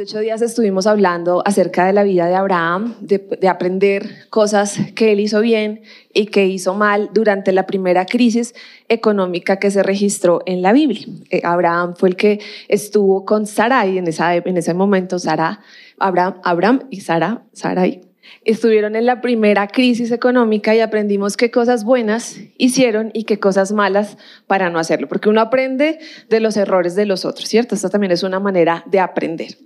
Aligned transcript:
Hace 0.00 0.16
ocho 0.16 0.20
días 0.20 0.40
estuvimos 0.40 0.86
hablando 0.86 1.42
acerca 1.44 1.84
de 1.84 1.92
la 1.92 2.04
vida 2.04 2.26
de 2.26 2.34
Abraham, 2.34 2.94
de, 3.02 3.46
aprender 3.46 4.30
cosas 4.30 4.78
que 4.94 5.12
él 5.12 5.20
hizo 5.20 5.42
bien 5.42 5.82
y 6.14 6.28
que 6.28 6.46
hizo 6.46 6.72
mal 6.72 7.10
durante 7.12 7.52
la 7.52 7.66
primera 7.66 8.06
crisis 8.06 8.54
económica 8.88 9.58
que 9.58 9.70
se 9.70 9.82
registró 9.82 10.40
en 10.46 10.62
la 10.62 10.72
Biblia. 10.72 11.06
Eh, 11.28 11.42
Abraham 11.44 11.96
fue 11.98 12.08
el 12.08 12.16
que 12.16 12.40
estuvo 12.68 13.26
con 13.26 13.46
Sarai 13.46 13.98
en, 13.98 14.06
en 14.08 14.56
ese 14.56 14.72
momento, 14.72 15.18
Sara, 15.18 15.60
Abraham, 15.98 16.40
Abraham 16.44 16.80
y 16.88 17.02
Sara, 17.02 17.42
Sarai 17.52 18.00
estuvieron 18.44 18.96
en 18.96 19.06
la 19.06 19.20
primera 19.20 19.68
crisis 19.68 20.10
económica 20.10 20.74
y 20.74 20.80
aprendimos 20.80 21.36
qué 21.36 21.50
cosas 21.50 21.84
buenas 21.84 22.38
hicieron 22.58 23.10
y 23.14 23.24
qué 23.24 23.38
cosas 23.38 23.72
malas 23.72 24.16
para 24.46 24.70
no 24.70 24.78
hacerlo, 24.78 25.08
porque 25.08 25.28
uno 25.28 25.40
aprende 25.40 25.98
de 26.28 26.40
los 26.40 26.56
errores 26.56 26.94
de 26.94 27.06
los 27.06 27.24
otros, 27.24 27.48
¿cierto? 27.48 27.74
Esta 27.74 27.90
también 27.90 28.12
es 28.12 28.22
una 28.22 28.40
manera 28.40 28.84
de 28.86 29.00
aprender. 29.00 29.56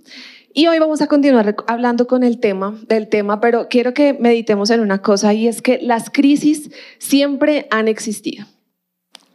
Y 0.57 0.67
hoy 0.67 0.79
vamos 0.79 1.01
a 1.01 1.07
continuar 1.07 1.53
hablando 1.67 2.07
con 2.07 2.23
el 2.23 2.39
tema 2.39 2.79
del 2.87 3.09
tema, 3.09 3.41
pero 3.41 3.67
quiero 3.69 3.93
que 3.93 4.13
meditemos 4.13 4.69
en 4.69 4.79
una 4.79 5.01
cosa 5.01 5.33
y 5.33 5.49
es 5.49 5.61
que 5.61 5.79
las 5.81 6.09
crisis 6.09 6.71
siempre 6.97 7.67
han 7.71 7.89
existido. 7.89 8.45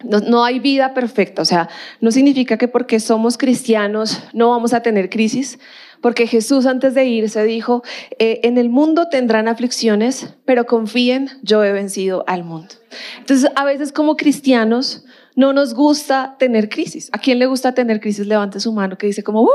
No, 0.02 0.20
no, 0.20 0.44
hay 0.44 0.60
vida 0.60 0.94
perfecta, 0.94 1.42
o 1.42 1.44
sea, 1.44 1.68
no 2.00 2.10
significa 2.10 2.56
que 2.56 2.68
porque 2.68 3.00
somos 3.00 3.36
cristianos 3.36 4.22
no 4.32 4.48
vamos 4.48 4.72
a 4.72 4.80
tener 4.80 5.10
crisis, 5.10 5.58
porque 6.00 6.26
Jesús 6.26 6.66
antes 6.66 6.94
de 6.94 7.04
irse 7.04 7.44
dijo, 7.44 7.82
eh, 8.18 8.40
en 8.44 8.58
el 8.58 8.68
mundo 8.68 9.08
tendrán 9.10 9.48
aflicciones, 9.48 10.34
pero 10.44 10.66
confíen, 10.66 11.30
yo 11.42 11.64
he 11.64 11.72
vencido 11.72 12.24
al 12.26 12.44
mundo. 12.44 12.74
Entonces, 13.18 13.50
a 13.54 13.64
veces 13.64 13.92
como 13.92 14.16
cristianos 14.16 15.04
no 15.40 15.54
nos 15.54 15.72
gusta 15.72 16.36
tener 16.38 16.68
crisis. 16.68 17.08
¿A 17.12 17.18
quién 17.18 17.38
le 17.38 17.46
gusta 17.46 17.72
tener 17.72 17.98
crisis? 17.98 18.26
Levante 18.26 18.60
su 18.60 18.72
mano 18.72 18.98
que 18.98 19.06
dice 19.06 19.24
como. 19.24 19.48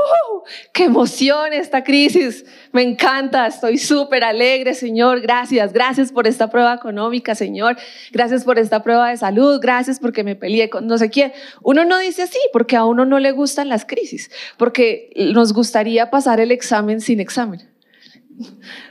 ¡Qué 0.72 0.84
emoción 0.84 1.52
esta 1.52 1.84
crisis! 1.84 2.44
Me 2.72 2.82
encanta, 2.82 3.46
estoy 3.46 3.78
súper 3.78 4.24
alegre, 4.24 4.74
Señor. 4.74 5.20
Gracias, 5.20 5.72
gracias 5.72 6.10
por 6.10 6.26
esta 6.26 6.50
prueba 6.50 6.74
económica, 6.74 7.36
Señor. 7.36 7.76
Gracias 8.10 8.42
por 8.42 8.58
esta 8.58 8.82
prueba 8.82 9.10
de 9.10 9.16
salud. 9.16 9.60
Gracias 9.60 10.00
porque 10.00 10.24
me 10.24 10.34
peleé 10.34 10.68
con 10.68 10.88
no 10.88 10.98
sé 10.98 11.08
quién. 11.08 11.32
Uno 11.62 11.84
no 11.84 11.98
dice 11.98 12.22
así 12.22 12.38
porque 12.52 12.74
a 12.74 12.84
uno 12.84 13.04
no 13.04 13.20
le 13.20 13.30
gustan 13.30 13.68
las 13.68 13.84
crisis, 13.84 14.30
porque 14.56 15.10
nos 15.32 15.52
gustaría 15.52 16.10
pasar 16.10 16.40
el 16.40 16.50
examen 16.50 17.00
sin 17.00 17.20
examen. 17.20 17.76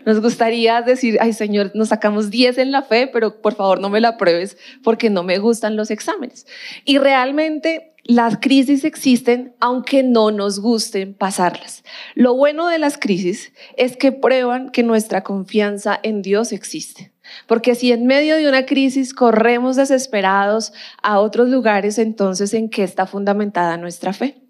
Nos 0.06 0.22
gustaría 0.22 0.82
decir, 0.82 1.18
ay 1.20 1.34
Señor, 1.34 1.72
nos 1.74 1.90
sacamos 1.90 2.30
10 2.30 2.60
en 2.60 2.72
la 2.72 2.84
fe, 2.84 3.08
pero 3.08 3.42
por 3.42 3.56
favor 3.56 3.80
no 3.80 3.90
me 3.90 4.00
la 4.00 4.18
pruebes 4.18 4.58
porque 4.84 5.10
no 5.10 5.24
me 5.24 5.40
gustan 5.40 5.76
los 5.76 5.92
exámenes. 5.92 6.46
Y 6.86 7.00
realmente 7.00 7.96
las 8.04 8.38
crisis 8.38 8.86
existen 8.86 9.56
aunque 9.60 10.04
no 10.04 10.30
nos 10.30 10.60
gusten 10.60 11.16
pasarlas. 11.16 11.84
Lo 12.14 12.36
bueno 12.36 12.68
de 12.68 12.78
las 12.78 13.00
crisis 13.00 13.52
es 13.78 13.98
que 13.98 14.12
prueban 14.12 14.70
que 14.70 14.84
nuestra 14.84 15.24
confianza 15.24 16.00
en 16.04 16.22
Dios 16.22 16.52
existe. 16.52 17.12
Porque 17.48 17.74
si 17.74 17.92
en 17.92 18.06
medio 18.06 18.36
de 18.36 18.48
una 18.48 18.68
crisis 18.68 19.14
corremos 19.16 19.76
desesperados 19.76 20.72
a 21.02 21.20
otros 21.20 21.50
lugares, 21.50 21.98
entonces 21.98 22.54
¿en 22.54 22.70
qué 22.70 22.84
está 22.84 23.08
fundamentada 23.08 23.78
nuestra 23.78 24.14
fe? 24.14 24.45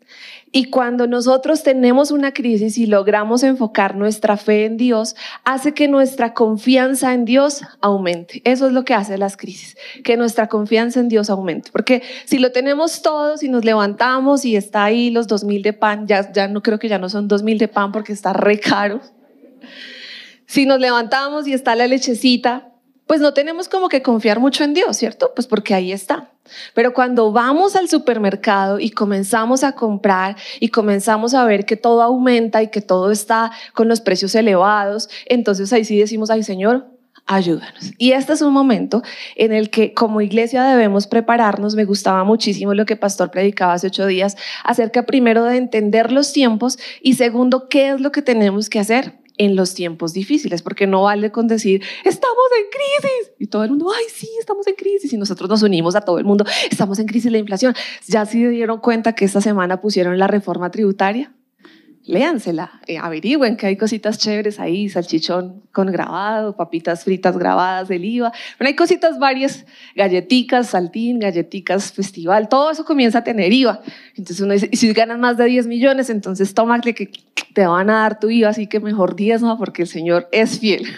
Y 0.58 0.70
cuando 0.70 1.06
nosotros 1.06 1.64
tenemos 1.64 2.12
una 2.12 2.34
crisis 2.34 2.78
y 2.78 2.86
logramos 2.86 3.44
enfocar 3.44 3.98
nuestra 3.98 4.38
fe 4.38 4.64
en 4.64 4.78
Dios, 4.78 5.18
hace 5.44 5.74
que 5.74 5.90
nuestra 5.90 6.34
confianza 6.34 7.14
en 7.14 7.26
Dios 7.26 7.64
aumente. 7.82 8.42
Eso 8.46 8.68
es 8.68 8.72
lo 8.72 8.86
que 8.86 8.94
hace 8.94 9.18
las 9.18 9.36
crisis, 9.36 9.76
que 10.06 10.16
nuestra 10.16 10.48
confianza 10.48 11.02
en 11.02 11.10
Dios 11.10 11.30
aumente. 11.30 11.72
Porque 11.74 12.04
si 12.24 12.38
lo 12.38 12.54
tenemos 12.54 13.02
todos 13.02 13.44
y 13.44 13.50
nos 13.50 13.66
levantamos 13.66 14.46
y 14.46 14.56
está 14.56 14.86
ahí 14.86 15.10
los 15.10 15.28
dos 15.28 15.44
mil 15.44 15.62
de 15.62 15.74
pan, 15.74 16.08
ya, 16.08 16.32
ya 16.32 16.48
no 16.48 16.64
creo 16.64 16.80
que 16.80 16.88
ya 16.88 17.00
no 17.00 17.10
son 17.10 17.28
dos 17.28 17.44
mil 17.44 17.58
de 17.58 17.68
pan 17.68 17.92
porque 17.92 18.14
está 18.14 18.32
re 18.32 18.58
caro. 18.58 19.02
Si 20.46 20.66
nos 20.66 20.80
levantamos 20.80 21.50
y 21.50 21.54
está 21.54 21.76
la 21.76 21.88
lechecita, 21.88 22.72
pues 23.08 23.20
no 23.20 23.34
tenemos 23.34 23.68
como 23.68 23.90
que 23.90 24.02
confiar 24.02 24.40
mucho 24.40 24.64
en 24.64 24.74
Dios, 24.74 24.96
¿cierto? 24.96 25.34
Pues 25.36 25.48
porque 25.48 25.74
ahí 25.74 25.92
está. 25.92 26.32
Pero 26.74 26.94
cuando 26.94 27.32
vamos 27.32 27.76
al 27.76 27.90
supermercado 27.90 28.80
y 28.80 28.92
comenzamos 28.92 29.64
a 29.64 29.74
comprar 29.74 30.36
y 30.60 30.70
comenzamos 30.70 31.34
a 31.34 31.46
ver 31.46 31.66
que 31.66 31.76
todo 31.76 32.02
aumenta 32.02 32.62
y 32.62 32.68
que 32.70 32.82
todo 32.82 33.12
está 33.12 33.52
con 33.74 33.88
los 33.88 34.02
precios 34.02 34.36
elevados, 34.36 35.10
entonces 35.26 35.72
ahí 35.74 35.86
sí 35.86 35.98
decimos, 35.98 36.30
ay 36.30 36.44
Señor, 36.44 36.88
ayúdanos. 37.26 37.92
Y 37.98 38.12
este 38.12 38.34
es 38.34 38.42
un 38.42 38.54
momento 38.54 39.02
en 39.36 39.52
el 39.52 39.70
que 39.70 39.94
como 39.94 40.22
iglesia 40.22 40.64
debemos 40.64 41.08
prepararnos. 41.08 41.76
Me 41.76 41.86
gustaba 41.86 42.24
muchísimo 42.24 42.74
lo 42.74 42.86
que 42.86 42.96
Pastor 42.96 43.32
predicaba 43.32 43.74
hace 43.74 43.88
ocho 43.88 44.06
días 44.06 44.38
acerca 44.64 45.04
primero 45.04 45.44
de 45.44 45.58
entender 45.58 46.12
los 46.12 46.32
tiempos 46.34 46.78
y 47.02 47.16
segundo, 47.16 47.68
qué 47.68 47.90
es 47.90 48.02
lo 48.02 48.12
que 48.12 48.22
tenemos 48.22 48.70
que 48.70 48.80
hacer 48.80 49.25
en 49.38 49.56
los 49.56 49.74
tiempos 49.74 50.14
difíciles, 50.14 50.62
porque 50.62 50.88
no 50.88 51.04
vale 51.04 51.32
con 51.32 51.48
decir, 51.48 51.82
estamos 52.04 52.46
en 52.58 52.70
crisis, 52.70 53.32
y 53.40 53.48
todo 53.48 53.64
el 53.64 53.72
mundo, 53.72 53.92
ay, 53.96 54.06
sí, 54.14 54.30
estamos 54.40 54.68
en 54.68 54.76
crisis, 54.76 55.12
y 55.14 55.18
nosotros 55.18 55.50
nos 55.50 55.64
unimos 55.64 55.96
a 55.96 56.02
todo 56.02 56.18
el 56.18 56.26
mundo, 56.26 56.46
estamos 56.70 57.00
en 57.00 57.06
crisis, 57.06 57.32
la 57.32 57.38
inflación. 57.38 57.74
¿Ya 58.08 58.26
se 58.26 58.50
dieron 58.50 58.80
cuenta 58.80 59.14
que 59.14 59.26
esta 59.26 59.42
semana 59.42 59.82
pusieron 59.82 60.18
la 60.18 60.28
reforma 60.28 60.72
tributaria? 60.72 61.34
léansela, 62.08 62.82
eh, 62.86 62.98
averigüen 62.98 63.58
que 63.58 63.66
hay 63.66 63.78
cositas 63.78 64.18
chéveres 64.20 64.60
ahí, 64.60 64.90
salchichón 64.90 65.64
con 65.72 65.92
grabado, 65.92 66.56
papitas 66.56 67.04
fritas 67.04 67.38
grabadas 67.38 67.88
del 67.88 68.06
IVA. 68.06 68.32
Bueno, 68.60 68.70
hay 68.70 68.76
cositas 68.76 69.18
varias, 69.18 69.66
galleticas, 69.96 70.68
saltín, 70.68 71.20
galleticas, 71.20 71.92
festival, 71.92 72.48
todo 72.48 72.70
eso 72.70 72.86
comienza 72.86 73.20
a 73.20 73.24
tener 73.24 73.52
IVA. 73.52 73.82
Entonces 74.10 74.40
uno 74.40 74.54
dice, 74.54 74.70
y 74.72 74.78
si 74.78 74.94
ganas 74.94 75.18
más 75.18 75.38
de 75.38 75.46
10 75.46 75.66
millones, 75.68 76.10
entonces 76.10 76.54
tómate 76.54 76.94
que 76.94 77.12
te 77.56 77.66
van 77.66 77.90
a 77.90 78.02
dar 78.02 78.20
tu 78.20 78.30
IVA, 78.30 78.50
así 78.50 78.68
que 78.68 78.80
mejor 78.80 79.16
10, 79.16 79.42
¿no? 79.42 79.58
Porque 79.58 79.84
el 79.84 79.88
Señor 79.88 80.28
es 80.32 80.60
fiel. 80.60 80.86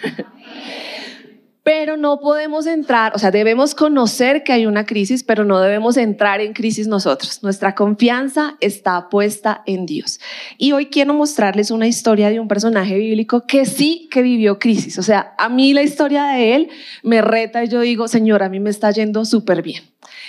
pero 1.68 1.98
no 1.98 2.22
podemos 2.22 2.66
entrar, 2.66 3.14
o 3.14 3.20
sea, 3.20 3.30
debemos 3.30 3.76
conocer 3.76 4.46
que 4.46 4.54
hay 4.54 4.66
una 4.66 4.86
crisis, 4.86 5.26
pero 5.26 5.44
no 5.44 5.60
debemos 5.60 5.98
entrar 5.98 6.40
en 6.40 6.54
crisis 6.54 6.88
nosotros. 6.88 7.44
Nuestra 7.44 7.76
confianza 7.76 8.56
está 8.62 9.10
puesta 9.10 9.64
en 9.66 9.86
Dios. 9.86 10.22
Y 10.58 10.72
hoy 10.72 10.86
quiero 10.86 11.14
mostrarles 11.14 11.70
una 11.70 11.86
historia 11.86 12.30
de 12.30 12.40
un 12.40 12.48
personaje 12.48 12.98
bíblico 12.98 13.46
que 13.46 13.66
sí 13.66 14.08
que 14.10 14.22
vivió 14.22 14.60
crisis. 14.60 14.98
O 14.98 15.04
sea, 15.04 15.36
a 15.38 15.50
mí 15.50 15.74
la 15.74 15.84
historia 15.84 16.24
de 16.28 16.56
él 16.56 16.70
me 17.04 17.22
reta 17.22 17.62
y 17.66 17.68
yo 17.68 17.82
digo, 17.82 18.08
Señor, 18.08 18.44
a 18.44 18.50
mí 18.50 18.62
me 18.62 18.70
está 18.70 18.90
yendo 18.92 19.26
súper 19.26 19.62
bien. 19.62 19.84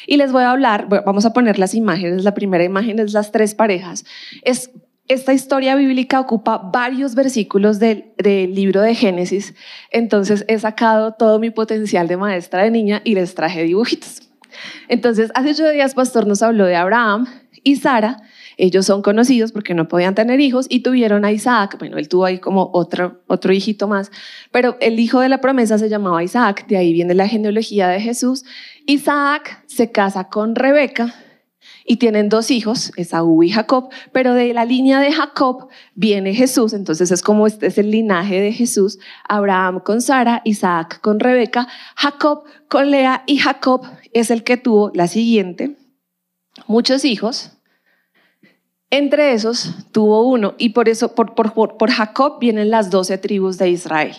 Y 0.08 0.16
les 0.16 0.32
voy 0.32 0.42
a 0.42 0.50
hablar, 0.50 0.88
vamos 0.88 1.24
a 1.24 1.32
poner 1.32 1.60
las 1.60 1.72
imágenes. 1.72 2.24
La 2.24 2.34
primera 2.34 2.64
imagen 2.64 2.98
es 2.98 3.12
las 3.12 3.30
tres 3.30 3.54
parejas. 3.54 4.04
Es 4.42 4.72
esta 5.08 5.32
historia 5.32 5.74
bíblica 5.74 6.20
ocupa 6.20 6.58
varios 6.58 7.14
versículos 7.14 7.78
del, 7.78 8.04
libro 8.18 8.82
de 8.82 8.94
Génesis, 8.94 9.54
entonces 9.90 10.44
he 10.48 10.58
sacado 10.58 11.12
todo 11.12 11.38
mi 11.38 11.50
potencial 11.50 12.06
de 12.08 12.16
maestra 12.16 12.62
de 12.62 12.70
niña 12.70 13.00
y 13.04 13.14
les 13.14 13.34
traje 13.34 13.64
dibujitos. 13.64 14.22
Entonces, 14.88 15.30
hace 15.34 15.50
ocho 15.50 15.68
días, 15.70 15.94
Pastor 15.94 16.26
nos 16.26 16.42
habló 16.42 16.66
de 16.66 16.76
Abraham 16.76 17.26
y 17.62 17.76
Sara. 17.76 18.22
Ellos 18.56 18.86
son 18.86 19.02
conocidos 19.02 19.52
porque 19.52 19.72
no 19.72 19.88
podían 19.88 20.14
tener 20.14 20.40
hijos 20.40 20.66
y 20.68 20.80
tuvieron 20.80 21.24
a 21.24 21.30
Isaac. 21.30 21.76
Bueno, 21.78 21.96
él 21.96 22.08
tuvo 22.08 22.24
ahí 22.24 22.38
como 22.38 22.70
otro, 22.72 23.22
otro 23.28 23.52
hijito 23.52 23.86
más, 23.86 24.10
pero 24.50 24.76
el 24.80 24.98
hijo 24.98 25.20
de 25.20 25.28
la 25.28 25.40
promesa 25.40 25.78
se 25.78 25.88
llamaba 25.88 26.24
Isaac, 26.24 26.66
de 26.66 26.76
ahí 26.76 26.92
viene 26.92 27.14
la 27.14 27.28
genealogía 27.28 27.88
de 27.88 28.00
Jesús. 28.00 28.44
Isaac 28.86 29.62
se 29.66 29.92
casa 29.92 30.28
con 30.28 30.54
Rebeca, 30.54 31.14
y 31.88 31.96
tienen 31.96 32.28
dos 32.28 32.50
hijos, 32.50 32.92
Esaú 32.96 33.42
y 33.42 33.50
Jacob, 33.50 33.88
pero 34.12 34.34
de 34.34 34.52
la 34.52 34.66
línea 34.66 35.00
de 35.00 35.10
Jacob 35.10 35.68
viene 35.94 36.34
Jesús, 36.34 36.74
entonces 36.74 37.10
es 37.10 37.22
como 37.22 37.46
este 37.46 37.66
es 37.66 37.78
el 37.78 37.90
linaje 37.90 38.40
de 38.40 38.52
Jesús, 38.52 38.98
Abraham 39.26 39.80
con 39.80 40.02
Sara, 40.02 40.42
Isaac 40.44 41.00
con 41.00 41.18
Rebeca, 41.18 41.66
Jacob 41.96 42.44
con 42.68 42.90
Lea 42.90 43.24
y 43.26 43.38
Jacob 43.38 43.86
es 44.12 44.30
el 44.30 44.44
que 44.44 44.58
tuvo 44.58 44.92
la 44.94 45.08
siguiente, 45.08 45.76
muchos 46.66 47.06
hijos, 47.06 47.52
entre 48.90 49.32
esos 49.32 49.74
tuvo 49.90 50.28
uno 50.28 50.54
y 50.58 50.70
por 50.70 50.90
eso, 50.90 51.14
por, 51.14 51.34
por, 51.34 51.54
por 51.54 51.90
Jacob 51.90 52.38
vienen 52.38 52.70
las 52.70 52.90
doce 52.90 53.16
tribus 53.16 53.56
de 53.56 53.70
Israel. 53.70 54.14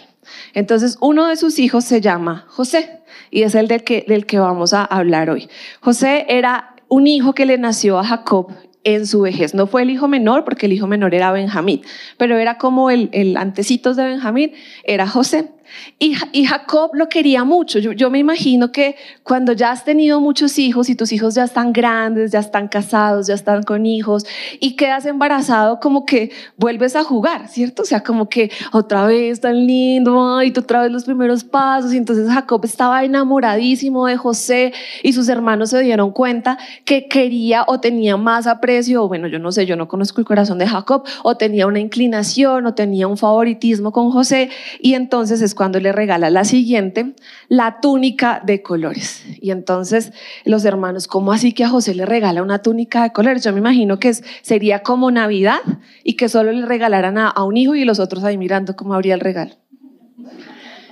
Entonces, 0.54 0.98
uno 1.02 1.28
de 1.28 1.38
sus 1.38 1.60
hijos 1.60 1.86
se 1.86 2.02
llama 2.02 2.46
José 2.50 3.02
y 3.32 3.44
es 3.44 3.56
el 3.56 3.68
del 3.68 3.84
que, 3.84 4.06
del 4.08 4.26
que 4.26 4.40
vamos 4.40 4.74
a 4.74 4.84
hablar 4.84 5.30
hoy. 5.30 5.50
José 5.82 6.26
era 6.30 6.69
un 6.90 7.08
hijo 7.08 7.34
que 7.34 7.46
le 7.46 7.58
nació 7.58 8.00
a 8.00 8.04
Jacob 8.04 8.48
en 8.84 9.06
su 9.06 9.22
vejez. 9.22 9.54
No 9.54 9.68
fue 9.68 9.84
el 9.84 9.90
hijo 9.90 10.08
menor, 10.08 10.44
porque 10.44 10.66
el 10.66 10.74
hijo 10.74 10.88
menor 10.88 11.14
era 11.14 11.32
Benjamín, 11.32 11.82
pero 12.18 12.38
era 12.38 12.58
como 12.58 12.90
el, 12.90 13.10
el 13.14 13.38
antecitos 13.38 13.96
de 13.96 14.06
Benjamín, 14.06 14.52
era 14.84 15.08
José. 15.08 15.52
Y, 15.98 16.16
Jacob 16.46 16.92
lo 16.94 17.10
quería 17.10 17.44
mucho. 17.44 17.80
Yo, 17.80 18.10
me 18.10 18.20
imagino 18.20 18.72
que 18.72 18.96
cuando 19.24 19.54
ya 19.54 19.72
has 19.72 19.84
tenido 19.84 20.20
muchos 20.20 20.58
hijos 20.58 20.90
y 20.90 20.96
tus 20.96 21.12
hijos 21.12 21.36
ya 21.36 21.44
están 21.44 21.74
grandes, 21.74 22.32
ya 22.32 22.40
están 22.40 22.68
casados, 22.68 23.28
ya 23.28 23.34
están 23.34 23.64
con 23.64 23.86
hijos 23.86 24.26
y 24.60 24.76
quedas 24.76 25.06
embarazado, 25.06 25.80
como 25.80 26.06
que 26.06 26.32
vuelves 26.58 26.96
a 26.96 27.04
jugar, 27.04 27.48
¿cierto? 27.48 27.84
O 27.84 27.86
sea, 27.86 28.02
como 28.02 28.30
que 28.30 28.52
otra 28.72 29.06
vez 29.06 29.42
tan 29.42 29.68
lindo, 29.68 30.42
y 30.44 30.50
otra 30.58 30.82
vez 30.82 30.92
los 30.92 31.04
primeros 31.04 31.44
pasos. 31.44 31.94
Y 31.94 31.98
entonces 31.98 32.30
Jacob 32.30 32.64
estaba 32.64 33.04
enamoradísimo 33.04 34.08
de 34.08 34.18
José 34.18 34.74
y 35.04 35.14
sus 35.14 35.30
hermanos 35.30 35.70
se 35.72 35.82
dieron 35.82 36.12
cuenta 36.12 36.58
que 36.86 37.08
quería 37.08 37.64
o 37.68 37.80
tenía 37.80 38.18
más 38.18 38.48
aprecio, 38.48 39.04
o 39.04 39.08
bueno, 39.08 39.28
yo 39.28 39.40
no 39.40 39.52
sé, 39.52 39.66
yo 39.66 39.76
no 39.76 39.88
conozco 39.88 40.22
el 40.22 40.26
corazón 40.28 40.58
de 40.58 40.68
Jacob, 40.68 41.04
o 41.24 41.36
tenía 41.36 41.68
una 41.68 41.80
inclinación 41.80 42.66
o 42.66 42.74
tenía 42.74 43.08
un 43.08 43.18
favoritismo 43.18 43.92
con 43.92 44.12
José. 44.12 44.50
Y 44.80 44.94
entonces 44.94 45.42
es 45.42 45.56
cuando 45.60 45.82
le 45.82 45.92
regala 45.92 46.30
la 46.30 46.46
siguiente, 46.46 47.16
la 47.50 47.82
túnica 47.82 48.42
de 48.46 48.62
colores. 48.62 49.26
Y 49.42 49.52
entonces 49.52 50.14
los 50.46 50.64
hermanos, 50.64 51.06
¿cómo 51.06 51.34
así 51.34 51.52
que 51.52 51.66
a 51.66 51.70
José 51.70 51.94
le 51.96 52.06
regala 52.06 52.42
una 52.42 52.62
túnica 52.62 53.04
de 53.04 53.12
colores? 53.12 53.44
Yo 53.44 53.52
me 53.52 53.60
imagino 53.60 54.00
que 54.00 54.14
sería 54.14 54.84
como 54.84 55.12
Navidad 55.12 55.60
y 56.02 56.14
que 56.14 56.30
solo 56.30 56.54
le 56.54 56.66
regalaran 56.66 57.18
a, 57.18 57.44
un 57.44 57.58
hijo 57.58 57.76
y 57.76 57.84
los 57.84 58.00
otros 58.00 58.24
ahí 58.24 58.38
mirando 58.38 58.78
cómo 58.78 58.94
habría 58.94 59.16
el 59.16 59.20
regalo. 59.20 59.52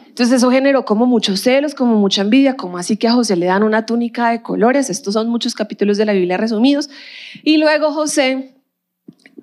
Entonces 0.05 0.35
eso 0.35 0.51
generó 0.51 0.83
como 0.83 1.05
muchos 1.05 1.39
celos, 1.39 1.73
como 1.73 1.95
mucha 1.95 2.23
envidia, 2.23 2.57
como 2.57 2.77
así 2.77 2.97
que 2.97 3.07
a 3.07 3.13
José 3.13 3.37
le 3.37 3.45
dan 3.45 3.63
una 3.63 3.85
túnica 3.85 4.31
de 4.31 4.41
colores. 4.41 4.89
Estos 4.89 5.13
son 5.13 5.29
muchos 5.29 5.55
capítulos 5.55 5.95
de 5.95 6.03
la 6.03 6.11
Biblia 6.11 6.35
resumidos. 6.35 6.89
Y 7.41 7.55
luego 7.55 7.93
José 7.93 8.56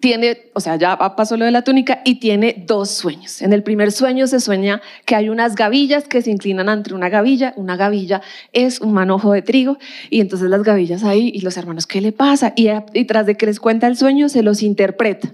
tiene, 0.05 0.51
o 0.53 0.61
sea, 0.61 0.77
ya 0.77 0.99
pasó 1.17 1.39
lo 1.39 1.47
de 1.47 1.51
la 1.51 1.63
túnica 1.63 2.03
y 2.05 2.17
tiene 2.17 2.63
dos 2.67 2.91
sueños. 2.91 3.41
En 3.41 3.55
el 3.55 3.63
primer 3.63 3.91
sueño 3.91 4.27
se 4.27 4.39
sueña 4.39 4.83
que 5.07 5.17
hay 5.17 5.31
unas 5.31 5.55
gavillas 5.55 6.07
que 6.07 6.21
se 6.21 6.31
inclinan 6.31 6.69
ante 6.69 6.93
una 6.93 7.09
gavilla. 7.09 7.55
Una 7.57 7.79
gavilla 7.79 8.21
es 8.53 8.83
un 8.83 8.93
manojo 8.93 9.33
de 9.33 9.41
trigo 9.41 9.79
y 10.11 10.21
entonces 10.21 10.51
las 10.51 10.63
gavillas 10.63 11.05
ahí 11.05 11.33
y 11.35 11.41
los 11.41 11.57
hermanos, 11.57 11.87
¿qué 11.87 12.03
le 12.03 12.13
pasa? 12.13 12.53
Y, 12.55 12.69
y 12.93 13.07
tras 13.07 13.25
de 13.25 13.37
que 13.37 13.47
les 13.47 13.59
cuenta 13.61 13.87
el 13.87 13.97
sueño, 13.97 14.29
se 14.29 14.43
los 14.43 14.63
interpreta 14.63 15.33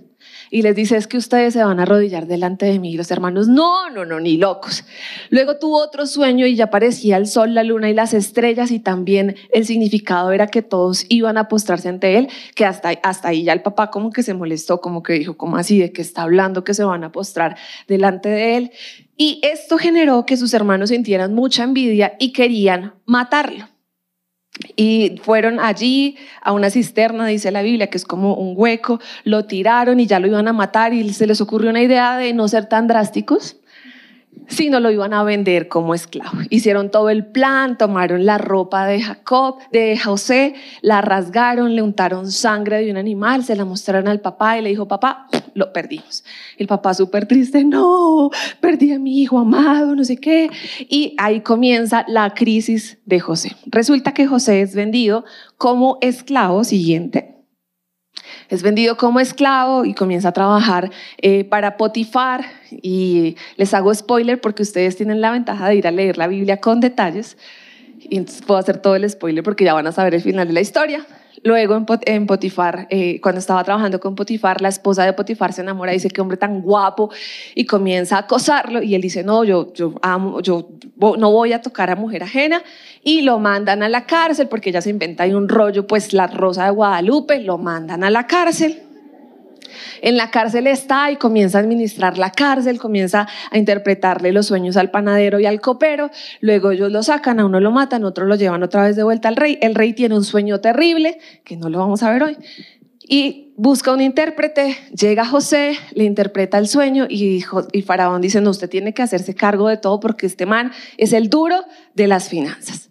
y 0.50 0.62
les 0.62 0.74
dice, 0.74 0.96
es 0.96 1.06
que 1.06 1.16
ustedes 1.16 1.54
se 1.54 1.62
van 1.62 1.78
a 1.78 1.84
arrodillar 1.84 2.26
delante 2.26 2.66
de 2.66 2.80
mí. 2.80 2.92
Y 2.92 2.96
los 2.96 3.10
hermanos, 3.12 3.46
no, 3.46 3.88
no, 3.90 4.04
no, 4.04 4.18
ni 4.18 4.36
locos. 4.36 4.84
Luego 5.30 5.58
tuvo 5.58 5.78
otro 5.78 6.06
sueño 6.06 6.44
y 6.44 6.56
ya 6.56 6.64
aparecía 6.64 7.16
el 7.16 7.28
sol, 7.28 7.54
la 7.54 7.62
luna 7.62 7.88
y 7.88 7.94
las 7.94 8.14
estrellas 8.14 8.72
y 8.72 8.80
también 8.80 9.36
el 9.52 9.64
significado 9.64 10.32
era 10.32 10.48
que 10.48 10.62
todos 10.62 11.06
iban 11.08 11.38
a 11.38 11.48
postrarse 11.48 11.88
ante 11.88 12.18
él, 12.18 12.28
que 12.56 12.64
hasta, 12.64 12.90
hasta 13.02 13.28
ahí 13.28 13.44
ya 13.44 13.52
el 13.52 13.62
papá 13.62 13.90
como 13.90 14.10
que 14.10 14.24
se 14.24 14.34
molestó, 14.34 14.80
como 14.80 15.02
que 15.04 15.12
dijo, 15.12 15.36
¿cómo 15.36 15.56
así? 15.56 15.78
¿De 15.78 15.92
que 15.92 16.02
está 16.02 16.22
hablando 16.22 16.64
que 16.64 16.74
se 16.74 16.82
van 16.82 17.04
a 17.04 17.12
postrar 17.12 17.56
delante 17.86 18.28
de 18.28 18.56
él? 18.56 18.72
Y 19.16 19.40
esto 19.44 19.78
generó 19.78 20.26
que 20.26 20.36
sus 20.36 20.52
hermanos 20.52 20.88
sintieran 20.88 21.34
mucha 21.34 21.62
envidia 21.62 22.16
y 22.18 22.32
querían 22.32 22.94
matarlo. 23.06 23.69
Y 24.76 25.20
fueron 25.22 25.60
allí 25.60 26.16
a 26.42 26.52
una 26.52 26.70
cisterna, 26.70 27.26
dice 27.26 27.50
la 27.50 27.62
Biblia, 27.62 27.88
que 27.88 27.96
es 27.96 28.04
como 28.04 28.34
un 28.34 28.54
hueco, 28.56 29.00
lo 29.24 29.46
tiraron 29.46 30.00
y 30.00 30.06
ya 30.06 30.18
lo 30.18 30.26
iban 30.26 30.48
a 30.48 30.52
matar 30.52 30.92
y 30.92 31.12
se 31.12 31.26
les 31.26 31.40
ocurrió 31.40 31.70
una 31.70 31.82
idea 31.82 32.16
de 32.16 32.32
no 32.32 32.48
ser 32.48 32.66
tan 32.66 32.86
drásticos 32.86 33.59
sino 34.50 34.80
lo 34.80 34.90
iban 34.90 35.14
a 35.14 35.22
vender 35.22 35.68
como 35.68 35.94
esclavo. 35.94 36.38
Hicieron 36.50 36.90
todo 36.90 37.08
el 37.08 37.24
plan, 37.24 37.78
tomaron 37.78 38.26
la 38.26 38.36
ropa 38.36 38.86
de 38.86 39.00
Jacob, 39.00 39.58
de 39.70 39.96
José, 39.96 40.54
la 40.82 41.00
rasgaron, 41.00 41.74
le 41.76 41.82
untaron 41.82 42.30
sangre 42.30 42.84
de 42.84 42.90
un 42.90 42.96
animal, 42.96 43.44
se 43.44 43.56
la 43.56 43.64
mostraron 43.64 44.08
al 44.08 44.20
papá 44.20 44.58
y 44.58 44.62
le 44.62 44.70
dijo, 44.70 44.88
papá, 44.88 45.28
lo 45.54 45.72
perdimos. 45.72 46.24
El 46.58 46.66
papá 46.66 46.94
súper 46.94 47.26
triste, 47.26 47.64
no, 47.64 48.30
perdí 48.60 48.92
a 48.92 48.98
mi 48.98 49.22
hijo 49.22 49.38
amado, 49.38 49.94
no 49.94 50.04
sé 50.04 50.16
qué. 50.16 50.50
Y 50.80 51.14
ahí 51.18 51.40
comienza 51.40 52.04
la 52.08 52.34
crisis 52.34 52.98
de 53.06 53.20
José. 53.20 53.56
Resulta 53.66 54.12
que 54.12 54.26
José 54.26 54.62
es 54.62 54.74
vendido 54.74 55.24
como 55.56 55.98
esclavo 56.00 56.64
siguiente 56.64 57.39
es 58.48 58.62
vendido 58.62 58.96
como 58.96 59.20
esclavo 59.20 59.84
y 59.84 59.94
comienza 59.94 60.28
a 60.28 60.32
trabajar 60.32 60.90
eh, 61.18 61.44
para 61.44 61.76
Potifar. 61.76 62.44
Y 62.70 63.36
les 63.56 63.74
hago 63.74 63.94
spoiler 63.94 64.40
porque 64.40 64.62
ustedes 64.62 64.96
tienen 64.96 65.20
la 65.20 65.30
ventaja 65.30 65.68
de 65.68 65.76
ir 65.76 65.86
a 65.86 65.90
leer 65.90 66.18
la 66.18 66.26
Biblia 66.26 66.58
con 66.58 66.80
detalles. 66.80 67.36
Y 67.98 68.16
entonces 68.16 68.42
puedo 68.42 68.58
hacer 68.58 68.78
todo 68.78 68.96
el 68.96 69.08
spoiler 69.08 69.44
porque 69.44 69.64
ya 69.64 69.74
van 69.74 69.86
a 69.86 69.92
saber 69.92 70.14
el 70.14 70.22
final 70.22 70.46
de 70.48 70.54
la 70.54 70.60
historia. 70.60 71.06
Luego 71.42 71.74
en 72.02 72.26
Potifar, 72.26 72.86
eh, 72.90 73.18
cuando 73.22 73.38
estaba 73.38 73.64
trabajando 73.64 73.98
con 73.98 74.14
Potifar, 74.14 74.60
la 74.60 74.68
esposa 74.68 75.04
de 75.04 75.14
Potifar 75.14 75.54
se 75.54 75.62
enamora 75.62 75.92
y 75.92 75.96
dice, 75.96 76.10
qué 76.10 76.20
hombre 76.20 76.36
tan 76.36 76.60
guapo, 76.60 77.10
y 77.54 77.64
comienza 77.64 78.16
a 78.16 78.20
acosarlo. 78.20 78.82
Y 78.82 78.94
él 78.94 79.00
dice, 79.00 79.24
no, 79.24 79.42
yo, 79.44 79.72
yo, 79.72 79.94
yo 80.42 80.68
no 81.16 81.30
voy 81.30 81.54
a 81.54 81.62
tocar 81.62 81.90
a 81.90 81.96
mujer 81.96 82.24
ajena. 82.24 82.62
Y 83.02 83.22
lo 83.22 83.38
mandan 83.38 83.82
a 83.82 83.88
la 83.88 84.04
cárcel 84.04 84.48
porque 84.48 84.68
ella 84.68 84.82
se 84.82 84.90
inventa 84.90 85.22
ahí 85.22 85.32
un 85.32 85.48
rollo, 85.48 85.86
pues 85.86 86.12
la 86.12 86.26
rosa 86.26 86.64
de 86.64 86.72
Guadalupe, 86.72 87.40
lo 87.40 87.56
mandan 87.56 88.04
a 88.04 88.10
la 88.10 88.26
cárcel. 88.26 88.89
En 90.02 90.16
la 90.16 90.30
cárcel 90.30 90.66
está 90.66 91.10
y 91.10 91.16
comienza 91.16 91.58
a 91.58 91.60
administrar 91.60 92.18
la 92.18 92.30
cárcel, 92.32 92.78
comienza 92.78 93.28
a 93.50 93.58
interpretarle 93.58 94.32
los 94.32 94.46
sueños 94.46 94.76
al 94.76 94.90
panadero 94.90 95.40
y 95.40 95.46
al 95.46 95.60
copero. 95.60 96.10
Luego 96.40 96.70
ellos 96.70 96.90
lo 96.90 97.02
sacan, 97.02 97.40
a 97.40 97.46
uno 97.46 97.60
lo 97.60 97.70
matan, 97.70 98.04
otro 98.04 98.26
lo 98.26 98.36
llevan 98.36 98.62
otra 98.62 98.84
vez 98.84 98.96
de 98.96 99.02
vuelta 99.02 99.28
al 99.28 99.36
rey. 99.36 99.58
El 99.60 99.74
rey 99.74 99.92
tiene 99.92 100.14
un 100.14 100.24
sueño 100.24 100.60
terrible, 100.60 101.18
que 101.44 101.56
no 101.56 101.68
lo 101.68 101.78
vamos 101.78 102.02
a 102.02 102.10
ver 102.10 102.22
hoy. 102.22 102.36
Y 103.12 103.52
busca 103.56 103.92
un 103.92 104.00
intérprete, 104.00 104.76
llega 104.96 105.24
José, 105.26 105.76
le 105.94 106.04
interpreta 106.04 106.58
el 106.58 106.68
sueño 106.68 107.06
y, 107.08 107.44
y 107.72 107.82
Faraón 107.82 108.20
dice, 108.20 108.40
no, 108.40 108.50
usted 108.50 108.70
tiene 108.70 108.94
que 108.94 109.02
hacerse 109.02 109.34
cargo 109.34 109.68
de 109.68 109.76
todo 109.76 109.98
porque 110.00 110.26
este 110.26 110.46
man 110.46 110.70
es 110.96 111.12
el 111.12 111.28
duro 111.28 111.64
de 111.94 112.06
las 112.06 112.28
finanzas. 112.28 112.88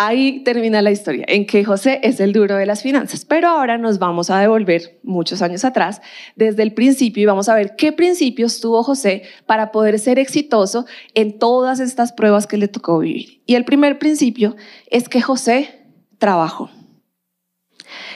Ahí 0.00 0.44
termina 0.44 0.80
la 0.80 0.92
historia, 0.92 1.24
en 1.26 1.44
que 1.44 1.64
José 1.64 1.98
es 2.04 2.20
el 2.20 2.32
duro 2.32 2.54
de 2.54 2.66
las 2.66 2.82
finanzas. 2.82 3.24
Pero 3.24 3.48
ahora 3.48 3.78
nos 3.78 3.98
vamos 3.98 4.30
a 4.30 4.38
devolver 4.38 5.00
muchos 5.02 5.42
años 5.42 5.64
atrás, 5.64 6.00
desde 6.36 6.62
el 6.62 6.72
principio, 6.72 7.24
y 7.24 7.26
vamos 7.26 7.48
a 7.48 7.56
ver 7.56 7.74
qué 7.76 7.90
principios 7.90 8.60
tuvo 8.60 8.84
José 8.84 9.24
para 9.44 9.72
poder 9.72 9.98
ser 9.98 10.20
exitoso 10.20 10.86
en 11.14 11.40
todas 11.40 11.80
estas 11.80 12.12
pruebas 12.12 12.46
que 12.46 12.58
le 12.58 12.68
tocó 12.68 13.00
vivir. 13.00 13.42
Y 13.44 13.56
el 13.56 13.64
primer 13.64 13.98
principio 13.98 14.54
es 14.88 15.08
que 15.08 15.20
José 15.20 15.84
trabajó. 16.18 16.70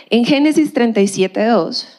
En 0.09 0.25
Génesis 0.25 0.73
37, 0.73 1.45
2. 1.47 1.99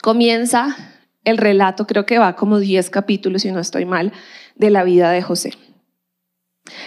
Comienza 0.00 0.76
el 1.24 1.38
relato, 1.38 1.86
creo 1.86 2.06
que 2.06 2.18
va 2.18 2.36
como 2.36 2.58
10 2.58 2.90
capítulos, 2.90 3.42
si 3.42 3.50
no 3.50 3.58
estoy 3.58 3.86
mal, 3.86 4.12
de 4.54 4.70
la 4.70 4.84
vida 4.84 5.10
de 5.10 5.22
José. 5.22 5.52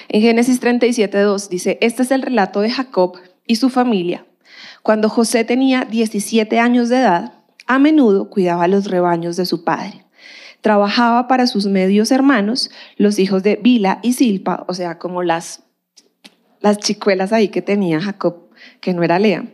En 0.10 0.22
Génesis 0.22 0.60
37, 0.60 1.20
2 1.20 1.50
dice, 1.50 1.78
este 1.82 2.04
es 2.04 2.12
el 2.12 2.22
relato 2.22 2.62
de 2.62 2.72
Jacob 2.72 3.18
y 3.46 3.58
su 3.58 3.70
familia. 3.70 4.26
Cuando 4.82 5.10
José 5.10 5.44
tenía 5.44 5.86
17 5.86 6.60
años 6.60 6.90
de 6.90 6.98
edad, 6.98 7.34
a 7.68 7.80
menudo 7.80 8.30
cuidaba 8.30 8.68
los 8.68 8.90
rebaños 8.90 9.36
de 9.36 9.46
su 9.46 9.64
padre. 9.64 10.06
Trabajaba 10.62 11.28
para 11.28 11.46
sus 11.46 11.68
medios 11.68 12.12
hermanos, 12.12 12.72
los 12.96 13.20
hijos 13.20 13.44
de 13.44 13.58
Bila 13.62 14.00
y 14.02 14.14
Silpa, 14.14 14.66
o 14.68 14.74
sea, 14.74 14.98
como 14.98 15.22
las, 15.22 15.64
las 16.62 16.78
chicuelas 16.78 17.32
ahí 17.34 17.50
que 17.50 17.62
tenía 17.62 18.02
Jacob, 18.02 18.50
que 18.82 18.94
no 18.94 19.04
era 19.04 19.20
Lea 19.20 19.46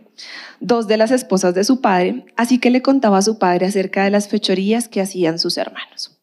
dos 0.59 0.87
de 0.87 0.97
las 0.97 1.11
esposas 1.11 1.53
de 1.53 1.63
su 1.63 1.81
padre, 1.81 2.25
así 2.37 2.57
que 2.57 2.69
le 2.69 2.81
contaba 2.81 3.17
a 3.17 3.21
su 3.21 3.37
padre 3.37 3.65
acerca 3.65 4.03
de 4.03 4.09
las 4.09 4.27
fechorías 4.29 4.87
que 4.87 5.01
hacían 5.01 5.37
sus 5.37 5.57
hermanos. 5.57 6.17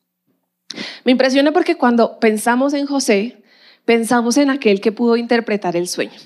Me 1.05 1.13
impresiona 1.13 1.53
porque 1.53 1.77
cuando 1.77 2.19
pensamos 2.21 2.75
en 2.75 2.87
José, 2.87 3.43
pensamos 3.85 4.37
en 4.37 4.51
aquel 4.51 4.81
que 4.81 4.93
pudo 4.93 5.17
interpretar 5.17 5.77
el 5.77 5.89
sueño 5.89 6.19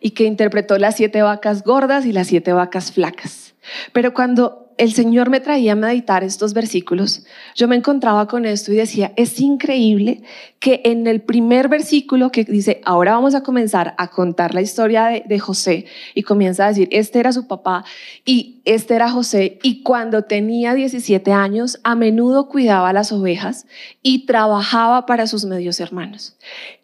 y 0.00 0.10
que 0.10 0.24
interpretó 0.24 0.78
las 0.78 0.96
siete 0.96 1.22
vacas 1.22 1.62
gordas 1.62 2.06
y 2.06 2.12
las 2.12 2.28
siete 2.28 2.52
vacas 2.52 2.92
flacas. 2.92 3.54
Pero 3.92 4.14
cuando 4.14 4.65
el 4.78 4.92
Señor 4.92 5.30
me 5.30 5.40
traía 5.40 5.72
a 5.72 5.76
meditar 5.76 6.24
estos 6.24 6.52
versículos, 6.52 7.24
yo 7.54 7.68
me 7.68 7.76
encontraba 7.76 8.26
con 8.28 8.44
esto 8.44 8.72
y 8.72 8.76
decía, 8.76 9.12
es 9.16 9.40
increíble 9.40 10.22
que 10.58 10.82
en 10.84 11.06
el 11.06 11.22
primer 11.22 11.68
versículo 11.68 12.30
que 12.30 12.44
dice, 12.44 12.80
ahora 12.84 13.12
vamos 13.12 13.34
a 13.34 13.42
comenzar 13.42 13.94
a 13.98 14.08
contar 14.08 14.54
la 14.54 14.62
historia 14.62 15.22
de, 15.24 15.38
José 15.38 15.86
y 16.14 16.22
comienza 16.22 16.64
a 16.64 16.68
decir, 16.68 16.88
este 16.90 17.20
era 17.20 17.32
su 17.32 17.46
papá 17.46 17.84
y 18.24 18.62
este 18.64 18.94
era 18.94 19.10
José 19.10 19.58
y 19.62 19.82
cuando 19.82 20.22
tenía 20.22 20.74
17 20.74 21.30
años 21.32 21.78
a 21.84 21.94
menudo 21.94 22.48
cuidaba 22.48 22.92
las 22.92 23.12
ovejas 23.12 23.66
y 24.02 24.26
trabajaba 24.26 25.06
para 25.06 25.26
sus 25.26 25.44
medios 25.44 25.78
hermanos. 25.80 26.36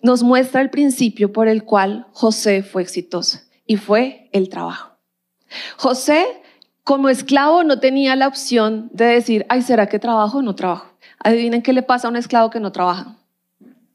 Nos 0.03 0.23
muestra 0.23 0.61
el 0.61 0.71
principio 0.71 1.33
por 1.33 1.49
el 1.49 1.65
cual 1.65 2.07
José 2.13 2.63
fue 2.63 2.83
exitoso 2.83 3.39
y 3.67 3.77
fue 3.77 4.29
el 4.33 4.49
trabajo. 4.49 4.93
José 5.77 6.42
como 6.85 7.09
esclavo 7.09 7.63
no 7.65 7.79
tenía 7.79 8.17
la 8.17 8.27
opción 8.27 8.91
de 8.93 9.05
decir, 9.05 9.47
ay, 9.49 9.63
¿será 9.63 9.87
que 9.87 9.99
trabajo 9.99 10.39
o 10.39 10.43
no 10.43 10.55
trabajo? 10.55 10.97
Adivinen 11.19 11.63
qué 11.63 11.73
le 11.73 11.83
pasa 11.83 12.09
a 12.09 12.11
un 12.11 12.17
esclavo 12.17 12.51
que 12.51 12.61
no 12.61 12.73
trabaja. 12.73 13.17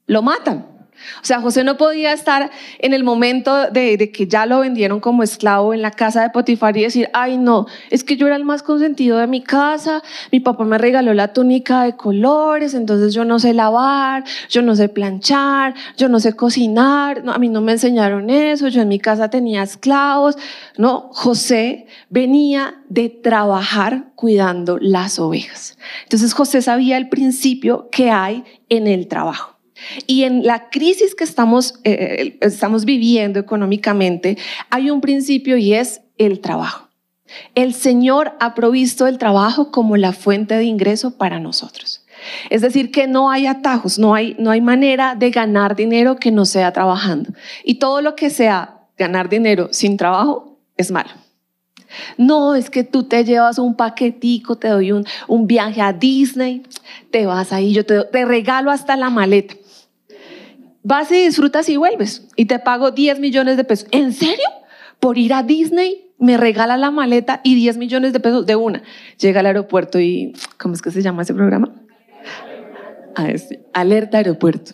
Lo 0.06 0.22
matan. 0.22 0.76
O 1.21 1.25
sea, 1.25 1.41
José 1.41 1.63
no 1.63 1.77
podía 1.77 2.13
estar 2.13 2.51
en 2.79 2.93
el 2.93 3.03
momento 3.03 3.69
de, 3.71 4.11
que 4.11 4.27
ya 4.27 4.45
lo 4.45 4.59
vendieron 4.59 4.99
como 4.99 5.23
esclavo 5.23 5.73
en 5.73 5.81
la 5.81 5.91
casa 5.91 6.21
de 6.21 6.29
Potifar 6.29 6.77
y 6.77 6.83
decir, 6.83 7.09
ay 7.13 7.37
no, 7.37 7.67
es 7.89 8.03
que 8.03 8.17
yo 8.17 8.27
era 8.27 8.35
el 8.35 8.45
más 8.45 8.63
consentido 8.63 9.17
de 9.17 9.27
mi 9.27 9.41
casa, 9.41 10.03
mi 10.31 10.39
papá 10.39 10.63
me 10.65 10.77
regaló 10.77 11.13
la 11.13 11.33
túnica 11.33 11.83
de 11.83 11.95
colores, 11.95 12.73
entonces 12.73 13.13
yo 13.13 13.25
no 13.25 13.39
sé 13.39 13.53
lavar, 13.53 14.23
yo 14.49 14.61
no 14.61 14.75
sé 14.75 14.89
planchar, 14.89 15.73
yo 15.97 16.09
no 16.09 16.19
sé 16.19 16.33
cocinar, 16.33 17.23
no, 17.23 17.31
a 17.31 17.37
mí 17.37 17.49
no 17.49 17.61
me 17.61 17.73
enseñaron 17.73 18.29
eso, 18.29 18.67
yo 18.67 18.81
en 18.81 18.87
mi 18.87 18.99
casa 18.99 19.29
tenía 19.29 19.63
esclavos. 19.63 20.37
No, 20.77 21.09
José 21.11 21.87
venía 22.09 22.81
de 22.89 23.09
trabajar 23.09 24.11
cuidando 24.15 24.77
las 24.79 25.19
ovejas. 25.19 25.77
Entonces 26.03 26.33
José 26.33 26.61
sabía 26.61 26.97
el 26.97 27.09
principio 27.09 27.89
que 27.91 28.11
hay 28.11 28.43
en 28.69 28.87
el 28.87 29.07
trabajo. 29.07 29.56
Y 30.05 30.24
en 30.24 30.43
la 30.43 30.69
crisis 30.69 31.15
que 31.15 31.24
estamos, 31.24 31.75
eh, 31.84 32.38
estamos 32.41 32.86
viviendo 32.86 33.39
económicamente, 33.39 34.38
hay 34.69 34.89
un 34.89 35.01
principio 35.01 35.57
y 35.57 35.74
es 35.74 36.01
el 36.17 36.39
trabajo. 36.39 36.88
El 37.55 37.74
Señor 37.74 38.34
ha 38.39 38.55
provisto 38.55 39.07
el 39.07 39.17
trabajo 39.17 39.72
como 39.72 39.98
la 39.98 40.13
fuente 40.13 40.55
de 40.55 40.63
ingreso 40.63 41.17
para 41.17 41.39
nosotros. 41.39 42.05
Es 42.50 42.62
decir, 42.62 42.91
que 42.91 43.05
no 43.07 43.29
hay 43.29 43.48
atajos, 43.48 44.00
no 44.00 44.15
hay, 44.15 44.36
no 44.39 44.51
hay 44.51 44.62
manera 44.62 45.15
de 45.15 45.29
ganar 45.29 45.75
dinero 45.75 46.15
que 46.15 46.31
no 46.31 46.46
sea 46.46 46.72
trabajando. 46.72 47.31
Y 47.63 47.75
todo 47.75 48.01
lo 48.01 48.15
que 48.15 48.29
sea 48.29 48.79
ganar 48.98 49.29
dinero 49.29 49.69
sin 49.72 49.98
trabajo 49.98 50.57
es 50.77 50.89
malo. 50.89 51.10
No, 52.17 52.55
es 52.55 52.69
que 52.69 52.84
tú 52.84 53.03
te 53.03 53.24
llevas 53.24 53.60
un 53.60 53.75
paquetico, 53.75 54.57
te 54.57 54.67
doy 54.67 54.91
un, 54.91 55.05
un 55.27 55.48
viaje 55.48 55.81
a 55.81 55.93
Disney, 55.93 56.63
te 57.12 57.25
vas 57.25 57.53
ahí, 57.53 57.72
yo 57.72 57.86
te 57.86 58.25
regalo 58.25 58.72
hasta 58.72 58.98
la 58.98 59.10
maleta 59.10 59.55
vas 60.84 61.12
y 61.12 61.24
disfrutas 61.25 61.69
y 61.69 61.77
vuelves 61.77 62.27
y 62.36 62.46
te 62.46 62.60
pago 62.60 62.91
10 62.91 63.19
millones 63.19 63.57
de 63.57 63.63
pesos. 63.63 63.88
¿En 63.91 64.13
serio? 64.13 64.46
Por 65.00 65.17
ir 65.17 65.34
a 65.34 65.43
Disney 65.43 66.07
me 66.19 66.38
regala 66.38 66.77
la 66.77 66.91
maleta 66.91 67.41
y 67.43 67.55
10 67.55 67.77
millones 67.77 68.13
de 68.13 68.19
pesos 68.19 68.46
de 68.46 68.55
una. 68.55 68.81
Llega 69.19 69.41
al 69.41 69.46
aeropuerto 69.46 70.00
y, 70.00 70.34
¿cómo 70.57 70.74
es 70.74 70.81
que 70.81 70.91
se 70.91 71.01
llama 71.01 71.22
ese 71.22 71.34
programa? 71.34 71.74
Ah, 73.15 73.29
Alerta 73.74 74.17
aeropuerto. 74.17 74.74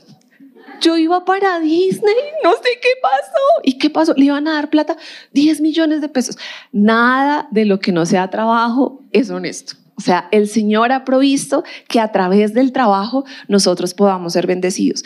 Yo 0.81 0.98
iba 0.98 1.24
para 1.24 1.60
Disney, 1.60 2.13
no 2.43 2.51
sé 2.53 2.69
qué 2.81 2.89
pasó. 3.01 3.62
¿Y 3.63 3.77
qué 3.77 3.89
pasó? 3.89 4.13
Le 4.15 4.25
iban 4.25 4.48
a 4.48 4.53
dar 4.53 4.69
plata, 4.69 4.98
10 5.31 5.62
millones 5.62 6.01
de 6.01 6.10
pesos. 6.10 6.38
Nada 6.74 7.48
de 7.51 7.63
lo 7.65 7.79
que 7.79 7.93
no 7.93 8.05
sea 8.05 8.29
trabajo 8.29 9.01
es 9.12 9.29
honesto. 9.29 9.75
O 9.95 10.01
sea, 10.01 10.27
el 10.31 10.50
Señor 10.50 10.91
ha 10.91 11.05
provisto 11.05 11.63
que 11.88 12.00
a 12.00 12.12
través 12.12 12.53
del 12.53 12.74
trabajo 12.74 13.24
nosotros 13.48 13.93
podamos 13.93 14.33
ser 14.33 14.48
bendecidos. 14.48 15.05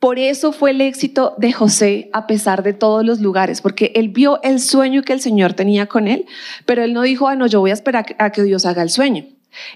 Por 0.00 0.18
eso 0.18 0.52
fue 0.52 0.70
el 0.70 0.80
éxito 0.80 1.34
de 1.36 1.52
José 1.52 2.08
a 2.14 2.26
pesar 2.26 2.62
de 2.62 2.72
todos 2.72 3.04
los 3.04 3.20
lugares, 3.20 3.60
porque 3.60 3.92
él 3.94 4.08
vio 4.08 4.40
el 4.42 4.58
sueño 4.58 5.02
que 5.02 5.12
el 5.12 5.20
Señor 5.20 5.52
tenía 5.52 5.86
con 5.86 6.08
él, 6.08 6.24
pero 6.64 6.82
él 6.82 6.94
no 6.94 7.02
dijo, 7.02 7.28
ah, 7.28 7.36
no, 7.36 7.46
yo 7.46 7.60
voy 7.60 7.70
a 7.70 7.74
esperar 7.74 8.16
a 8.18 8.30
que 8.32 8.42
Dios 8.42 8.64
haga 8.64 8.82
el 8.82 8.88
sueño. 8.88 9.26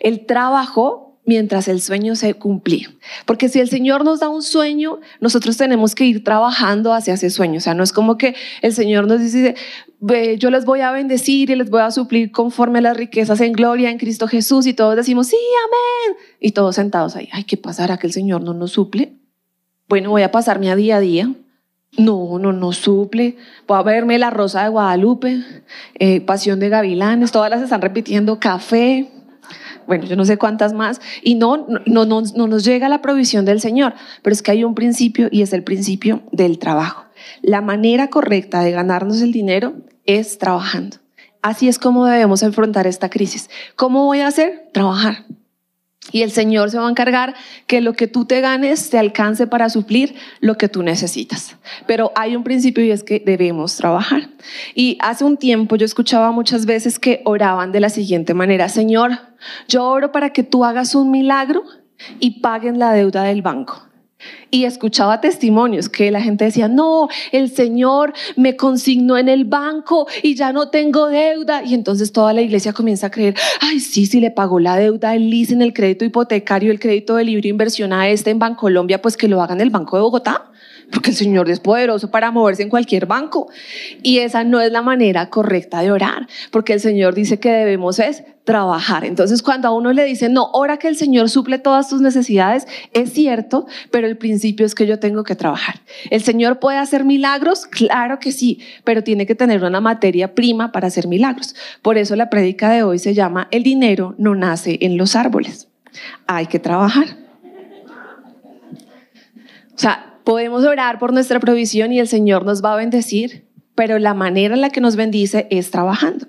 Él 0.01 0.25
trabajó 0.27 1.19
mientras 1.27 1.69
el 1.69 1.83
sueño 1.83 2.17
se 2.17 2.35
cumplía. 2.35 2.89
Porque 3.27 3.51
si 3.51 3.61
el 3.61 3.69
Señor 3.69 4.05
nos 4.05 4.21
da 4.21 4.31
un 4.31 4.43
sueño, 4.43 4.99
nosotros 5.21 5.59
tenemos 5.59 5.95
que 5.95 6.05
ir 6.07 6.25
trabajando 6.25 6.95
hacia 6.95 7.15
ese 7.15 7.29
sueño. 7.29 7.59
O 7.59 7.61
sea, 7.61 7.75
no 7.75 7.83
es 7.83 7.93
como 7.93 8.17
que 8.17 8.35
el 8.63 8.73
Señor 8.73 9.07
nos 9.07 9.21
dice, 9.21 9.55
yo 10.39 10.51
les 10.51 10.65
voy 10.65 10.81
a 10.81 10.91
bendecir 10.91 11.51
y 11.51 11.55
les 11.55 11.69
voy 11.69 11.83
a 11.83 11.91
suplir 11.91 12.31
conforme 12.31 12.79
a 12.79 12.83
las 12.83 12.97
riquezas 12.97 13.41
en 13.43 13.53
gloria 13.53 13.91
en 13.91 13.99
Cristo 13.99 14.27
Jesús 14.27 14.67
y 14.67 14.73
todos 14.75 14.97
decimos, 14.97 15.27
sí, 15.27 15.37
amén. 15.67 16.17
Y 16.41 16.53
todos 16.53 16.77
sentados 16.77 17.15
ahí, 17.15 17.29
ay, 17.33 17.45
¿qué 17.45 17.59
pasará 17.59 17.99
que 17.99 18.07
el 18.07 18.13
Señor 18.13 18.43
no 18.43 18.55
nos 18.55 18.73
suple? 18.73 19.13
Bueno, 19.95 20.11
voy 20.11 20.23
a 20.23 20.33
pasarme 20.33 20.73
a 20.73 20.75
día 20.75 20.97
a 20.97 21.01
día. 21.01 21.33
No, 21.97 22.41
no, 22.41 22.53
no 22.53 22.73
suple. 22.73 23.37
Voy 23.69 23.79
a 23.79 23.83
verme 23.83 24.19
La 24.19 24.31
Rosa 24.31 24.65
de 24.65 24.69
Guadalupe, 24.69 25.45
eh, 26.01 26.21
Pasión 26.21 26.59
de 26.59 26.69
Gavilanes, 26.69 27.31
todas 27.31 27.49
las 27.49 27.63
están 27.63 27.81
repitiendo, 27.81 28.41
café, 28.41 29.09
bueno, 29.87 30.05
yo 30.05 30.17
no 30.17 30.25
sé 30.25 30.37
cuántas 30.37 30.73
más, 30.73 31.01
y 31.23 31.37
no, 31.37 31.69
no, 31.87 32.07
no, 32.07 32.23
no 32.23 32.49
nos 32.49 32.65
llega 32.65 32.89
la 32.89 33.03
provisión 33.03 33.45
del 33.45 33.61
Señor, 33.61 33.95
pero 34.23 34.35
es 34.35 34.43
que 34.43 34.51
hay 34.51 34.65
un 34.65 34.75
principio 34.75 35.29
y 35.31 35.43
es 35.43 35.53
el 35.53 35.63
principio 35.63 36.25
del 36.33 36.59
trabajo. 36.59 37.05
La 37.41 37.61
manera 37.61 38.11
correcta 38.11 38.63
de 38.63 38.73
ganarnos 38.73 39.23
el 39.23 39.31
dinero 39.31 39.75
es 40.07 40.39
trabajando. 40.39 40.97
Así 41.41 41.69
es 41.69 41.79
como 41.79 42.07
debemos 42.07 42.43
enfrentar 42.43 42.89
esta 42.89 43.11
crisis. 43.11 43.49
¿Cómo 43.77 44.07
voy 44.07 44.23
a 44.23 44.27
hacer? 44.27 44.71
Trabajar. 44.73 45.19
Y 46.15 46.23
el 46.23 46.31
Señor 46.31 46.71
se 46.71 46.79
va 46.79 46.87
a 46.87 46.91
encargar 46.91 47.35
que 47.67 47.81
lo 47.81 47.95
que 47.95 48.07
tú 48.07 48.25
te 48.25 48.41
ganes 48.41 48.89
te 48.89 49.01
alcance 49.01 49.49
para 49.49 49.69
suplir 49.69 50.15
lo 50.39 50.57
que 50.57 50.69
tú 50.69 50.85
necesitas. 50.85 51.57
Pero 51.89 52.13
hay 52.15 52.37
un 52.37 52.45
principio 52.45 52.85
y 52.85 52.93
es 52.93 53.03
que 53.03 53.19
debemos 53.19 53.77
trabajar. 53.77 54.29
Y 54.77 54.97
hace 55.01 55.25
un 55.25 55.37
tiempo 55.37 55.75
yo 55.75 55.85
escuchaba 55.85 56.31
muchas 56.31 56.67
veces 56.67 57.01
que 57.01 57.21
oraban 57.25 57.73
de 57.73 57.81
la 57.81 57.89
siguiente 57.89 58.33
manera, 58.33 58.69
Señor, 58.69 59.19
yo 59.67 59.85
oro 59.89 60.13
para 60.13 60.31
que 60.31 60.45
tú 60.45 60.65
hagas 60.65 60.95
un 60.95 61.11
milagro 61.11 61.65
y 62.21 62.39
paguen 62.41 62.79
la 62.79 62.93
deuda 62.93 63.25
del 63.25 63.43
banco. 63.43 63.83
Y 64.51 64.65
escuchaba 64.65 65.21
testimonios 65.21 65.89
que 65.89 66.11
la 66.11 66.21
gente 66.21 66.45
decía, 66.45 66.69
no, 66.69 67.09
el 67.33 67.51
Señor 67.51 68.13
me 68.37 68.57
consignó 68.57 69.19
en 69.19 69.29
el 69.29 69.45
banco 69.45 70.07
y 70.23 70.35
ya 70.37 70.53
no 70.53 70.69
tengo 70.69 71.09
deuda. 71.09 71.63
Y 71.65 71.75
entonces 71.75 72.13
toda 72.13 72.33
la 72.33 72.43
iglesia 72.43 72.73
comienza 72.73 73.09
a 73.09 73.11
creer, 73.11 73.35
ay, 73.61 73.81
sí, 73.81 74.07
sí, 74.07 74.21
le 74.21 74.31
pagó 74.31 74.61
la 74.61 74.77
deuda, 74.77 75.15
el 75.15 75.31
leasing, 75.31 75.63
el 75.63 75.73
crédito 75.73 76.05
hipotecario, 76.05 76.71
el 76.71 76.81
crédito 76.81 77.17
de 77.17 77.25
libre 77.25 77.49
inversión 77.49 77.93
a 77.93 78.09
este 78.09 78.31
en 78.31 78.39
Bancolombia, 78.39 79.03
pues 79.03 79.17
que 79.17 79.29
lo 79.29 79.43
hagan 79.43 79.59
en 79.59 79.63
el 79.63 79.71
Banco 79.71 79.97
de 79.97 80.03
Bogotá 80.03 80.51
porque 80.93 81.11
el 81.11 81.17
Señor 81.17 81.51
es 81.51 81.61
poderoso 81.61 82.11
para 82.11 82.31
moverse 82.31 82.63
en 82.63 82.71
cualquier 82.71 83.07
banco. 83.07 83.49
Y 84.03 84.19
esa 84.19 84.45
no 84.45 84.61
es 84.61 84.71
la 84.73 84.83
manera 84.83 85.31
correcta 85.31 85.81
de 85.81 85.91
orar, 85.91 86.29
porque 86.51 86.73
el 86.73 86.81
Señor 86.81 87.15
dice 87.15 87.39
que 87.39 87.51
debemos 87.51 87.99
es 87.99 88.25
trabajar. 88.45 89.05
Entonces, 89.05 89.43
cuando 89.43 89.69
a 89.69 89.71
uno 89.73 89.93
le 89.93 90.05
dicen, 90.05 90.35
no, 90.35 90.51
ora 90.53 90.77
que 90.77 90.89
el 90.89 90.97
Señor 90.97 91.31
suple 91.31 91.59
todas 91.59 91.89
tus 91.89 92.01
necesidades, 92.01 92.67
es 92.93 93.13
cierto, 93.13 93.67
pero 93.91 94.07
el 94.07 94.19
principio 94.19 94.67
es 94.67 94.75
que 94.75 94.87
yo 94.87 94.99
tengo 94.99 95.25
que 95.25 95.35
trabajar. 95.35 95.81
¿El 96.11 96.23
Señor 96.23 96.61
puede 96.61 96.79
hacer 96.79 97.05
milagros? 97.05 97.67
Claro 97.67 98.19
que 98.19 98.33
sí, 98.33 98.61
pero 98.85 99.03
tiene 99.03 99.27
que 99.27 99.35
tener 99.35 99.65
una 99.65 99.81
materia 99.81 100.35
prima 100.35 100.73
para 100.73 100.89
hacer 100.89 101.09
milagros. 101.09 101.55
Por 101.81 101.97
eso 101.97 102.17
la 102.17 102.29
prédica 102.29 102.71
de 102.71 102.83
hoy 102.83 102.99
se 102.99 103.15
llama 103.15 103.49
El 103.51 103.63
dinero 103.63 104.15
no 104.19 104.35
nace 104.35 104.79
en 104.83 104.99
los 104.99 105.17
árboles. 105.17 105.69
Hay 106.27 106.47
que 106.47 106.59
trabajar. 106.59 107.17
O 109.75 109.79
sea, 109.79 110.14
Podemos 110.25 110.65
orar 110.65 110.99
por 110.99 111.13
nuestra 111.13 111.39
provisión 111.39 111.93
y 111.93 112.01
el 112.01 112.09
Señor 112.09 112.45
nos 112.45 112.65
va 112.65 112.73
a 112.73 112.77
bendecir, 112.77 113.47
pero 113.75 113.99
la 113.99 114.15
manera 114.15 114.55
en 114.55 114.61
la 114.61 114.71
que 114.71 114.81
nos 114.81 114.97
bendice 114.97 115.47
es 115.51 115.71
trabajando. 115.71 116.27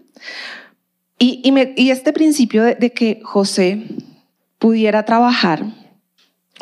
Y, 1.17 1.89
este 1.89 2.11
principio 2.11 2.63
de, 2.63 2.75
de 2.75 2.91
que 2.91 3.21
José 3.23 3.83
pudiera 4.59 5.05
trabajar 5.05 5.63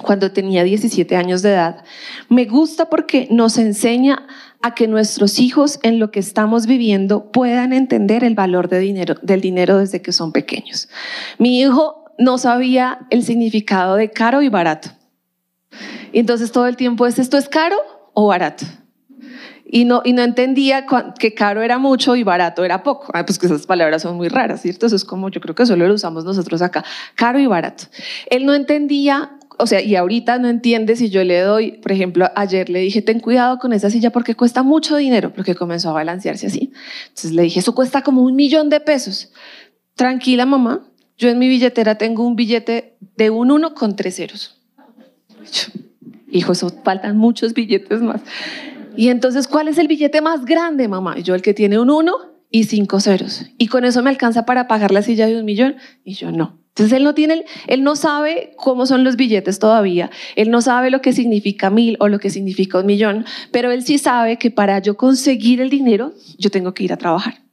cuando 0.02 0.32
tenía 0.32 0.63
17 0.63 1.16
años 1.16 1.42
de 1.42 1.52
edad, 1.52 1.84
me 2.30 2.46
gusta 2.46 2.90
porque 2.90 3.28
nos 3.32 3.58
enseña 3.58 4.28
a 4.62 4.74
que 4.74 4.88
nuestros 4.88 5.40
hijos 5.40 5.80
en 5.84 6.00
lo 6.00 6.12
que 6.12 6.20
estamos 6.20 6.68
viviendo 6.68 7.32
puedan 7.32 7.74
entender 7.74 8.24
el 8.24 8.34
valor 8.34 8.70
de 8.70 8.80
dinero, 8.80 9.16
del 9.22 9.42
dinero 9.42 9.78
desde 9.78 10.02
que 10.02 10.12
son 10.12 10.32
pequeños. 10.32 10.90
Mi 11.38 11.60
hijo 11.60 12.06
no 12.18 12.38
sabía 12.38 13.00
el 13.10 13.24
significado 13.24 13.96
de 13.96 14.10
caro 14.10 14.42
y 14.42 14.50
barato. 14.50 14.90
Y 16.13 16.20
entonces 16.20 16.51
todo 16.51 16.67
el 16.67 16.77
tiempo 16.77 17.05
es, 17.08 17.20
¿esto 17.20 17.38
es 17.38 17.50
caro 17.50 17.75
o 18.13 18.27
barato? 18.27 18.65
Y 19.65 19.86
no, 19.86 20.03
y 20.05 20.13
no 20.13 20.22
entendía 20.22 20.86
que 21.17 21.34
caro 21.34 21.63
era 21.63 21.79
mucho 21.79 22.15
y 22.15 22.22
barato 22.22 22.63
era 22.63 22.84
poco. 22.84 23.12
pues 23.25 23.39
que 23.39 23.48
esas 23.48 23.65
palabras 23.65 24.03
son 24.03 24.15
muy 24.15 24.27
raras, 24.27 24.62
¿cierto? 24.62 24.86
Eso 24.86 24.96
es 24.96 25.03
como 25.03 25.29
yo 25.29 25.41
creo 25.41 25.55
que 25.55 25.65
solo 25.65 25.88
lo 25.88 25.96
usamos 25.96 26.24
nosotros 26.24 26.62
acá, 26.62 26.86
caro 27.15 27.39
y 27.39 27.48
barato. 27.48 27.86
Él 28.29 28.46
no 28.46 28.53
entendía, 28.53 29.32
o 29.58 29.65
sea, 29.65 29.82
y 29.82 29.96
ahorita 29.96 30.38
no 30.38 30.48
entiende 30.48 30.96
si 30.96 31.10
yo 31.10 31.24
le 31.24 31.39
doy, 31.41 31.72
por 31.77 31.91
ejemplo, 31.91 32.29
ayer 32.36 32.70
le 32.70 32.82
dije, 32.82 33.01
ten 33.01 33.20
cuidado 33.20 33.58
con 33.58 33.74
esa 33.74 33.89
silla 33.89 34.12
porque 34.12 34.36
cuesta 34.36 34.62
mucho 34.62 34.96
dinero, 34.96 35.34
porque 35.34 35.55
comenzó 35.55 35.89
a 35.89 35.93
balancearse 35.93 36.46
así. 36.46 36.72
Entonces 37.08 37.32
le 37.32 37.41
dije, 37.41 37.60
eso 37.62 37.74
cuesta 37.74 38.03
como 38.03 38.22
un 38.22 38.36
millón 38.36 38.70
de 38.70 38.79
pesos. 38.79 39.32
Tranquila, 39.96 40.46
mamá, 40.46 40.86
yo 41.17 41.29
en 41.29 41.39
mi 41.39 41.48
billetera 41.48 41.96
tengo 41.98 42.27
un 42.27 42.36
billete 42.36 42.98
de 43.17 43.32
un 43.32 43.50
uno 43.50 43.74
con 43.74 43.96
tres 43.96 44.17
ceros. 44.17 44.60
Hijo, 46.34 46.54
eso 46.54 46.70
faltan 46.84 47.16
muchos 47.16 47.54
billetes 47.54 48.02
más. 48.02 48.22
Y 48.98 49.10
entonces, 49.10 49.48
¿cuál 49.48 49.68
es 49.68 49.78
el 49.78 49.88
billete 49.88 50.20
más 50.20 50.46
grande, 50.46 50.88
mamá? 50.88 51.20
Yo 51.20 51.36
el 51.36 51.44
que 51.44 51.54
tiene 51.54 51.78
un 51.78 51.92
uno 51.92 52.16
y 52.50 52.63
cinco 52.63 53.00
ceros. 53.00 53.46
Y 53.60 53.68
con 53.68 53.86
eso 53.86 54.02
me 54.02 54.10
alcanza 54.10 54.46
para 54.46 54.68
pagar 54.68 54.92
la 54.92 55.04
silla 55.04 55.28
de 55.28 55.38
un 55.38 55.46
millón. 55.46 55.75
Y 56.04 56.16
yo 56.16 56.32
no. 56.32 56.58
Entonces 56.70 56.98
él 56.98 57.04
no 57.04 57.13
tiene, 57.13 57.46
él 57.68 57.84
no 57.84 57.96
sabe 57.96 58.54
cómo 58.56 58.88
son 58.88 59.04
los 59.04 59.16
billetes 59.16 59.60
todavía. 59.60 60.10
Él 60.36 60.50
no 60.50 60.60
sabe 60.62 60.90
lo 60.90 61.02
que 61.02 61.13
significa 61.13 61.70
mil 61.70 61.98
o 62.00 62.08
lo 62.08 62.18
que 62.18 62.32
significa 62.32 62.80
un 62.80 62.88
millón. 62.88 63.25
Pero 63.52 63.72
él 63.72 63.84
sí 63.84 64.00
sabe 64.00 64.38
que 64.38 64.50
para 64.50 64.80
yo 64.80 64.98
conseguir 64.98 65.62
el 65.62 65.70
dinero, 65.70 66.13
yo 66.40 66.50
tengo 66.50 66.74
que 66.74 66.84
ir 66.84 66.94
a 66.94 66.98
trabajar. 66.98 67.44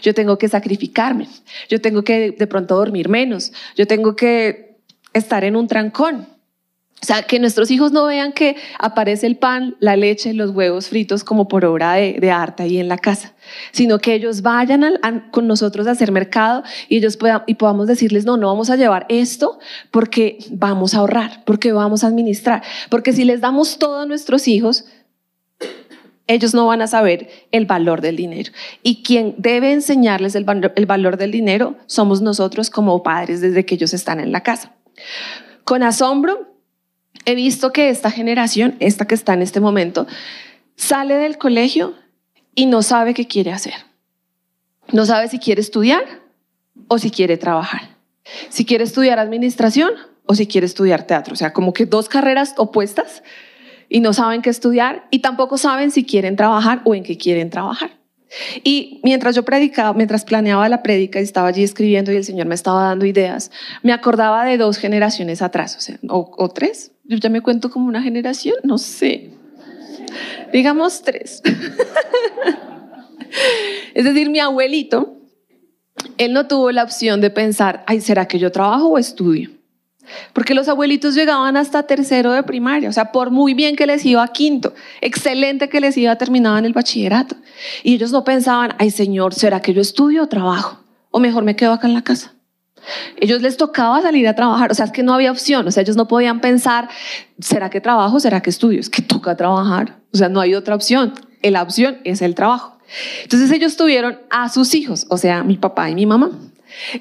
Yo 0.00 0.14
tengo 0.14 0.38
que 0.38 0.48
sacrificarme. 0.48 1.26
Yo 1.68 1.80
tengo 1.80 2.02
que 2.02 2.30
de 2.30 2.46
pronto 2.46 2.76
dormir 2.76 3.08
menos. 3.08 3.52
Yo 3.74 3.88
tengo 3.88 4.14
que 4.14 4.78
estar 5.12 5.42
en 5.42 5.56
un 5.56 5.66
trancón. 5.66 6.28
O 7.02 7.04
sea, 7.04 7.24
que 7.24 7.40
nuestros 7.40 7.72
hijos 7.72 7.90
no 7.90 8.06
vean 8.06 8.32
que 8.32 8.54
aparece 8.78 9.26
el 9.26 9.36
pan, 9.36 9.74
la 9.80 9.96
leche, 9.96 10.34
los 10.34 10.50
huevos 10.50 10.88
fritos 10.88 11.24
como 11.24 11.48
por 11.48 11.64
obra 11.64 11.94
de, 11.94 12.30
arte 12.30 12.62
ahí 12.62 12.78
en 12.78 12.86
la 12.86 12.96
casa, 12.96 13.34
sino 13.72 13.98
que 13.98 14.14
ellos 14.14 14.42
vayan 14.42 14.84
con 15.32 15.48
nosotros 15.48 15.88
a 15.88 15.90
hacer 15.90 16.12
mercado 16.12 16.62
y 16.88 16.98
ellos 16.98 17.18
y 17.48 17.54
podamos 17.54 17.88
decirles, 17.88 18.24
no, 18.24 18.36
no 18.36 18.46
vamos 18.46 18.70
a 18.70 18.76
llevar 18.76 19.06
esto 19.08 19.58
porque 19.90 20.38
vamos 20.52 20.94
a 20.94 20.98
ahorrar, 20.98 21.42
porque 21.44 21.72
vamos 21.72 22.04
a 22.04 22.06
administrar, 22.06 22.62
porque 22.88 23.12
si 23.12 23.24
les 23.24 23.40
damos 23.40 23.78
todo 23.78 24.02
a 24.02 24.06
nuestros 24.06 24.46
hijos, 24.46 24.84
ellos 26.28 26.54
no 26.54 26.68
van 26.68 26.82
a 26.82 26.86
saber 26.86 27.28
el 27.50 27.66
valor 27.66 28.00
del 28.00 28.14
dinero. 28.14 28.52
Y 28.84 29.02
quien 29.02 29.34
debe 29.38 29.72
enseñarles 29.72 30.36
el 30.36 30.44
valor 30.86 31.16
del 31.16 31.32
dinero 31.32 31.74
somos 31.86 32.22
nosotros 32.22 32.70
como 32.70 33.02
padres 33.02 33.40
desde 33.40 33.66
que 33.66 33.74
ellos 33.74 33.92
están 33.92 34.20
en 34.20 34.30
la 34.30 34.44
casa. 34.44 34.72
Con 35.64 35.82
asombro 35.82 36.51
he 37.24 37.34
visto 37.34 37.72
que 37.72 37.88
esta 37.88 38.10
generación, 38.10 38.76
esta 38.80 39.06
que 39.06 39.14
está 39.14 39.34
en 39.34 39.42
este 39.42 39.60
momento, 39.60 40.06
sale 40.76 41.14
del 41.14 41.38
colegio 41.38 41.94
y 42.54 42.66
no 42.66 42.82
sabe 42.82 43.14
qué 43.14 43.26
quiere 43.26 43.52
hacer. 43.52 43.74
No 44.92 45.06
sabe 45.06 45.28
si 45.28 45.38
quiere 45.38 45.60
estudiar 45.60 46.04
o 46.88 46.98
si 46.98 47.10
quiere 47.10 47.36
trabajar. 47.36 47.96
Si 48.48 48.64
quiere 48.64 48.84
estudiar 48.84 49.18
administración 49.18 49.92
o 50.26 50.34
si 50.34 50.46
quiere 50.46 50.66
estudiar 50.66 51.06
teatro. 51.06 51.34
O 51.34 51.36
sea, 51.36 51.52
como 51.52 51.72
que 51.72 51.86
dos 51.86 52.08
carreras 52.08 52.54
opuestas 52.56 53.22
y 53.88 54.00
no 54.00 54.12
saben 54.12 54.42
qué 54.42 54.50
estudiar 54.50 55.06
y 55.10 55.20
tampoco 55.20 55.58
saben 55.58 55.90
si 55.90 56.04
quieren 56.04 56.36
trabajar 56.36 56.80
o 56.84 56.94
en 56.94 57.02
qué 57.02 57.16
quieren 57.16 57.50
trabajar. 57.50 58.02
Y 58.64 59.00
mientras 59.02 59.34
yo 59.34 59.44
predicaba, 59.44 59.92
mientras 59.92 60.24
planeaba 60.24 60.68
la 60.68 60.82
prédica 60.82 61.20
y 61.20 61.22
estaba 61.22 61.48
allí 61.48 61.62
escribiendo 61.62 62.12
y 62.12 62.16
el 62.16 62.24
Señor 62.24 62.46
me 62.46 62.54
estaba 62.54 62.84
dando 62.84 63.04
ideas, 63.04 63.50
me 63.82 63.92
acordaba 63.92 64.44
de 64.44 64.56
dos 64.56 64.78
generaciones 64.78 65.42
atrás, 65.42 65.76
o, 65.76 65.80
sea, 65.80 65.98
o, 66.08 66.48
tres. 66.48 66.91
Yo 67.12 67.18
ya 67.18 67.28
me 67.28 67.42
cuento 67.42 67.70
como 67.70 67.88
una 67.88 68.00
generación, 68.00 68.56
no 68.64 68.78
sé. 68.78 69.32
Digamos 70.50 71.02
tres. 71.02 71.42
es 73.94 74.04
decir, 74.06 74.30
mi 74.30 74.38
abuelito, 74.38 75.18
él 76.16 76.32
no 76.32 76.46
tuvo 76.46 76.72
la 76.72 76.82
opción 76.82 77.20
de 77.20 77.28
pensar, 77.28 77.84
ay, 77.86 78.00
¿será 78.00 78.26
que 78.26 78.38
yo 78.38 78.50
trabajo 78.50 78.88
o 78.88 78.96
estudio? 78.96 79.50
Porque 80.32 80.54
los 80.54 80.68
abuelitos 80.68 81.14
llegaban 81.14 81.58
hasta 81.58 81.82
tercero 81.82 82.32
de 82.32 82.44
primaria, 82.44 82.88
o 82.88 82.92
sea, 82.92 83.12
por 83.12 83.30
muy 83.30 83.52
bien 83.52 83.76
que 83.76 83.86
les 83.86 84.06
iba 84.06 84.22
a 84.22 84.28
quinto, 84.28 84.72
excelente 85.02 85.68
que 85.68 85.82
les 85.82 85.98
iba, 85.98 86.16
terminaban 86.16 86.64
el 86.64 86.72
bachillerato. 86.72 87.36
Y 87.82 87.96
ellos 87.96 88.10
no 88.10 88.24
pensaban, 88.24 88.74
ay 88.78 88.90
Señor, 88.90 89.34
¿será 89.34 89.60
que 89.60 89.74
yo 89.74 89.82
estudio 89.82 90.22
o 90.22 90.28
trabajo? 90.28 90.82
O 91.10 91.20
mejor 91.20 91.44
me 91.44 91.56
quedo 91.56 91.74
acá 91.74 91.86
en 91.86 91.92
la 91.92 92.04
casa. 92.04 92.32
Ellos 93.16 93.42
les 93.42 93.56
tocaba 93.56 94.02
salir 94.02 94.26
a 94.28 94.34
trabajar, 94.34 94.72
o 94.72 94.74
sea, 94.74 94.86
es 94.86 94.92
que 94.92 95.02
no 95.02 95.14
había 95.14 95.30
opción, 95.30 95.66
o 95.66 95.70
sea, 95.70 95.82
ellos 95.82 95.96
no 95.96 96.08
podían 96.08 96.40
pensar, 96.40 96.88
¿será 97.38 97.70
que 97.70 97.80
trabajo? 97.80 98.20
¿Será 98.20 98.40
que 98.40 98.50
estudio? 98.50 98.80
Es 98.80 98.90
que 98.90 99.02
toca 99.02 99.36
trabajar, 99.36 99.98
o 100.12 100.16
sea, 100.16 100.28
no 100.28 100.40
hay 100.40 100.54
otra 100.54 100.74
opción. 100.74 101.14
La 101.42 101.62
opción 101.62 101.98
es 102.04 102.22
el 102.22 102.34
trabajo. 102.34 102.78
Entonces 103.22 103.50
ellos 103.50 103.76
tuvieron 103.76 104.18
a 104.30 104.48
sus 104.48 104.74
hijos, 104.74 105.06
o 105.08 105.16
sea, 105.16 105.42
mi 105.42 105.56
papá 105.56 105.90
y 105.90 105.94
mi 105.94 106.06
mamá. 106.06 106.30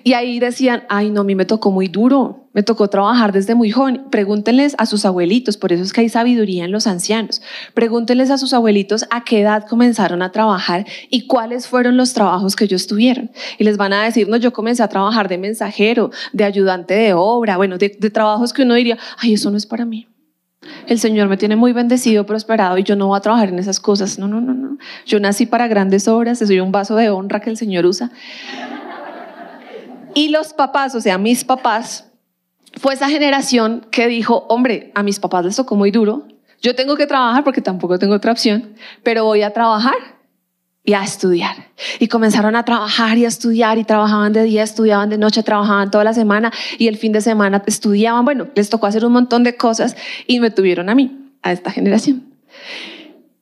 Y 0.03 0.13
ahí 0.13 0.39
decían, 0.39 0.83
ay, 0.89 1.09
no, 1.09 1.21
a 1.21 1.23
mí 1.23 1.35
me 1.35 1.45
tocó 1.45 1.71
muy 1.71 1.87
duro, 1.87 2.47
me 2.53 2.63
tocó 2.63 2.89
trabajar 2.89 3.31
desde 3.31 3.55
muy 3.55 3.71
joven. 3.71 4.03
Pregúntenles 4.09 4.75
a 4.77 4.85
sus 4.85 5.05
abuelitos, 5.05 5.57
por 5.57 5.71
eso 5.71 5.83
es 5.83 5.93
que 5.93 6.01
hay 6.01 6.09
sabiduría 6.09 6.65
en 6.65 6.71
los 6.71 6.87
ancianos. 6.87 7.41
Pregúntenles 7.73 8.29
a 8.29 8.37
sus 8.37 8.53
abuelitos 8.53 9.05
a 9.09 9.23
qué 9.23 9.41
edad 9.41 9.65
comenzaron 9.67 10.21
a 10.21 10.31
trabajar 10.31 10.85
y 11.09 11.27
cuáles 11.27 11.67
fueron 11.67 11.97
los 11.97 12.13
trabajos 12.13 12.55
que 12.55 12.65
ellos 12.65 12.87
tuvieron. 12.87 13.31
Y 13.57 13.63
les 13.63 13.77
van 13.77 13.93
a 13.93 14.03
decir, 14.03 14.27
no, 14.27 14.37
yo 14.37 14.51
comencé 14.53 14.83
a 14.83 14.89
trabajar 14.89 15.29
de 15.29 15.37
mensajero, 15.37 16.11
de 16.33 16.43
ayudante 16.43 16.93
de 16.93 17.13
obra, 17.13 17.57
bueno, 17.57 17.77
de, 17.77 17.89
trabajos 17.89 18.53
que 18.53 18.63
uno 18.63 18.73
diría, 18.73 18.97
ay, 19.17 19.33
eso 19.33 19.49
no 19.51 19.57
es 19.57 19.65
para 19.65 19.85
mí. 19.85 20.07
El 20.87 20.99
Señor 20.99 21.27
me 21.27 21.37
tiene 21.37 21.55
muy 21.55 21.73
bendecido, 21.73 22.25
prosperado 22.25 22.77
y 22.77 22.83
yo 22.83 22.95
no 22.95 23.07
voy 23.07 23.17
a 23.17 23.21
trabajar 23.21 23.49
en 23.49 23.57
esas 23.57 23.79
cosas. 23.79 24.19
No, 24.19 24.27
no, 24.27 24.41
no, 24.41 24.53
no. 24.53 24.77
Yo 25.05 25.19
nací 25.19 25.45
para 25.45 25.67
grandes 25.67 26.07
obras, 26.07 26.39
soy 26.39 26.59
un 26.59 26.71
vaso 26.71 26.95
de 26.95 27.09
honra 27.09 27.39
que 27.39 27.49
el 27.49 27.57
Señor 27.57 27.85
usa. 27.85 28.11
Y 30.13 30.29
los 30.29 30.53
papás, 30.53 30.95
o 30.95 31.01
sea, 31.01 31.17
mis 31.17 31.43
papás, 31.43 32.05
fue 32.77 32.93
esa 32.93 33.09
generación 33.09 33.85
que 33.91 34.07
dijo, 34.07 34.45
hombre, 34.49 34.91
a 34.95 35.03
mis 35.03 35.19
papás 35.19 35.45
les 35.45 35.55
tocó 35.55 35.75
muy 35.75 35.91
duro, 35.91 36.27
yo 36.61 36.75
tengo 36.75 36.95
que 36.95 37.07
trabajar 37.07 37.43
porque 37.43 37.61
tampoco 37.61 37.97
tengo 37.97 38.15
otra 38.15 38.31
opción, 38.31 38.75
pero 39.03 39.25
voy 39.25 39.41
a 39.41 39.51
trabajar 39.51 39.95
y 40.83 40.93
a 40.93 41.03
estudiar. 41.03 41.69
Y 41.99 42.07
comenzaron 42.07 42.55
a 42.55 42.63
trabajar 42.63 43.17
y 43.17 43.25
a 43.25 43.27
estudiar 43.27 43.77
y 43.77 43.83
trabajaban 43.83 44.31
de 44.31 44.43
día, 44.43 44.63
estudiaban 44.63 45.09
de 45.09 45.17
noche, 45.17 45.43
trabajaban 45.43 45.89
toda 45.89 46.03
la 46.03 46.13
semana 46.13 46.51
y 46.77 46.87
el 46.87 46.97
fin 46.97 47.11
de 47.11 47.21
semana 47.21 47.63
estudiaban. 47.65 48.25
Bueno, 48.25 48.47
les 48.55 48.69
tocó 48.69 48.85
hacer 48.85 49.05
un 49.05 49.13
montón 49.13 49.43
de 49.43 49.57
cosas 49.57 49.95
y 50.27 50.39
me 50.39 50.51
tuvieron 50.51 50.89
a 50.89 50.95
mí, 50.95 51.31
a 51.41 51.51
esta 51.51 51.71
generación. 51.71 52.25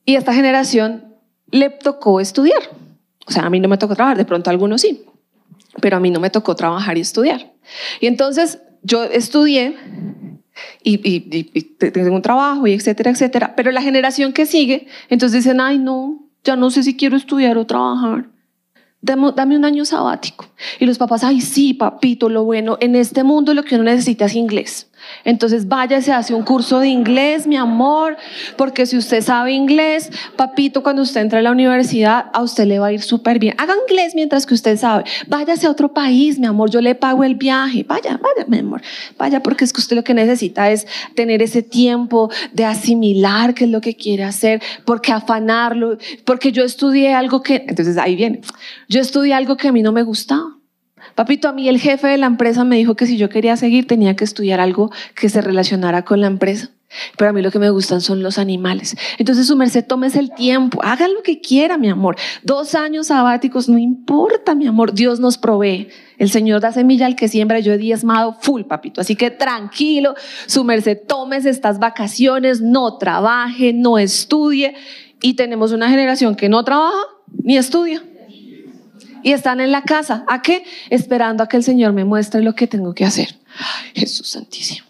Y 0.06 0.16
a 0.16 0.18
esta 0.18 0.32
generación 0.32 1.04
le 1.50 1.68
tocó 1.70 2.20
estudiar. 2.20 2.62
O 3.26 3.32
sea, 3.32 3.44
a 3.44 3.50
mí 3.50 3.60
no 3.60 3.68
me 3.68 3.76
tocó 3.76 3.94
trabajar, 3.94 4.16
de 4.16 4.24
pronto 4.24 4.48
a 4.48 4.52
algunos 4.52 4.80
sí 4.80 5.04
pero 5.80 5.96
a 5.96 6.00
mí 6.00 6.10
no 6.10 6.20
me 6.20 6.30
tocó 6.30 6.54
trabajar 6.56 6.98
y 6.98 7.00
estudiar. 7.00 7.52
Y 8.00 8.06
entonces 8.06 8.60
yo 8.82 9.04
estudié 9.04 9.76
y, 10.82 10.98
tengo 11.78 12.14
un 12.14 12.22
trabajo 12.22 12.66
y 12.66 12.72
etcétera, 12.72 13.10
etcétera, 13.10 13.54
pero 13.56 13.70
la 13.70 13.82
generación 13.82 14.32
que 14.32 14.46
sigue, 14.46 14.86
entonces 15.08 15.44
dicen, 15.44 15.60
ay 15.60 15.78
no, 15.78 16.28
ya 16.44 16.56
no 16.56 16.70
sé 16.70 16.82
si 16.82 16.96
quiero 16.96 17.16
estudiar 17.16 17.58
o 17.58 17.66
trabajar. 17.66 18.28
Dame, 19.02 19.56
un 19.56 19.64
año 19.64 19.86
sabático. 19.86 20.46
Y 20.78 20.84
los 20.84 20.98
papás, 20.98 21.24
ay, 21.24 21.40
sí, 21.40 21.72
papito, 21.72 22.28
lo 22.28 22.44
bueno, 22.44 22.76
en 22.80 22.94
este 22.96 23.24
mundo 23.24 23.54
lo 23.54 23.62
que 23.62 23.76
uno 23.76 23.84
necesita 23.84 24.26
es 24.26 24.34
inglés. 24.34 24.89
Entonces 25.24 25.68
váyase, 25.68 26.12
hace 26.12 26.34
un 26.34 26.42
curso 26.42 26.80
de 26.80 26.88
inglés, 26.88 27.46
mi 27.46 27.56
amor, 27.56 28.16
porque 28.56 28.86
si 28.86 28.96
usted 28.96 29.22
sabe 29.22 29.52
inglés, 29.52 30.10
papito, 30.36 30.82
cuando 30.82 31.02
usted 31.02 31.20
entra 31.20 31.38
a 31.38 31.42
la 31.42 31.50
universidad, 31.50 32.26
a 32.32 32.42
usted 32.42 32.64
le 32.66 32.78
va 32.78 32.88
a 32.88 32.92
ir 32.92 33.02
súper 33.02 33.38
bien. 33.38 33.54
Haga 33.58 33.74
inglés 33.88 34.14
mientras 34.14 34.46
que 34.46 34.54
usted 34.54 34.76
sabe. 34.76 35.04
Váyase 35.26 35.66
a 35.66 35.70
otro 35.70 35.92
país, 35.92 36.38
mi 36.38 36.46
amor, 36.46 36.70
yo 36.70 36.80
le 36.80 36.94
pago 36.94 37.24
el 37.24 37.34
viaje. 37.34 37.84
Vaya, 37.86 38.18
vaya, 38.22 38.46
mi 38.48 38.58
amor, 38.58 38.82
vaya, 39.18 39.42
porque 39.42 39.64
es 39.64 39.72
que 39.72 39.80
usted 39.80 39.96
lo 39.96 40.04
que 40.04 40.14
necesita 40.14 40.70
es 40.70 40.86
tener 41.14 41.42
ese 41.42 41.62
tiempo 41.62 42.30
de 42.52 42.64
asimilar 42.64 43.54
qué 43.54 43.64
es 43.64 43.70
lo 43.70 43.80
que 43.80 43.94
quiere 43.94 44.24
hacer, 44.24 44.62
porque 44.84 45.12
afanarlo, 45.12 45.98
porque 46.24 46.52
yo 46.52 46.64
estudié 46.64 47.14
algo 47.14 47.42
que, 47.42 47.64
entonces 47.68 47.96
ahí 47.96 48.16
viene, 48.16 48.40
yo 48.88 49.00
estudié 49.00 49.34
algo 49.34 49.56
que 49.56 49.68
a 49.68 49.72
mí 49.72 49.82
no 49.82 49.92
me 49.92 50.02
gustaba. 50.02 50.59
Papito, 51.14 51.48
a 51.48 51.52
mí 51.52 51.68
el 51.68 51.78
jefe 51.78 52.06
de 52.06 52.18
la 52.18 52.26
empresa 52.26 52.64
me 52.64 52.76
dijo 52.76 52.94
que 52.94 53.06
si 53.06 53.16
yo 53.16 53.28
quería 53.28 53.56
seguir 53.56 53.86
tenía 53.86 54.16
que 54.16 54.24
estudiar 54.24 54.60
algo 54.60 54.90
que 55.14 55.28
se 55.28 55.40
relacionara 55.40 56.04
con 56.04 56.20
la 56.20 56.26
empresa. 56.26 56.70
Pero 57.16 57.30
a 57.30 57.32
mí 57.32 57.40
lo 57.40 57.52
que 57.52 57.60
me 57.60 57.70
gustan 57.70 58.00
son 58.00 58.22
los 58.22 58.36
animales. 58.38 58.96
Entonces, 59.18 59.46
su 59.46 59.56
merced, 59.56 59.84
tómese 59.86 60.18
el 60.18 60.32
tiempo, 60.32 60.80
haga 60.82 61.06
lo 61.06 61.22
que 61.22 61.40
quiera, 61.40 61.78
mi 61.78 61.88
amor. 61.88 62.16
Dos 62.42 62.74
años 62.74 63.08
sabáticos, 63.08 63.68
no 63.68 63.78
importa, 63.78 64.56
mi 64.56 64.66
amor. 64.66 64.92
Dios 64.92 65.20
nos 65.20 65.38
provee. 65.38 65.88
El 66.18 66.30
Señor 66.30 66.60
da 66.60 66.72
semilla 66.72 67.06
al 67.06 67.14
que 67.14 67.28
siembra. 67.28 67.60
Yo 67.60 67.72
he 67.72 67.78
diezmado 67.78 68.36
full, 68.40 68.62
papito. 68.62 69.00
Así 69.00 69.14
que 69.14 69.30
tranquilo, 69.30 70.14
su 70.46 70.64
merced, 70.64 70.98
tómese 71.06 71.50
estas 71.50 71.78
vacaciones, 71.78 72.60
no 72.60 72.98
trabaje, 72.98 73.72
no 73.72 73.96
estudie. 73.96 74.74
Y 75.22 75.34
tenemos 75.34 75.70
una 75.70 75.90
generación 75.90 76.34
que 76.34 76.48
no 76.48 76.64
trabaja 76.64 76.98
ni 77.44 77.56
estudia 77.56 78.02
y 79.22 79.32
están 79.32 79.60
en 79.60 79.72
la 79.72 79.82
casa. 79.82 80.24
¿A 80.28 80.42
qué? 80.42 80.64
Esperando 80.90 81.42
a 81.42 81.48
que 81.48 81.56
el 81.56 81.62
Señor 81.62 81.92
me 81.92 82.04
muestre 82.04 82.42
lo 82.42 82.54
que 82.54 82.66
tengo 82.66 82.94
que 82.94 83.04
hacer. 83.04 83.36
Jesús 83.94 84.28
Santísimo. 84.28 84.86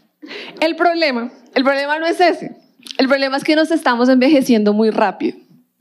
El 0.60 0.76
problema, 0.76 1.32
el 1.54 1.64
problema 1.64 1.98
no 1.98 2.06
es 2.06 2.20
ese. 2.20 2.56
El 2.98 3.08
problema 3.08 3.36
es 3.36 3.44
que 3.44 3.56
nos 3.56 3.70
estamos 3.70 4.08
envejeciendo 4.08 4.72
muy 4.72 4.90
rápido. 4.90 5.38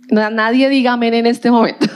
Nadie 0.09 0.69
diga 0.69 0.93
amén 0.93 1.13
en 1.13 1.25
este 1.25 1.51
momento. 1.51 1.87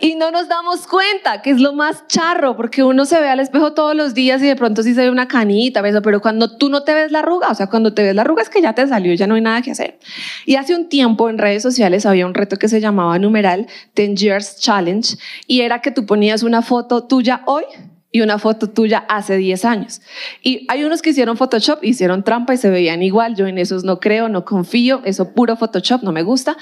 Y 0.00 0.14
no 0.14 0.30
nos 0.30 0.48
damos 0.48 0.86
cuenta, 0.86 1.42
que 1.42 1.50
es 1.50 1.60
lo 1.60 1.72
más 1.72 2.06
charro, 2.06 2.56
porque 2.56 2.82
uno 2.82 3.04
se 3.04 3.20
ve 3.20 3.28
al 3.28 3.40
espejo 3.40 3.72
todos 3.72 3.94
los 3.94 4.14
días 4.14 4.42
y 4.42 4.46
de 4.46 4.56
pronto 4.56 4.82
sí 4.82 4.94
se 4.94 5.02
ve 5.02 5.10
una 5.10 5.28
canita, 5.28 5.82
pero 6.02 6.20
cuando 6.20 6.56
tú 6.56 6.68
no 6.68 6.82
te 6.82 6.94
ves 6.94 7.12
la 7.12 7.20
arruga, 7.20 7.48
o 7.48 7.54
sea, 7.54 7.68
cuando 7.68 7.94
te 7.94 8.02
ves 8.02 8.14
la 8.14 8.22
arruga 8.22 8.42
es 8.42 8.48
que 8.48 8.62
ya 8.62 8.74
te 8.74 8.86
salió, 8.86 9.14
ya 9.14 9.26
no 9.26 9.34
hay 9.34 9.40
nada 9.40 9.62
que 9.62 9.72
hacer. 9.72 9.98
Y 10.46 10.56
hace 10.56 10.74
un 10.74 10.88
tiempo 10.88 11.28
en 11.28 11.38
redes 11.38 11.62
sociales 11.62 12.06
había 12.06 12.26
un 12.26 12.34
reto 12.34 12.56
que 12.56 12.68
se 12.68 12.80
llamaba 12.80 13.18
numeral 13.18 13.66
10 13.94 14.14
Years 14.14 14.56
Challenge 14.58 15.16
y 15.46 15.60
era 15.60 15.80
que 15.80 15.90
tú 15.90 16.06
ponías 16.06 16.42
una 16.42 16.62
foto 16.62 17.04
tuya 17.04 17.42
hoy 17.46 17.64
y 18.10 18.22
una 18.22 18.38
foto 18.38 18.70
tuya 18.70 19.04
hace 19.08 19.36
10 19.36 19.64
años. 19.64 20.00
Y 20.42 20.66
hay 20.68 20.84
unos 20.84 21.02
que 21.02 21.10
hicieron 21.10 21.36
Photoshop, 21.36 21.84
hicieron 21.84 22.24
trampa 22.24 22.54
y 22.54 22.56
se 22.56 22.70
veían 22.70 23.02
igual. 23.02 23.36
Yo 23.36 23.46
en 23.46 23.58
esos 23.58 23.84
no 23.84 24.00
creo, 24.00 24.28
no 24.28 24.44
confío, 24.44 25.02
eso 25.04 25.34
puro 25.34 25.56
Photoshop, 25.56 26.02
no 26.02 26.12
me 26.12 26.22
gusta. 26.22 26.56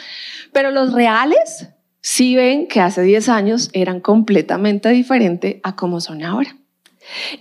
Pero 0.52 0.70
los 0.70 0.92
reales 0.92 1.68
si 2.06 2.36
ven 2.36 2.68
que 2.68 2.80
hace 2.80 3.02
10 3.02 3.28
años 3.28 3.68
eran 3.72 3.98
completamente 3.98 4.90
diferentes 4.90 5.56
a 5.64 5.74
como 5.74 6.00
son 6.00 6.22
ahora. 6.22 6.56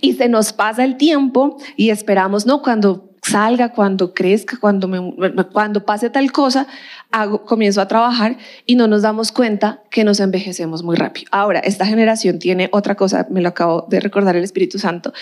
Y 0.00 0.14
se 0.14 0.28
nos 0.28 0.52
pasa 0.52 0.82
el 0.82 0.96
tiempo 0.96 1.56
y 1.76 1.90
esperamos, 1.90 2.46
no, 2.46 2.62
cuando 2.62 3.12
salga, 3.22 3.68
cuando 3.68 4.12
crezca, 4.12 4.56
cuando, 4.60 4.90
cuando 5.52 5.86
pase 5.86 6.10
tal 6.10 6.32
cosa, 6.32 6.66
hago, 7.12 7.44
comienzo 7.44 7.80
a 7.80 7.86
trabajar 7.86 8.38
y 8.66 8.74
no 8.74 8.88
nos 8.88 9.02
damos 9.02 9.30
cuenta 9.30 9.84
que 9.88 10.02
nos 10.02 10.18
envejecemos 10.18 10.82
muy 10.82 10.96
rápido. 10.96 11.28
Ahora, 11.30 11.60
esta 11.60 11.86
generación 11.86 12.40
tiene 12.40 12.68
otra 12.72 12.96
cosa, 12.96 13.28
me 13.30 13.42
lo 13.42 13.50
acabo 13.50 13.86
de 13.88 14.00
recordar 14.00 14.34
el 14.34 14.42
Espíritu 14.42 14.80
Santo, 14.80 15.12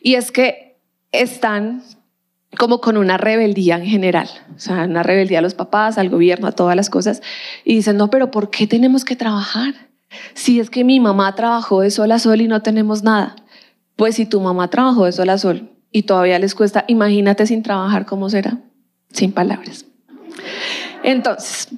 y 0.00 0.14
es 0.14 0.30
que 0.30 0.78
están 1.10 1.82
como 2.58 2.80
con 2.80 2.96
una 2.96 3.16
rebeldía 3.16 3.76
en 3.76 3.86
general, 3.86 4.28
o 4.54 4.58
sea, 4.58 4.84
una 4.84 5.02
rebeldía 5.02 5.38
a 5.38 5.42
los 5.42 5.54
papás, 5.54 5.98
al 5.98 6.10
gobierno, 6.10 6.46
a 6.48 6.52
todas 6.52 6.76
las 6.76 6.90
cosas, 6.90 7.22
y 7.64 7.76
dicen, 7.76 7.96
no, 7.96 8.10
pero 8.10 8.30
¿por 8.30 8.50
qué 8.50 8.66
tenemos 8.66 9.04
que 9.04 9.16
trabajar? 9.16 9.74
Si 10.34 10.60
es 10.60 10.68
que 10.68 10.84
mi 10.84 11.00
mamá 11.00 11.34
trabajó 11.34 11.80
de 11.80 11.90
sol 11.90 12.12
a 12.12 12.18
sol 12.18 12.40
y 12.40 12.48
no 12.48 12.62
tenemos 12.62 13.02
nada, 13.02 13.36
pues 13.96 14.16
si 14.16 14.26
tu 14.26 14.40
mamá 14.40 14.68
trabajó 14.68 15.06
de 15.06 15.12
sol 15.12 15.30
a 15.30 15.38
sol 15.38 15.70
y 15.90 16.02
todavía 16.02 16.38
les 16.38 16.54
cuesta, 16.54 16.84
imagínate 16.88 17.46
sin 17.46 17.62
trabajar 17.62 18.04
cómo 18.04 18.28
será, 18.28 18.58
sin 19.10 19.32
palabras. 19.32 19.86
Entonces, 21.02 21.68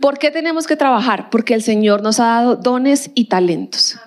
¿por 0.00 0.18
qué 0.18 0.30
tenemos 0.30 0.66
que 0.66 0.76
trabajar? 0.76 1.28
Porque 1.30 1.54
el 1.54 1.62
Señor 1.62 2.02
nos 2.02 2.20
ha 2.20 2.26
dado 2.26 2.56
dones 2.56 3.10
y 3.14 3.26
talentos. 3.26 3.98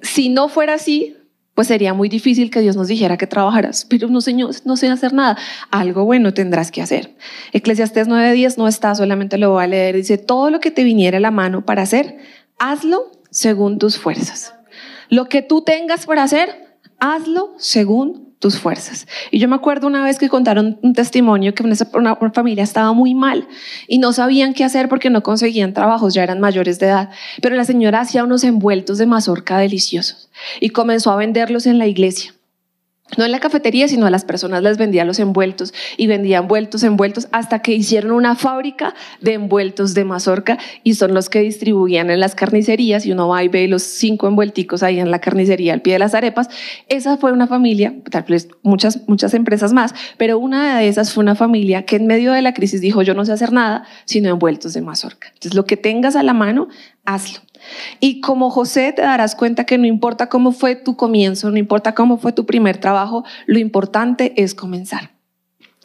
Si 0.00 0.30
no 0.30 0.48
fuera 0.48 0.74
así, 0.74 1.16
pues 1.54 1.68
sería 1.68 1.92
muy 1.92 2.08
difícil 2.08 2.50
que 2.50 2.60
Dios 2.60 2.76
nos 2.76 2.88
dijera 2.88 3.18
que 3.18 3.26
trabajaras, 3.26 3.84
pero 3.84 4.08
no, 4.08 4.20
Señor, 4.20 4.54
no 4.64 4.76
sé 4.76 4.88
hacer 4.88 5.12
nada. 5.12 5.36
Algo 5.70 6.04
bueno 6.04 6.32
tendrás 6.32 6.70
que 6.70 6.80
hacer. 6.80 7.14
Eclesiastés 7.52 8.08
9:10 8.08 8.56
no 8.56 8.68
está, 8.68 8.94
solamente 8.94 9.36
lo 9.36 9.50
voy 9.50 9.64
a 9.64 9.66
leer. 9.66 9.96
Dice, 9.96 10.18
todo 10.18 10.50
lo 10.50 10.60
que 10.60 10.70
te 10.70 10.84
viniera 10.84 11.18
a 11.18 11.20
la 11.20 11.30
mano 11.30 11.64
para 11.64 11.82
hacer, 11.82 12.18
hazlo 12.58 13.10
según 13.30 13.78
tus 13.78 13.98
fuerzas. 13.98 14.54
Lo 15.08 15.28
que 15.28 15.42
tú 15.42 15.62
tengas 15.62 16.06
por 16.06 16.18
hacer, 16.18 16.76
hazlo 16.98 17.52
según 17.58 18.31
tus 18.42 18.58
fuerzas. 18.58 19.06
Y 19.30 19.38
yo 19.38 19.46
me 19.46 19.54
acuerdo 19.54 19.86
una 19.86 20.04
vez 20.04 20.18
que 20.18 20.28
contaron 20.28 20.76
un 20.82 20.94
testimonio 20.94 21.54
que 21.54 21.62
una, 21.62 21.76
una, 21.94 22.32
familia 22.32 22.64
estaba 22.64 22.92
muy 22.92 23.14
mal 23.14 23.46
y 23.86 23.98
no 23.98 24.12
sabían 24.12 24.52
qué 24.52 24.64
hacer 24.64 24.88
porque 24.88 25.10
no 25.10 25.22
conseguían 25.22 25.72
trabajos, 25.72 26.12
ya 26.12 26.24
eran 26.24 26.40
mayores 26.40 26.80
de 26.80 26.86
edad, 26.86 27.10
pero 27.40 27.54
la 27.54 27.64
señora 27.64 28.00
hacía 28.00 28.24
unos 28.24 28.42
envueltos 28.42 28.98
de 28.98 29.06
mazorca 29.06 29.58
deliciosos 29.58 30.28
y 30.60 30.70
comenzó 30.70 31.12
a 31.12 31.16
venderlos 31.16 31.66
en 31.66 31.78
la 31.78 31.86
iglesia. 31.86 32.34
No 33.16 33.24
en 33.24 33.32
la 33.32 33.40
cafetería, 33.40 33.88
sino 33.88 34.06
a 34.06 34.10
las 34.10 34.24
personas 34.24 34.62
les 34.62 34.78
vendía 34.78 35.04
los 35.04 35.18
envueltos 35.18 35.74
y 35.96 36.06
vendía 36.06 36.38
envueltos, 36.38 36.82
envueltos, 36.82 37.28
hasta 37.30 37.60
que 37.60 37.72
hicieron 37.72 38.12
una 38.12 38.36
fábrica 38.36 38.94
de 39.20 39.34
envueltos 39.34 39.94
de 39.94 40.04
mazorca 40.04 40.58
y 40.82 40.94
son 40.94 41.12
los 41.12 41.28
que 41.28 41.40
distribuían 41.40 42.10
en 42.10 42.20
las 42.20 42.34
carnicerías 42.34 43.04
y 43.04 43.12
uno 43.12 43.28
va 43.28 43.44
y 43.44 43.48
ve 43.48 43.68
los 43.68 43.82
cinco 43.82 44.28
envuelticos 44.28 44.82
ahí 44.82 44.98
en 44.98 45.10
la 45.10 45.20
carnicería 45.20 45.74
al 45.74 45.82
pie 45.82 45.94
de 45.94 45.98
las 45.98 46.14
arepas. 46.14 46.48
Esa 46.88 47.18
fue 47.18 47.32
una 47.32 47.46
familia, 47.46 47.94
tal 48.10 48.24
vez 48.28 48.48
muchas, 48.62 49.06
muchas 49.06 49.34
empresas 49.34 49.72
más, 49.72 49.94
pero 50.16 50.38
una 50.38 50.78
de 50.78 50.88
esas 50.88 51.12
fue 51.12 51.22
una 51.22 51.34
familia 51.34 51.84
que 51.84 51.96
en 51.96 52.06
medio 52.06 52.32
de 52.32 52.42
la 52.42 52.54
crisis 52.54 52.80
dijo 52.80 53.02
yo 53.02 53.14
no 53.14 53.24
sé 53.24 53.32
hacer 53.32 53.52
nada 53.52 53.84
sino 54.06 54.30
envueltos 54.30 54.72
de 54.72 54.80
mazorca. 54.80 55.28
Entonces 55.28 55.54
lo 55.54 55.66
que 55.66 55.76
tengas 55.76 56.16
a 56.16 56.22
la 56.22 56.32
mano, 56.32 56.68
hazlo. 57.04 57.40
Y 58.00 58.20
como 58.20 58.50
José 58.50 58.92
te 58.92 59.02
darás 59.02 59.34
cuenta 59.34 59.64
que 59.64 59.78
no 59.78 59.86
importa 59.86 60.28
cómo 60.28 60.52
fue 60.52 60.76
tu 60.76 60.96
comienzo, 60.96 61.50
no 61.50 61.58
importa 61.58 61.94
cómo 61.94 62.18
fue 62.18 62.32
tu 62.32 62.46
primer 62.46 62.78
trabajo, 62.78 63.24
lo 63.46 63.58
importante 63.58 64.32
es 64.36 64.54
comenzar. 64.54 65.10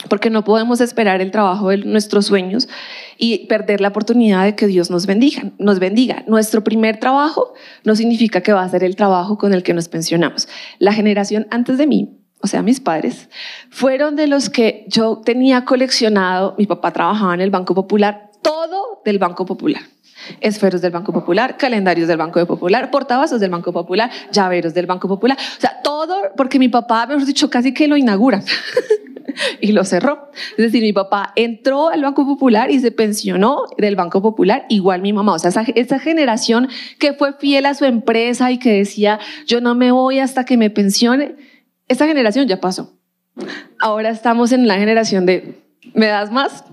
Porque 0.10 0.30
no 0.30 0.44
podemos 0.44 0.80
esperar 0.80 1.22
el 1.22 1.32
trabajo 1.32 1.70
de 1.70 1.78
nuestros 1.78 2.28
sueños 2.28 2.70
y 3.18 3.48
perder 3.48 3.82
la 3.82 3.88
oportunidad 3.88 4.44
de 4.44 4.56
que 4.56 4.68
Dios 4.68 4.92
nos 4.92 5.08
bendiga, 5.08 5.52
nos 5.58 5.80
bendiga. 5.80 6.24
Nuestro 6.28 6.64
primer 6.64 7.00
trabajo 7.00 7.54
no 7.84 7.96
significa 7.96 8.42
que 8.42 8.54
va 8.54 8.62
a 8.62 8.70
ser 8.70 8.84
el 8.84 8.96
trabajo 8.96 9.40
con 9.40 9.54
el 9.54 9.64
que 9.64 9.74
nos 9.74 9.88
pensionamos. 9.88 10.48
La 10.78 10.94
generación 10.94 11.48
antes 11.50 11.80
de 11.80 11.88
mí, 11.88 12.20
o 12.42 12.48
sea, 12.48 12.62
mis 12.62 12.80
padres, 12.80 13.30
fueron 13.72 14.16
de 14.16 14.28
los 14.28 14.52
que 14.52 14.86
yo 14.88 15.22
tenía 15.26 15.66
coleccionado, 15.66 16.54
mi 16.60 16.68
papá 16.68 16.94
trabajaba 16.94 17.34
en 17.34 17.42
el 17.42 17.50
Banco 17.50 17.74
Popular, 17.74 18.30
todo 18.44 19.02
del 19.04 19.18
Banco 19.18 19.48
Popular 19.48 19.82
esferos 20.42 20.82
del 20.82 20.92
Banco 20.92 21.14
Popular, 21.14 21.58
calendarios 21.58 22.08
del 22.08 22.18
Banco 22.18 22.46
Popular, 22.46 22.92
portavasos 22.92 23.40
del 23.40 23.50
Banco 23.50 23.72
Popular, 23.72 24.10
llaveros 24.32 24.74
del 24.74 24.86
Banco 24.86 25.08
Popular. 25.08 25.38
O 25.38 25.62
sea, 25.62 25.82
todo 25.84 26.16
porque 26.36 26.60
mi 26.60 26.70
papá, 26.70 27.06
mejor 27.06 27.26
dicho, 27.26 27.50
casi 27.50 27.74
que 27.74 27.88
lo 27.88 27.98
inaugura 27.98 28.42
y 29.62 29.72
lo 29.72 29.84
cerró. 29.84 30.32
Es 30.52 30.58
decir, 30.58 30.82
mi 30.82 30.94
papá 30.94 31.34
entró 31.36 31.90
al 31.90 32.02
Banco 32.02 32.26
Popular 32.26 32.72
y 32.72 32.80
se 32.80 32.92
pensionó 32.92 33.64
del 33.78 33.96
Banco 33.96 34.22
Popular, 34.22 34.66
igual 34.70 35.02
mi 35.02 35.14
mamá. 35.14 35.34
O 35.34 35.40
sea, 35.40 35.50
esa, 35.50 35.64
esa 35.76 36.00
generación 36.00 36.70
que 37.00 37.14
fue 37.14 37.34
fiel 37.34 37.66
a 37.66 37.74
su 37.74 37.86
empresa 37.86 38.52
y 38.52 38.58
que 38.58 38.74
decía, 38.74 39.20
yo 39.46 39.62
no 39.62 39.76
me 39.76 39.92
voy 39.92 40.20
hasta 40.20 40.46
que 40.46 40.58
me 40.58 40.70
pensione, 40.70 41.36
esa 41.88 42.08
generación 42.08 42.48
ya 42.48 42.60
pasó. 42.60 42.94
Ahora 43.80 44.10
estamos 44.10 44.52
en 44.52 44.68
la 44.68 44.78
generación 44.78 45.26
de, 45.26 45.62
¿me 45.94 46.08
das 46.08 46.32
más? 46.32 46.64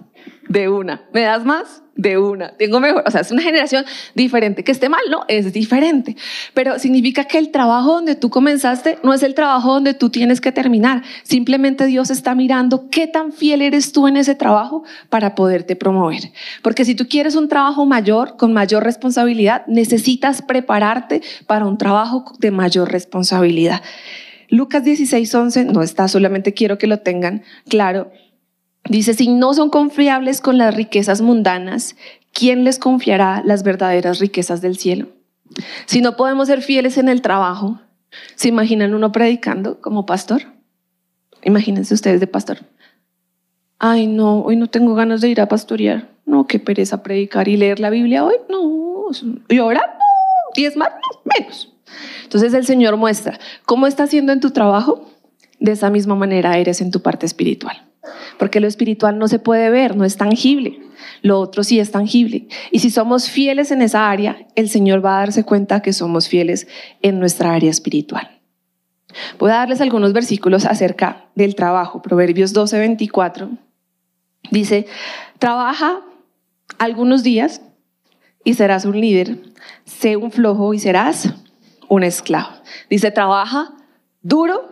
De 0.48 0.68
una. 0.68 1.02
¿Me 1.12 1.22
das 1.22 1.44
más? 1.44 1.84
de 1.96 2.18
una. 2.18 2.50
Tengo 2.56 2.80
mejor, 2.80 3.04
o 3.06 3.10
sea, 3.10 3.20
es 3.20 3.30
una 3.30 3.42
generación 3.42 3.84
diferente. 4.14 4.64
Que 4.64 4.72
esté 4.72 4.88
mal, 4.88 5.02
no, 5.10 5.24
es 5.28 5.52
diferente. 5.52 6.16
Pero 6.52 6.78
significa 6.78 7.24
que 7.24 7.38
el 7.38 7.50
trabajo 7.50 7.94
donde 7.94 8.14
tú 8.16 8.30
comenzaste 8.30 8.98
no 9.02 9.14
es 9.14 9.22
el 9.22 9.34
trabajo 9.34 9.74
donde 9.74 9.94
tú 9.94 10.10
tienes 10.10 10.40
que 10.40 10.52
terminar. 10.52 11.02
Simplemente 11.22 11.86
Dios 11.86 12.10
está 12.10 12.34
mirando 12.34 12.88
qué 12.90 13.06
tan 13.06 13.32
fiel 13.32 13.62
eres 13.62 13.92
tú 13.92 14.08
en 14.08 14.16
ese 14.16 14.34
trabajo 14.34 14.82
para 15.08 15.34
poderte 15.34 15.76
promover. 15.76 16.32
Porque 16.62 16.84
si 16.84 16.94
tú 16.94 17.06
quieres 17.08 17.36
un 17.36 17.48
trabajo 17.48 17.86
mayor, 17.86 18.36
con 18.36 18.52
mayor 18.52 18.84
responsabilidad, 18.84 19.64
necesitas 19.66 20.42
prepararte 20.42 21.22
para 21.46 21.66
un 21.66 21.78
trabajo 21.78 22.24
de 22.38 22.50
mayor 22.50 22.90
responsabilidad. 22.90 23.82
Lucas 24.48 24.84
16, 24.84 25.34
11 25.34 25.64
no 25.66 25.82
está, 25.82 26.06
solamente 26.06 26.52
quiero 26.54 26.78
que 26.78 26.86
lo 26.86 26.98
tengan 26.98 27.42
claro. 27.68 28.12
Dice, 28.88 29.14
si 29.14 29.28
no 29.28 29.54
son 29.54 29.70
confiables 29.70 30.40
con 30.40 30.58
las 30.58 30.74
riquezas 30.74 31.22
mundanas, 31.22 31.96
¿quién 32.32 32.64
les 32.64 32.78
confiará 32.78 33.42
las 33.44 33.62
verdaderas 33.62 34.18
riquezas 34.18 34.60
del 34.60 34.76
cielo? 34.76 35.08
Si 35.86 36.02
no 36.02 36.16
podemos 36.16 36.48
ser 36.48 36.60
fieles 36.60 36.98
en 36.98 37.08
el 37.08 37.22
trabajo, 37.22 37.80
¿se 38.34 38.48
imaginan 38.48 38.94
uno 38.94 39.10
predicando 39.10 39.80
como 39.80 40.04
pastor? 40.04 40.42
Imagínense 41.42 41.94
ustedes 41.94 42.20
de 42.20 42.26
pastor. 42.26 42.58
Ay, 43.78 44.06
no, 44.06 44.40
hoy 44.40 44.56
no 44.56 44.68
tengo 44.68 44.94
ganas 44.94 45.20
de 45.22 45.28
ir 45.28 45.40
a 45.40 45.48
pastorear. 45.48 46.10
No, 46.26 46.46
qué 46.46 46.58
pereza 46.58 47.02
predicar 47.02 47.48
y 47.48 47.56
leer 47.56 47.80
la 47.80 47.90
Biblia 47.90 48.24
hoy. 48.24 48.34
No, 48.50 49.06
y 49.48 49.58
ahora 49.58 49.80
no, 49.80 50.52
diez 50.54 50.76
más, 50.76 50.90
menos. 51.24 51.72
Entonces 52.24 52.52
el 52.52 52.66
Señor 52.66 52.96
muestra 52.96 53.38
cómo 53.64 53.86
está 53.86 54.04
haciendo 54.04 54.32
en 54.32 54.40
tu 54.40 54.50
trabajo. 54.50 55.08
De 55.58 55.72
esa 55.72 55.88
misma 55.88 56.14
manera 56.14 56.58
eres 56.58 56.80
en 56.80 56.90
tu 56.90 57.00
parte 57.00 57.24
espiritual 57.24 57.83
porque 58.38 58.60
lo 58.60 58.66
espiritual 58.66 59.18
no 59.18 59.28
se 59.28 59.38
puede 59.38 59.70
ver, 59.70 59.96
no 59.96 60.04
es 60.04 60.16
tangible. 60.16 60.80
Lo 61.22 61.40
otro 61.40 61.64
sí 61.64 61.80
es 61.80 61.90
tangible. 61.90 62.48
Y 62.70 62.80
si 62.80 62.90
somos 62.90 63.30
fieles 63.30 63.70
en 63.70 63.82
esa 63.82 64.10
área, 64.10 64.46
el 64.54 64.68
Señor 64.68 65.04
va 65.04 65.16
a 65.16 65.20
darse 65.20 65.44
cuenta 65.44 65.80
que 65.80 65.92
somos 65.92 66.28
fieles 66.28 66.66
en 67.02 67.18
nuestra 67.18 67.54
área 67.54 67.70
espiritual. 67.70 68.40
Voy 69.38 69.50
a 69.50 69.54
darles 69.54 69.80
algunos 69.80 70.12
versículos 70.12 70.64
acerca 70.64 71.26
del 71.34 71.54
trabajo. 71.54 72.02
Proverbios 72.02 72.52
12, 72.52 72.78
24. 72.78 73.50
Dice, 74.50 74.86
trabaja 75.38 76.00
algunos 76.78 77.22
días 77.22 77.62
y 78.44 78.54
serás 78.54 78.84
un 78.84 79.00
líder. 79.00 79.38
Sé 79.84 80.16
un 80.16 80.30
flojo 80.30 80.74
y 80.74 80.78
serás 80.78 81.32
un 81.88 82.02
esclavo. 82.02 82.50
Dice, 82.90 83.10
trabaja 83.10 83.72
duro 84.22 84.68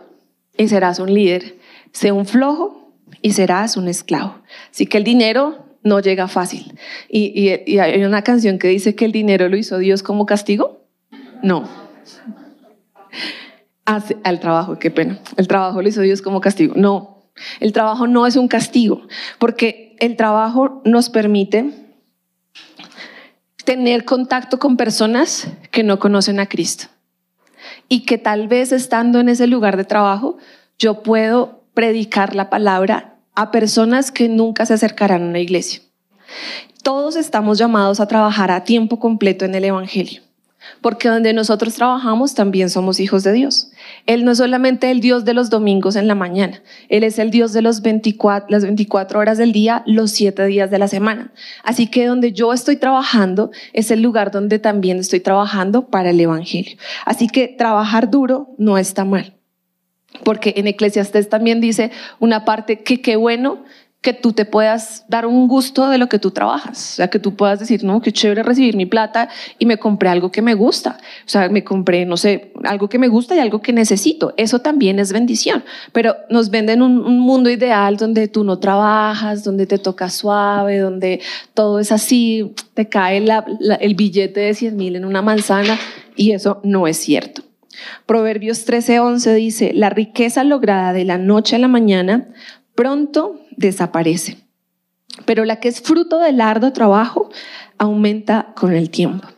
y 0.56 0.68
serás 0.68 0.98
un 0.98 1.12
líder. 1.14 1.58
Sé 1.92 2.12
un 2.12 2.26
flojo 2.26 2.81
y 3.20 3.32
serás 3.32 3.76
un 3.76 3.88
esclavo. 3.88 4.36
Así 4.70 4.86
que 4.86 4.98
el 4.98 5.04
dinero 5.04 5.66
no 5.82 6.00
llega 6.00 6.28
fácil. 6.28 6.78
Y, 7.08 7.48
hay 7.78 8.04
una 8.04 8.22
canción 8.22 8.58
que 8.58 8.68
dice 8.68 8.94
que 8.94 9.04
el 9.04 9.12
dinero 9.12 9.48
lo 9.48 9.56
hizo 9.56 9.78
Dios 9.78 10.02
como 10.02 10.26
castigo. 10.26 10.86
No. 11.42 11.68
Hace, 13.84 14.16
al 14.24 14.40
trabajo, 14.40 14.78
qué 14.78 14.90
pena. 14.90 15.18
El 15.36 15.48
trabajo 15.48 15.82
lo 15.82 15.88
hizo 15.88 16.00
Dios 16.00 16.22
como 16.22 16.40
castigo. 16.40 16.74
No. 16.76 17.30
El 17.60 17.72
trabajo 17.72 18.06
no 18.06 18.26
es 18.26 18.36
un 18.36 18.46
castigo, 18.46 19.06
porque 19.38 19.96
el 19.98 20.16
trabajo 20.16 20.82
nos 20.84 21.08
permite 21.08 21.70
tener 23.64 24.04
contacto 24.04 24.58
con 24.58 24.76
personas 24.76 25.48
que 25.70 25.82
no 25.82 25.98
conocen 25.98 26.40
a 26.40 26.46
Cristo. 26.46 26.86
Y 27.88 28.04
que 28.04 28.18
tal 28.18 28.48
vez 28.48 28.72
estando 28.72 29.20
en 29.20 29.28
ese 29.28 29.46
lugar 29.46 29.76
de 29.76 29.84
trabajo, 29.84 30.36
yo 30.78 31.02
puedo 31.02 31.61
predicar 31.74 32.34
la 32.34 32.50
palabra 32.50 33.16
a 33.34 33.50
personas 33.50 34.12
que 34.12 34.28
nunca 34.28 34.66
se 34.66 34.74
acercarán 34.74 35.22
a 35.22 35.26
una 35.26 35.40
iglesia. 35.40 35.80
Todos 36.82 37.16
estamos 37.16 37.58
llamados 37.58 38.00
a 38.00 38.08
trabajar 38.08 38.50
a 38.50 38.64
tiempo 38.64 38.98
completo 38.98 39.44
en 39.44 39.54
el 39.54 39.64
Evangelio, 39.64 40.20
porque 40.80 41.08
donde 41.08 41.32
nosotros 41.32 41.74
trabajamos 41.74 42.34
también 42.34 42.70
somos 42.70 42.98
hijos 43.00 43.22
de 43.22 43.32
Dios. 43.32 43.70
Él 44.06 44.24
no 44.24 44.32
es 44.32 44.38
solamente 44.38 44.90
el 44.90 45.00
Dios 45.00 45.24
de 45.24 45.32
los 45.32 45.48
domingos 45.48 45.96
en 45.96 46.08
la 46.08 46.14
mañana, 46.14 46.62
Él 46.88 47.04
es 47.04 47.18
el 47.18 47.30
Dios 47.30 47.52
de 47.52 47.62
los 47.62 47.82
24, 47.82 48.50
las 48.50 48.64
24 48.64 49.20
horas 49.20 49.38
del 49.38 49.52
día, 49.52 49.82
los 49.86 50.10
7 50.10 50.44
días 50.46 50.70
de 50.70 50.78
la 50.78 50.88
semana. 50.88 51.32
Así 51.62 51.86
que 51.86 52.06
donde 52.06 52.32
yo 52.32 52.52
estoy 52.52 52.76
trabajando 52.76 53.50
es 53.72 53.90
el 53.90 54.02
lugar 54.02 54.30
donde 54.30 54.58
también 54.58 54.98
estoy 54.98 55.20
trabajando 55.20 55.86
para 55.86 56.10
el 56.10 56.20
Evangelio. 56.20 56.76
Así 57.06 57.28
que 57.28 57.48
trabajar 57.48 58.10
duro 58.10 58.54
no 58.58 58.76
está 58.76 59.04
mal 59.04 59.36
porque 60.24 60.54
en 60.56 60.66
Eclesiastés 60.66 61.28
también 61.28 61.60
dice 61.60 61.90
una 62.20 62.44
parte 62.44 62.82
que 62.82 63.00
qué 63.00 63.16
bueno 63.16 63.60
que 64.02 64.12
tú 64.12 64.32
te 64.32 64.44
puedas 64.44 65.04
dar 65.08 65.26
un 65.26 65.46
gusto 65.46 65.88
de 65.88 65.96
lo 65.96 66.08
que 66.08 66.18
tú 66.18 66.32
trabajas. 66.32 66.94
O 66.94 66.96
sea, 66.96 67.08
que 67.08 67.20
tú 67.20 67.36
puedas 67.36 67.60
decir, 67.60 67.84
no, 67.84 68.02
qué 68.02 68.10
chévere 68.10 68.42
recibir 68.42 68.76
mi 68.76 68.84
plata 68.84 69.28
y 69.60 69.64
me 69.64 69.78
compré 69.78 70.08
algo 70.08 70.32
que 70.32 70.42
me 70.42 70.54
gusta. 70.54 70.98
O 71.24 71.28
sea, 71.28 71.48
me 71.48 71.62
compré, 71.62 72.04
no 72.04 72.16
sé, 72.16 72.52
algo 72.64 72.88
que 72.88 72.98
me 72.98 73.06
gusta 73.06 73.36
y 73.36 73.38
algo 73.38 73.62
que 73.62 73.72
necesito. 73.72 74.34
Eso 74.36 74.58
también 74.58 74.98
es 74.98 75.12
bendición. 75.12 75.62
Pero 75.92 76.16
nos 76.28 76.50
venden 76.50 76.82
un, 76.82 77.20
mundo 77.22 77.48
ideal 77.48 77.96
donde 77.96 78.26
tú 78.26 78.42
no 78.42 78.58
trabajas, 78.58 79.44
donde 79.44 79.66
te 79.66 79.78
toca 79.78 80.10
suave, 80.10 80.78
donde 80.78 81.20
todo 81.54 81.78
es 81.78 81.92
así, 81.92 82.54
te 82.74 82.88
cae 82.88 83.24
el 83.80 83.94
billete 83.94 84.40
de 84.40 84.54
100 84.54 84.76
mil 84.76 84.96
en 84.96 85.04
una 85.04 85.22
manzana 85.22 85.78
y 86.16 86.32
eso 86.32 86.60
no 86.64 86.88
es 86.88 86.96
cierto. 86.96 87.42
Proverbios 88.06 88.66
13:11 88.66 89.34
dice, 89.34 89.72
la 89.74 89.90
riqueza 89.90 90.44
lograda 90.44 90.92
de 90.92 91.04
la 91.04 91.18
noche 91.18 91.56
a 91.56 91.58
la 91.58 91.68
mañana 91.68 92.28
pronto 92.74 93.40
desaparece. 93.56 94.38
Pero 95.24 95.44
la 95.44 95.60
que 95.60 95.68
es 95.68 95.82
fruto 95.82 96.18
del 96.18 96.40
arduo 96.40 96.72
trabajo 96.72 97.30
aumenta 97.78 98.52
con 98.56 98.72
el 98.72 98.90
tiempo. 98.90 99.28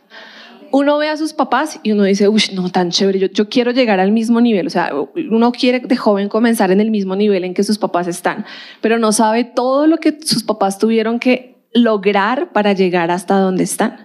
Uno 0.71 0.97
ve 0.97 1.07
a 1.07 1.15
sus 1.15 1.33
papás 1.33 1.79
y 1.83 1.93
uno 1.93 2.03
dice, 2.03 2.27
uy, 2.27 2.41
no, 2.53 2.69
tan 2.69 2.91
chévere, 2.91 3.19
yo, 3.19 3.27
yo 3.27 3.47
quiero 3.47 3.71
llegar 3.71 3.99
al 3.99 4.11
mismo 4.11 4.41
nivel. 4.41 4.67
O 4.67 4.69
sea, 4.69 4.91
uno 5.31 5.51
quiere 5.51 5.79
de 5.79 5.95
joven 5.95 6.27
comenzar 6.27 6.71
en 6.71 6.81
el 6.81 6.91
mismo 6.91 7.15
nivel 7.15 7.45
en 7.45 7.53
que 7.53 7.63
sus 7.63 7.77
papás 7.77 8.07
están, 8.07 8.45
pero 8.81 8.99
no 8.99 9.11
sabe 9.11 9.45
todo 9.45 9.87
lo 9.87 9.97
que 9.97 10.17
sus 10.21 10.43
papás 10.43 10.77
tuvieron 10.77 11.19
que 11.19 11.55
lograr 11.73 12.51
para 12.51 12.73
llegar 12.73 13.11
hasta 13.11 13.37
donde 13.37 13.63
están. 13.63 14.04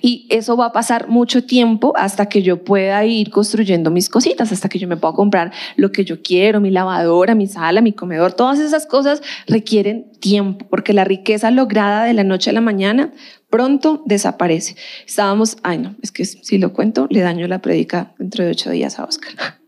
Y 0.00 0.26
eso 0.30 0.56
va 0.56 0.66
a 0.66 0.72
pasar 0.72 1.08
mucho 1.08 1.44
tiempo 1.44 1.92
hasta 1.96 2.26
que 2.26 2.42
yo 2.42 2.64
pueda 2.64 3.04
ir 3.04 3.30
construyendo 3.30 3.90
mis 3.90 4.08
cositas, 4.08 4.52
hasta 4.52 4.68
que 4.68 4.78
yo 4.78 4.88
me 4.88 4.96
pueda 4.96 5.14
comprar 5.14 5.52
lo 5.76 5.92
que 5.92 6.04
yo 6.04 6.22
quiero, 6.22 6.60
mi 6.60 6.70
lavadora, 6.70 7.34
mi 7.34 7.46
sala, 7.46 7.80
mi 7.80 7.92
comedor. 7.92 8.32
Todas 8.32 8.58
esas 8.58 8.86
cosas 8.86 9.22
requieren 9.46 10.10
tiempo, 10.20 10.66
porque 10.68 10.92
la 10.92 11.04
riqueza 11.04 11.50
lograda 11.50 12.04
de 12.04 12.14
la 12.14 12.24
noche 12.24 12.50
a 12.50 12.52
la 12.52 12.60
mañana 12.60 13.12
pronto 13.48 14.02
desaparece. 14.06 14.76
Estábamos, 15.06 15.56
ay 15.62 15.78
no, 15.78 15.96
es 16.02 16.12
que 16.12 16.24
si 16.24 16.58
lo 16.58 16.72
cuento, 16.72 17.06
le 17.10 17.20
daño 17.20 17.46
la 17.48 17.60
predica 17.60 18.14
dentro 18.18 18.44
de 18.44 18.50
ocho 18.50 18.70
días 18.70 18.98
a 18.98 19.04
Oscar. 19.04 19.59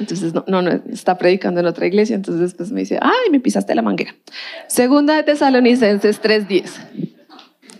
Entonces, 0.00 0.34
no, 0.34 0.44
no, 0.48 0.62
no, 0.62 0.70
está 0.90 1.18
predicando 1.18 1.60
en 1.60 1.66
otra 1.66 1.86
iglesia, 1.86 2.16
entonces 2.16 2.40
después 2.40 2.72
me 2.72 2.80
dice, 2.80 2.98
ay, 3.00 3.30
me 3.30 3.40
pisaste 3.40 3.74
la 3.74 3.82
manguera. 3.82 4.14
Segunda 4.68 5.14
de 5.16 5.22
Tesalonicenses 5.22 6.20
3.10. 6.22 7.12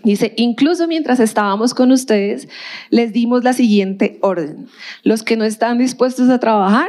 Dice, 0.05 0.35
incluso 0.37 0.87
mientras 0.87 1.19
estábamos 1.19 1.73
con 1.73 1.91
ustedes, 1.91 2.49
les 2.91 3.13
dimos 3.13 3.43
la 3.43 3.55
siguiente 3.55 4.19
orden. 4.21 4.67
Los 5.03 5.23
que 5.23 5.37
no 5.37 5.45
están 5.45 5.79
dispuestos 5.79 6.29
a 6.29 6.39
trabajar, 6.39 6.89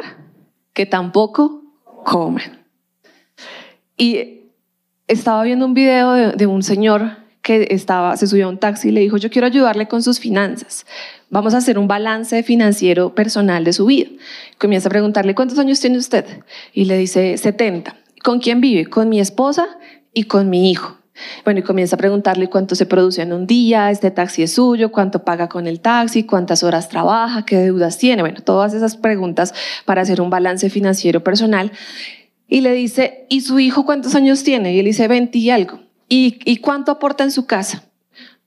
que 0.73 0.85
tampoco 0.85 1.63
comen. 2.03 2.65
Y 3.97 4.51
estaba 5.07 5.43
viendo 5.43 5.65
un 5.65 5.73
video 5.73 6.11
de, 6.11 6.31
de 6.33 6.45
un 6.45 6.61
señor 6.61 7.24
que 7.45 7.67
estaba, 7.69 8.17
se 8.17 8.25
subió 8.25 8.47
a 8.47 8.49
un 8.49 8.57
taxi 8.57 8.89
y 8.89 8.91
le 8.91 9.01
dijo, 9.01 9.17
yo 9.17 9.29
quiero 9.29 9.45
ayudarle 9.45 9.87
con 9.87 10.01
sus 10.01 10.19
finanzas. 10.19 10.83
Vamos 11.29 11.53
a 11.53 11.57
hacer 11.57 11.77
un 11.77 11.87
balance 11.87 12.41
financiero 12.41 13.13
personal 13.13 13.63
de 13.63 13.71
su 13.71 13.85
vida. 13.85 14.09
Comienza 14.57 14.89
a 14.89 14.91
preguntarle, 14.91 15.35
¿cuántos 15.35 15.59
años 15.59 15.79
tiene 15.79 15.99
usted? 15.99 16.25
Y 16.73 16.85
le 16.85 16.97
dice, 16.97 17.37
70. 17.37 17.95
¿Con 18.23 18.39
quién 18.39 18.61
vive? 18.61 18.87
Con 18.87 19.09
mi 19.09 19.19
esposa 19.19 19.67
y 20.11 20.23
con 20.23 20.49
mi 20.49 20.71
hijo. 20.71 20.97
Bueno, 21.43 21.59
y 21.59 21.63
comienza 21.63 21.95
a 21.95 21.99
preguntarle 21.99 22.49
cuánto 22.49 22.73
se 22.73 22.87
produce 22.87 23.21
en 23.21 23.31
un 23.31 23.45
día, 23.45 23.91
este 23.91 24.09
taxi 24.09 24.41
es 24.41 24.55
suyo, 24.55 24.91
cuánto 24.91 25.23
paga 25.23 25.47
con 25.47 25.67
el 25.67 25.81
taxi, 25.81 26.23
cuántas 26.23 26.63
horas 26.63 26.89
trabaja, 26.89 27.45
qué 27.45 27.57
deudas 27.57 27.99
tiene. 27.99 28.23
Bueno, 28.23 28.41
todas 28.43 28.73
esas 28.73 28.97
preguntas 28.97 29.53
para 29.85 30.01
hacer 30.01 30.19
un 30.19 30.31
balance 30.31 30.71
financiero 30.71 31.23
personal. 31.23 31.71
Y 32.47 32.61
le 32.61 32.73
dice, 32.73 33.27
¿y 33.29 33.41
su 33.41 33.59
hijo 33.59 33.85
cuántos 33.85 34.15
años 34.15 34.43
tiene? 34.43 34.73
Y 34.73 34.79
él 34.79 34.85
dice, 34.85 35.07
20 35.07 35.37
y 35.37 35.51
algo. 35.51 35.84
¿Y, 36.07 36.57
cuánto 36.57 36.91
aporta 36.91 37.23
en 37.23 37.31
su 37.31 37.45
casa? 37.45 37.83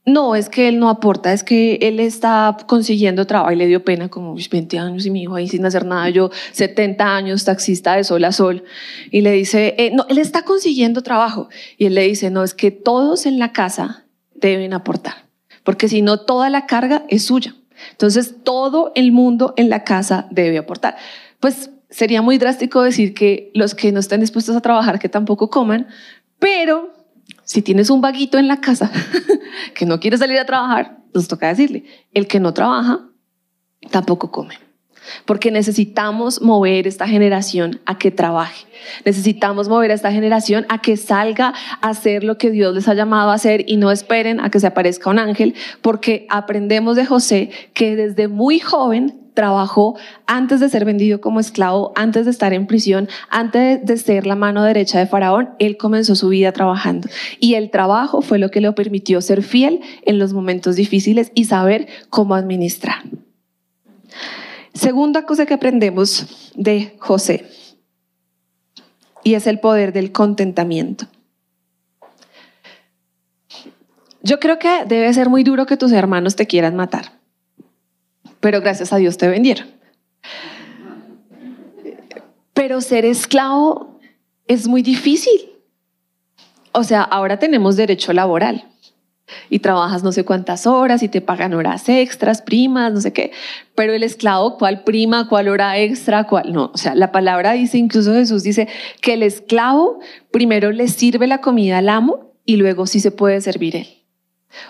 No, 0.07 0.35
es 0.35 0.49
que 0.49 0.69
él 0.69 0.79
no 0.79 0.89
aporta, 0.89 1.33
es 1.35 1.45
que 1.45 1.79
él 1.83 2.01
está 2.01 2.57
consiguiendo 2.67 3.27
trabajo 3.27 3.53
y 3.53 3.57
le 3.57 3.67
dio 3.67 3.85
pena 3.85 4.09
como 4.09 4.35
20 4.35 4.79
años 4.79 5.05
y 5.05 5.11
mi 5.11 5.23
hijo 5.23 5.35
ahí 5.35 5.49
sin 5.49 5.67
hacer 5.67 5.85
nada, 5.85 6.09
yo 6.09 6.31
70 6.53 7.15
años, 7.15 7.45
taxista 7.45 7.95
de 7.95 8.05
sol 8.05 8.25
a 8.25 8.33
sol, 8.33 8.65
y 9.11 9.21
le 9.21 9.33
dice, 9.33 9.75
eh, 9.77 9.91
no, 9.93 10.07
él 10.09 10.17
está 10.17 10.43
consiguiendo 10.43 11.03
trabajo. 11.03 11.49
Y 11.77 11.87
él 11.87 11.95
le 11.95 12.03
dice, 12.03 12.31
no, 12.31 12.43
es 12.43 12.55
que 12.55 12.71
todos 12.71 13.27
en 13.27 13.39
la 13.39 13.53
casa 13.53 14.07
deben 14.35 14.73
aportar, 14.73 15.27
porque 15.63 15.89
si 15.89 16.01
no, 16.01 16.21
toda 16.21 16.49
la 16.49 16.65
carga 16.67 17.05
es 17.09 17.25
suya. 17.25 17.55
Entonces, 17.91 18.37
todo 18.43 18.93
el 18.95 19.13
mundo 19.13 19.55
en 19.57 19.69
la 19.69 19.85
casa 19.85 20.27
debe 20.31 20.59
aportar. 20.59 20.97
Pues 21.39 21.71
sería 21.91 22.23
muy 22.23 22.39
drástico 22.39 22.83
decir 22.83 23.15
que 23.15 23.51
los 23.55 23.75
que 23.75 23.93
no 23.93 24.01
estén 24.01 24.21
dispuestos 24.21 24.57
a 24.57 24.61
trabajar, 24.61 24.99
que 24.99 25.09
tampoco 25.09 25.51
coman, 25.51 25.87
pero 26.39 26.98
si 27.49 27.63
tienes 27.63 27.89
un 27.89 28.03
vaguito 28.03 28.37
en 28.37 28.47
la 28.47 28.61
casa 28.61 28.93
que 29.75 29.87
no 29.87 30.01
quiere 30.01 30.19
salir 30.19 30.39
a 30.39 30.45
trabajar, 30.45 30.99
nos 31.15 31.29
toca 31.29 31.49
decirle, 31.49 31.85
el 32.13 32.27
que 32.27 32.41
no 32.41 32.53
trabaja 32.53 33.09
tampoco 33.91 34.31
come. 34.31 34.55
Porque 35.25 35.51
necesitamos 35.51 36.43
mover 36.43 36.87
esta 36.87 37.09
generación 37.09 37.81
a 37.87 37.97
que 37.97 38.11
trabaje. 38.11 38.67
Necesitamos 39.07 39.67
mover 39.71 39.93
a 39.93 39.95
esta 39.95 40.13
generación 40.13 40.67
a 40.69 40.83
que 40.83 40.99
salga 40.99 41.55
a 41.81 41.89
hacer 41.89 42.23
lo 42.23 42.37
que 42.37 42.51
Dios 42.51 42.75
les 42.75 42.87
ha 42.87 42.93
llamado 42.93 43.31
a 43.31 43.35
hacer 43.35 43.65
y 43.67 43.79
no 43.79 43.91
esperen 43.91 44.41
a 44.41 44.51
que 44.51 44.61
se 44.61 44.67
aparezca 44.67 45.09
un 45.09 45.19
ángel, 45.19 45.55
porque 45.81 46.27
aprendemos 46.29 46.97
de 46.97 47.07
José 47.07 47.51
que 47.73 47.97
desde 47.97 48.29
muy 48.29 48.59
joven 48.59 49.28
trabajó 49.39 49.97
antes 50.27 50.59
de 50.59 50.69
ser 50.69 50.85
vendido 50.85 51.21
como 51.21 51.39
esclavo, 51.39 51.93
antes 51.95 52.25
de 52.25 52.33
estar 52.33 52.53
en 52.53 52.67
prisión, 52.67 53.09
antes 53.31 53.87
de 53.87 53.97
ser 53.97 54.27
la 54.27 54.35
mano 54.35 54.65
derecha 54.65 54.99
de 54.99 55.07
Faraón, 55.07 55.51
él 55.61 55.77
comenzó 55.77 56.17
su 56.17 56.31
vida 56.31 56.51
trabajando. 56.51 57.09
Y 57.39 57.55
el 57.55 57.71
trabajo 57.71 58.21
fue 58.21 58.41
lo 58.41 58.51
que 58.51 58.61
le 58.61 58.73
permitió 58.73 59.21
ser 59.21 59.45
fiel 59.45 59.81
en 60.03 60.19
los 60.19 60.33
momentos 60.33 60.75
difíciles 60.75 61.31
y 61.37 61.45
saber 61.45 61.87
cómo 62.11 62.35
administrar. 62.35 63.05
Segunda 64.75 65.25
cosa 65.25 65.47
que 65.47 65.55
aprendemos 65.55 66.51
de 66.57 66.97
José, 66.99 67.45
y 69.23 69.35
es 69.35 69.47
el 69.47 69.61
poder 69.61 69.93
del 69.93 70.11
contentamiento. 70.11 71.07
Yo 74.21 74.41
creo 74.41 74.59
que 74.59 74.85
debe 74.85 75.15
ser 75.15 75.29
muy 75.29 75.45
duro 75.45 75.65
que 75.65 75.77
tus 75.77 75.93
hermanos 75.93 76.35
te 76.35 76.49
quieran 76.49 76.75
matar 76.75 77.18
pero 78.41 78.61
gracias 78.61 78.93
a 78.93 78.97
Dios 78.97 79.17
te 79.17 79.29
vendieron. 79.29 79.67
Pero 82.55 82.81
ser 82.81 83.05
esclavo 83.05 84.01
es 84.47 84.67
muy 84.67 84.83
difícil. 84.83 85.53
O 86.73 86.85
sea, 86.85 87.03
ahora 87.03 87.39
tenemos 87.39 87.77
derecho 87.77 88.13
laboral 88.13 88.65
y 89.51 89.59
trabajas 89.59 90.03
no 90.03 90.13
sé 90.13 90.25
cuántas 90.25 90.67
horas 90.67 91.03
y 91.03 91.09
te 91.09 91.21
pagan 91.21 91.55
horas 91.55 91.89
extras, 91.89 92.43
primas, 92.43 92.93
no 92.93 93.01
sé 93.01 93.13
qué. 93.13 93.33
Pero 93.75 93.93
el 93.93 94.03
esclavo, 94.03 94.59
¿cuál 94.59 94.85
prima, 94.85 95.29
cuál 95.29 95.49
hora 95.49 95.79
extra, 95.79 96.25
cuál 96.25 96.53
no? 96.53 96.71
O 96.73 96.79
sea, 96.79 96.95
la 96.95 97.13
palabra 97.13 97.53
dice, 97.53 97.79
incluso 97.79 98.13
Jesús 98.13 98.43
dice 98.43 98.69
que 99.01 99.15
el 99.15 99.23
esclavo 99.23 100.01
primero 100.31 100.73
le 100.73 100.89
sirve 100.89 101.27
la 101.27 101.41
comida 101.41 101.79
al 101.79 101.89
amo 101.89 102.33
y 102.45 102.57
luego 102.57 102.87
sí 102.87 103.01
se 103.01 103.11
puede 103.11 103.41
servir 103.41 103.77
él. 103.77 103.98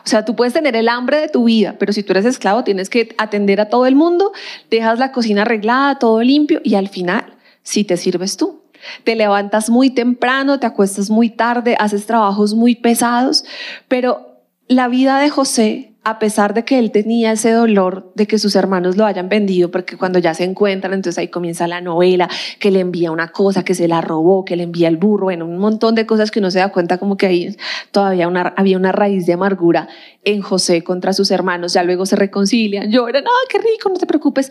O 0.04 0.08
sea, 0.08 0.24
tú 0.24 0.34
puedes 0.34 0.52
tener 0.52 0.76
el 0.76 0.88
hambre 0.88 1.20
de 1.20 1.28
tu 1.28 1.44
vida, 1.44 1.76
pero 1.78 1.92
si 1.92 2.02
tú 2.02 2.12
eres 2.12 2.24
esclavo 2.24 2.64
tienes 2.64 2.90
que 2.90 3.14
atender 3.18 3.60
a 3.60 3.68
todo 3.68 3.86
el 3.86 3.94
mundo, 3.94 4.32
dejas 4.70 4.98
la 4.98 5.12
cocina 5.12 5.42
arreglada, 5.42 5.98
todo 5.98 6.22
limpio 6.22 6.60
y 6.64 6.74
al 6.74 6.88
final 6.88 7.36
sí 7.62 7.84
te 7.84 7.96
sirves 7.96 8.36
tú. 8.36 8.62
Te 9.04 9.16
levantas 9.16 9.70
muy 9.70 9.90
temprano, 9.90 10.60
te 10.60 10.66
acuestas 10.66 11.10
muy 11.10 11.30
tarde, 11.30 11.76
haces 11.78 12.06
trabajos 12.06 12.54
muy 12.54 12.76
pesados, 12.76 13.44
pero 13.88 14.42
la 14.68 14.88
vida 14.88 15.18
de 15.18 15.30
José 15.30 15.92
a 16.08 16.18
pesar 16.18 16.54
de 16.54 16.64
que 16.64 16.78
él 16.78 16.90
tenía 16.90 17.32
ese 17.32 17.50
dolor 17.52 18.10
de 18.14 18.26
que 18.26 18.38
sus 18.38 18.56
hermanos 18.56 18.96
lo 18.96 19.04
hayan 19.04 19.28
vendido, 19.28 19.70
porque 19.70 19.96
cuando 19.96 20.18
ya 20.18 20.32
se 20.32 20.44
encuentran, 20.44 20.94
entonces 20.94 21.18
ahí 21.18 21.28
comienza 21.28 21.68
la 21.68 21.80
novela, 21.80 22.28
que 22.58 22.70
le 22.70 22.80
envía 22.80 23.10
una 23.10 23.28
cosa, 23.28 23.62
que 23.62 23.74
se 23.74 23.88
la 23.88 24.00
robó, 24.00 24.44
que 24.44 24.56
le 24.56 24.62
envía 24.62 24.88
el 24.88 24.96
burro, 24.96 25.24
bueno, 25.24 25.44
un 25.44 25.58
montón 25.58 25.94
de 25.94 26.06
cosas 26.06 26.30
que 26.30 26.38
uno 26.38 26.50
se 26.50 26.60
da 26.60 26.70
cuenta 26.70 26.98
como 26.98 27.16
que 27.16 27.26
ahí 27.26 27.56
todavía 27.90 28.26
había 28.56 28.76
una 28.78 28.92
raíz 28.92 29.26
de 29.26 29.34
amargura 29.34 29.88
en 30.24 30.40
José 30.40 30.82
contra 30.82 31.12
sus 31.12 31.30
hermanos, 31.30 31.74
ya 31.74 31.82
luego 31.82 32.06
se 32.06 32.16
reconcilian, 32.16 32.90
lloran, 32.90 33.24
ah, 33.26 33.46
qué 33.50 33.58
rico, 33.58 33.90
no 33.90 33.96
te 33.96 34.06
preocupes. 34.06 34.50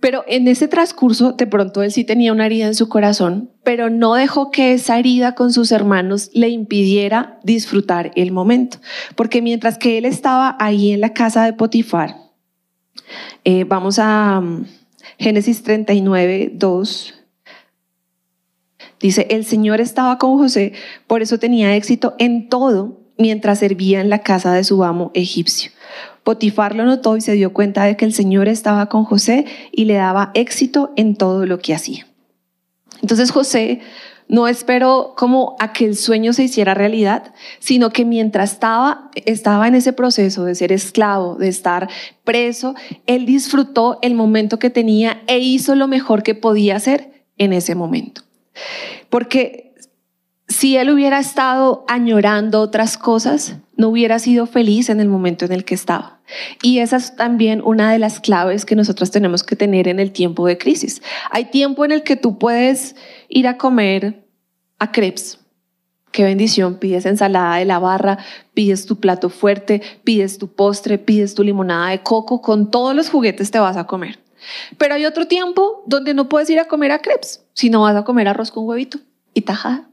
Pero 0.00 0.24
en 0.26 0.48
ese 0.48 0.66
transcurso, 0.66 1.32
de 1.32 1.46
pronto 1.46 1.82
él 1.82 1.92
sí 1.92 2.04
tenía 2.04 2.32
una 2.32 2.46
herida 2.46 2.66
en 2.66 2.74
su 2.74 2.88
corazón, 2.88 3.50
pero 3.62 3.90
no 3.90 4.14
dejó 4.14 4.50
que 4.50 4.72
esa 4.72 4.98
herida 4.98 5.34
con 5.34 5.52
sus 5.52 5.72
hermanos 5.72 6.30
le 6.32 6.48
impidiera 6.48 7.38
disfrutar 7.44 8.10
el 8.16 8.32
momento. 8.32 8.78
Porque 9.14 9.42
mientras 9.42 9.76
que 9.76 9.98
él 9.98 10.06
estaba 10.06 10.56
ahí 10.58 10.92
en 10.92 11.00
la 11.00 11.12
casa 11.12 11.44
de 11.44 11.52
Potifar, 11.52 12.16
eh, 13.44 13.64
vamos 13.64 13.98
a 13.98 14.38
um, 14.42 14.64
Génesis 15.18 15.62
39, 15.62 16.52
2. 16.54 17.14
Dice, 19.00 19.26
el 19.30 19.44
Señor 19.44 19.80
estaba 19.80 20.16
con 20.18 20.38
José, 20.38 20.72
por 21.06 21.20
eso 21.20 21.38
tenía 21.38 21.76
éxito 21.76 22.14
en 22.18 22.48
todo 22.48 23.00
mientras 23.18 23.58
servía 23.58 24.00
en 24.00 24.08
la 24.08 24.20
casa 24.20 24.52
de 24.52 24.64
su 24.64 24.82
amo 24.82 25.10
egipcio. 25.14 25.70
Potifar 26.24 26.74
lo 26.74 26.84
notó 26.84 27.16
y 27.16 27.20
se 27.20 27.32
dio 27.32 27.52
cuenta 27.52 27.84
de 27.84 27.96
que 27.96 28.04
el 28.04 28.12
Señor 28.12 28.48
estaba 28.48 28.86
con 28.86 29.04
José 29.04 29.46
y 29.72 29.84
le 29.86 29.94
daba 29.94 30.30
éxito 30.34 30.92
en 30.96 31.16
todo 31.16 31.46
lo 31.46 31.58
que 31.58 31.74
hacía. 31.74 32.06
Entonces 33.02 33.30
José 33.30 33.80
no 34.30 34.46
esperó 34.46 35.14
como 35.16 35.56
a 35.58 35.72
que 35.72 35.84
el 35.84 35.96
sueño 35.96 36.32
se 36.32 36.44
hiciera 36.44 36.72
realidad, 36.72 37.34
sino 37.58 37.90
que 37.90 38.04
mientras 38.04 38.52
estaba, 38.52 39.10
estaba 39.26 39.66
en 39.66 39.74
ese 39.74 39.92
proceso 39.92 40.44
de 40.44 40.54
ser 40.54 40.70
esclavo, 40.70 41.34
de 41.34 41.48
estar 41.48 41.88
preso, 42.22 42.76
él 43.06 43.26
disfrutó 43.26 43.98
el 44.02 44.14
momento 44.14 44.60
que 44.60 44.70
tenía 44.70 45.22
e 45.26 45.40
hizo 45.40 45.74
lo 45.74 45.88
mejor 45.88 46.22
que 46.22 46.36
podía 46.36 46.76
hacer 46.76 47.24
en 47.38 47.52
ese 47.52 47.74
momento. 47.74 48.22
Porque 49.08 49.69
si 50.50 50.76
él 50.76 50.90
hubiera 50.90 51.20
estado 51.20 51.84
añorando 51.86 52.60
otras 52.60 52.98
cosas, 52.98 53.56
no 53.76 53.88
hubiera 53.88 54.18
sido 54.18 54.46
feliz 54.46 54.90
en 54.90 54.98
el 54.98 55.08
momento 55.08 55.44
en 55.44 55.52
el 55.52 55.64
que 55.64 55.76
estaba. 55.76 56.18
Y 56.60 56.80
esa 56.80 56.96
es 56.96 57.14
también 57.14 57.62
una 57.64 57.92
de 57.92 58.00
las 58.00 58.18
claves 58.18 58.64
que 58.64 58.74
nosotros 58.74 59.12
tenemos 59.12 59.44
que 59.44 59.54
tener 59.54 59.86
en 59.86 60.00
el 60.00 60.10
tiempo 60.10 60.46
de 60.46 60.58
crisis. 60.58 61.02
Hay 61.30 61.46
tiempo 61.46 61.84
en 61.84 61.92
el 61.92 62.02
que 62.02 62.16
tú 62.16 62.36
puedes 62.36 62.96
ir 63.28 63.46
a 63.46 63.58
comer 63.58 64.26
a 64.80 64.90
crepes. 64.90 65.38
Qué 66.10 66.24
bendición, 66.24 66.78
pides 66.78 67.06
ensalada 67.06 67.56
de 67.56 67.64
la 67.64 67.78
barra, 67.78 68.18
pides 68.52 68.86
tu 68.86 68.98
plato 68.98 69.30
fuerte, 69.30 69.80
pides 70.02 70.38
tu 70.38 70.48
postre, 70.48 70.98
pides 70.98 71.36
tu 71.36 71.44
limonada 71.44 71.90
de 71.90 72.02
coco, 72.02 72.42
con 72.42 72.72
todos 72.72 72.96
los 72.96 73.08
juguetes 73.08 73.52
te 73.52 73.60
vas 73.60 73.76
a 73.76 73.86
comer. 73.86 74.18
Pero 74.78 74.94
hay 74.94 75.06
otro 75.06 75.28
tiempo 75.28 75.84
donde 75.86 76.12
no 76.12 76.28
puedes 76.28 76.50
ir 76.50 76.58
a 76.58 76.64
comer 76.64 76.90
a 76.90 76.98
crepes, 76.98 77.44
sino 77.52 77.82
vas 77.82 77.94
a 77.94 78.02
comer 78.02 78.26
arroz 78.26 78.50
con 78.50 78.66
huevito 78.66 78.98
y 79.32 79.42
tajada. 79.42 79.89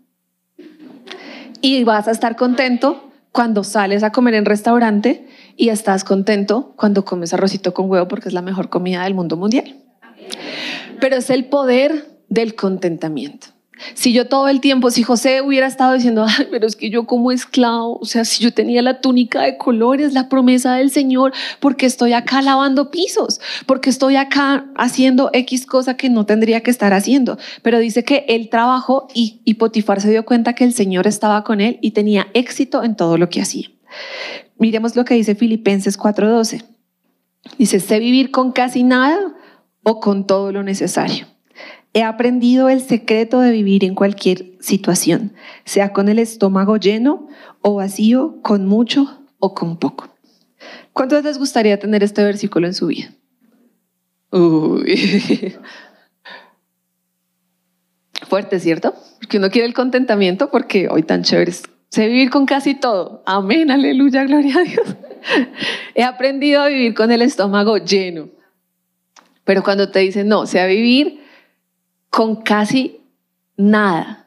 Y 1.62 1.84
vas 1.84 2.08
a 2.08 2.12
estar 2.12 2.36
contento 2.36 3.12
cuando 3.32 3.63
sales 3.63 4.04
a 4.04 4.12
comer 4.12 4.34
en 4.34 4.46
restaurante 4.46 5.28
y 5.56 5.70
estás 5.70 6.04
contento 6.04 6.74
cuando 6.76 7.06
comes 7.06 7.34
arrocito 7.34 7.74
con 7.74 7.89
huevo 7.89 8.08
porque 8.08 8.30
es 8.30 8.34
la 8.34 8.41
mejor 8.41 8.70
comida 8.70 9.04
del 9.04 9.13
mundo 9.13 9.38
mundial. 9.38 9.76
Pero 11.00 11.17
es 11.17 11.30
el 11.30 11.46
poder 11.46 12.08
del 12.30 12.56
contentamiento. 12.56 13.48
Si 13.94 14.13
yo 14.13 14.28
todo 14.28 14.48
el 14.48 14.60
tiempo, 14.60 14.92
si 14.92 15.04
José 15.04 15.42
hubiera 15.42 15.68
estado 15.68 15.94
diciendo, 15.94 16.26
Ay, 16.28 16.48
pero 16.52 16.68
es 16.68 16.76
que 16.76 16.90
yo 16.90 17.06
como 17.06 17.32
esclavo, 17.32 18.00
o 18.00 18.06
sea, 18.06 18.26
si 18.26 18.44
yo 18.44 18.54
tenía 18.54 18.82
la 18.82 19.02
túnica 19.02 19.42
de 19.42 19.58
colores, 19.58 20.13
la 20.13 20.30
promesa 20.30 20.76
del 20.76 20.92
Señor, 20.92 21.34
porque 21.60 21.86
estoy 21.86 22.13
acá 22.13 22.42
lavando 22.42 22.92
pisos, 22.92 23.40
porque 23.66 23.90
estoy 23.90 24.16
acá 24.16 24.66
haciendo 24.76 25.30
X 25.34 25.66
cosa 25.66 25.98
que 25.98 26.10
no 26.10 26.26
tendría 26.26 26.62
que 26.62 26.72
estar 26.72 26.94
haciendo. 26.94 27.38
Pero 27.62 27.80
dice 27.80 28.04
que 28.04 28.26
él 28.28 28.50
trabajó 28.50 29.08
y, 29.13 29.42
y 29.46 29.56
Potifar 29.56 30.02
se 30.02 30.10
dio 30.10 30.26
cuenta 30.26 30.54
que 30.54 30.63
el 30.63 30.74
Señor 30.74 31.08
estaba 31.08 31.44
con 31.44 31.62
él 31.62 31.80
y 31.82 31.92
tenía 31.92 32.28
éxito 32.34 32.84
en 32.84 32.96
todo 32.96 33.18
lo 33.18 33.30
que 33.30 33.42
hacía. 33.42 33.70
Miremos 34.58 34.96
lo 34.96 35.06
que 35.06 35.13
dice 35.13 35.36
Filipenses 35.36 35.98
4:12. 35.98 36.63
Dice, 37.58 37.80
sé 37.80 38.00
vivir 38.00 38.32
con 38.32 38.52
casi 38.52 38.84
nada 38.84 39.18
o 39.84 40.00
con 40.00 40.28
todo 40.28 40.52
lo 40.52 40.63
necesario. 40.63 41.28
He 41.98 42.04
aprendido 42.04 42.70
el 42.70 42.82
secreto 42.82 43.40
de 43.40 43.50
vivir 43.50 43.84
en 43.84 43.96
cualquier 43.96 44.52
situación, 44.60 45.34
sea 45.66 45.94
con 45.94 46.10
el 46.10 46.20
estómago 46.20 46.78
lleno 46.78 47.28
o 47.62 47.74
vacío, 47.74 48.40
con 48.44 48.68
mucho 48.68 49.24
o 49.40 49.56
con 49.56 49.80
poco. 49.80 50.08
¿Cuántos 50.94 51.24
les 51.24 51.40
gustaría 51.40 51.80
tener 51.80 52.04
este 52.04 52.24
versículo 52.24 52.68
en 52.68 52.76
su 52.76 52.86
vida? 52.86 53.10
Uy. 54.32 55.56
Fuerte, 58.30 58.60
¿cierto? 58.60 58.94
Porque 59.20 59.40
uno 59.40 59.50
quiere 59.50 59.66
el 59.66 59.74
contentamiento 59.74 60.52
porque 60.52 60.90
hoy 60.92 61.02
tan 61.02 61.24
chévere 61.24 61.54
Sé 61.90 62.06
vivir 62.06 62.30
con 62.30 62.46
casi 62.46 62.76
todo. 62.76 63.24
Amén, 63.26 63.72
aleluya, 63.72 64.24
gloria 64.26 64.60
a 64.60 64.62
Dios. 64.62 64.96
He 65.96 66.04
aprendido 66.04 66.62
a 66.62 66.68
vivir 66.68 66.94
con 66.94 67.12
el 67.12 67.24
estómago 67.24 67.80
lleno. 67.80 68.30
Pero 69.46 69.64
cuando 69.64 69.90
te 69.90 69.98
dicen, 69.98 70.28
no, 70.28 70.46
sé 70.46 70.68
vivir 70.68 71.26
con 72.17 72.38
casi 72.38 73.01
nada 73.58 74.25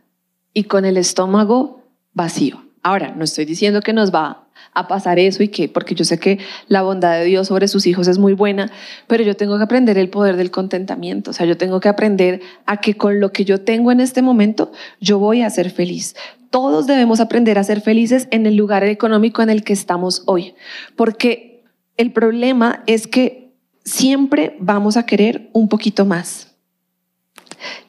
y 0.54 0.62
con 0.62 0.84
el 0.84 0.96
estómago 0.96 1.82
vacío. 2.12 2.62
Ahora, 2.84 3.12
no 3.16 3.24
estoy 3.24 3.46
diciendo 3.46 3.80
que 3.80 3.92
nos 3.92 4.14
va 4.14 4.44
a 4.74 4.86
pasar 4.86 5.18
eso 5.18 5.42
y 5.42 5.48
que, 5.48 5.68
porque 5.68 5.96
yo 5.96 6.04
sé 6.04 6.20
que 6.20 6.38
la 6.68 6.82
bondad 6.82 7.18
de 7.18 7.24
Dios 7.24 7.48
sobre 7.48 7.66
sus 7.66 7.88
hijos 7.88 8.06
es 8.06 8.18
muy 8.18 8.32
buena, 8.32 8.70
pero 9.08 9.24
yo 9.24 9.34
tengo 9.34 9.56
que 9.56 9.64
aprender 9.64 9.98
el 9.98 10.08
poder 10.08 10.36
del 10.36 10.52
contentamiento, 10.52 11.32
o 11.32 11.34
sea, 11.34 11.46
yo 11.46 11.56
tengo 11.56 11.80
que 11.80 11.88
aprender 11.88 12.40
a 12.64 12.76
que 12.76 12.94
con 12.94 13.18
lo 13.18 13.32
que 13.32 13.44
yo 13.44 13.60
tengo 13.62 13.90
en 13.90 13.98
este 13.98 14.22
momento, 14.22 14.70
yo 15.00 15.18
voy 15.18 15.42
a 15.42 15.50
ser 15.50 15.68
feliz. 15.70 16.14
Todos 16.50 16.86
debemos 16.86 17.18
aprender 17.18 17.58
a 17.58 17.64
ser 17.64 17.80
felices 17.80 18.28
en 18.30 18.46
el 18.46 18.54
lugar 18.54 18.84
económico 18.84 19.42
en 19.42 19.50
el 19.50 19.64
que 19.64 19.72
estamos 19.72 20.22
hoy, 20.26 20.54
porque 20.94 21.64
el 21.96 22.12
problema 22.12 22.84
es 22.86 23.08
que 23.08 23.50
siempre 23.84 24.56
vamos 24.60 24.96
a 24.96 25.06
querer 25.06 25.50
un 25.52 25.68
poquito 25.68 26.06
más 26.06 26.49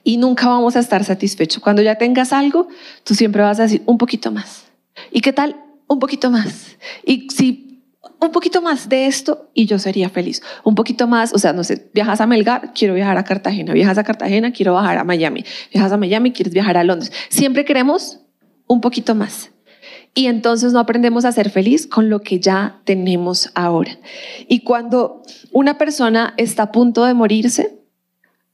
y 0.03 0.17
nunca 0.17 0.47
vamos 0.47 0.75
a 0.75 0.79
estar 0.79 1.03
satisfechos. 1.03 1.61
Cuando 1.61 1.81
ya 1.81 1.95
tengas 1.95 2.33
algo, 2.33 2.67
tú 3.03 3.15
siempre 3.15 3.41
vas 3.41 3.59
a 3.59 3.63
decir 3.63 3.83
un 3.85 3.97
poquito 3.97 4.31
más. 4.31 4.65
¿Y 5.11 5.21
qué 5.21 5.33
tal? 5.33 5.55
Un 5.87 5.99
poquito 5.99 6.31
más. 6.31 6.77
Y 7.05 7.27
si 7.29 7.71
un 8.19 8.31
poquito 8.31 8.61
más 8.61 8.87
de 8.87 9.07
esto 9.07 9.49
y 9.53 9.65
yo 9.65 9.79
sería 9.79 10.09
feliz. 10.09 10.41
Un 10.63 10.75
poquito 10.75 11.07
más, 11.07 11.33
o 11.33 11.39
sea, 11.39 11.53
no 11.53 11.63
sé, 11.63 11.89
viajas 11.93 12.21
a 12.21 12.27
Melgar, 12.27 12.71
quiero 12.73 12.93
viajar 12.93 13.17
a 13.17 13.23
Cartagena, 13.23 13.73
viajas 13.73 13.97
a 13.97 14.03
Cartagena, 14.03 14.51
quiero 14.51 14.73
viajar 14.73 14.99
a 14.99 15.03
Miami, 15.03 15.43
viajas 15.73 15.91
a 15.91 15.97
Miami, 15.97 16.31
quieres 16.31 16.53
viajar 16.53 16.77
a 16.77 16.83
Londres. 16.83 17.11
Siempre 17.29 17.65
queremos 17.65 18.19
un 18.67 18.79
poquito 18.79 19.15
más. 19.15 19.51
Y 20.13 20.27
entonces 20.27 20.73
no 20.73 20.79
aprendemos 20.79 21.25
a 21.25 21.31
ser 21.31 21.49
feliz 21.49 21.87
con 21.87 22.09
lo 22.09 22.19
que 22.21 22.39
ya 22.39 22.81
tenemos 22.83 23.49
ahora. 23.55 23.97
Y 24.47 24.59
cuando 24.59 25.23
una 25.51 25.77
persona 25.77 26.33
está 26.37 26.63
a 26.63 26.71
punto 26.71 27.05
de 27.05 27.13
morirse, 27.13 27.80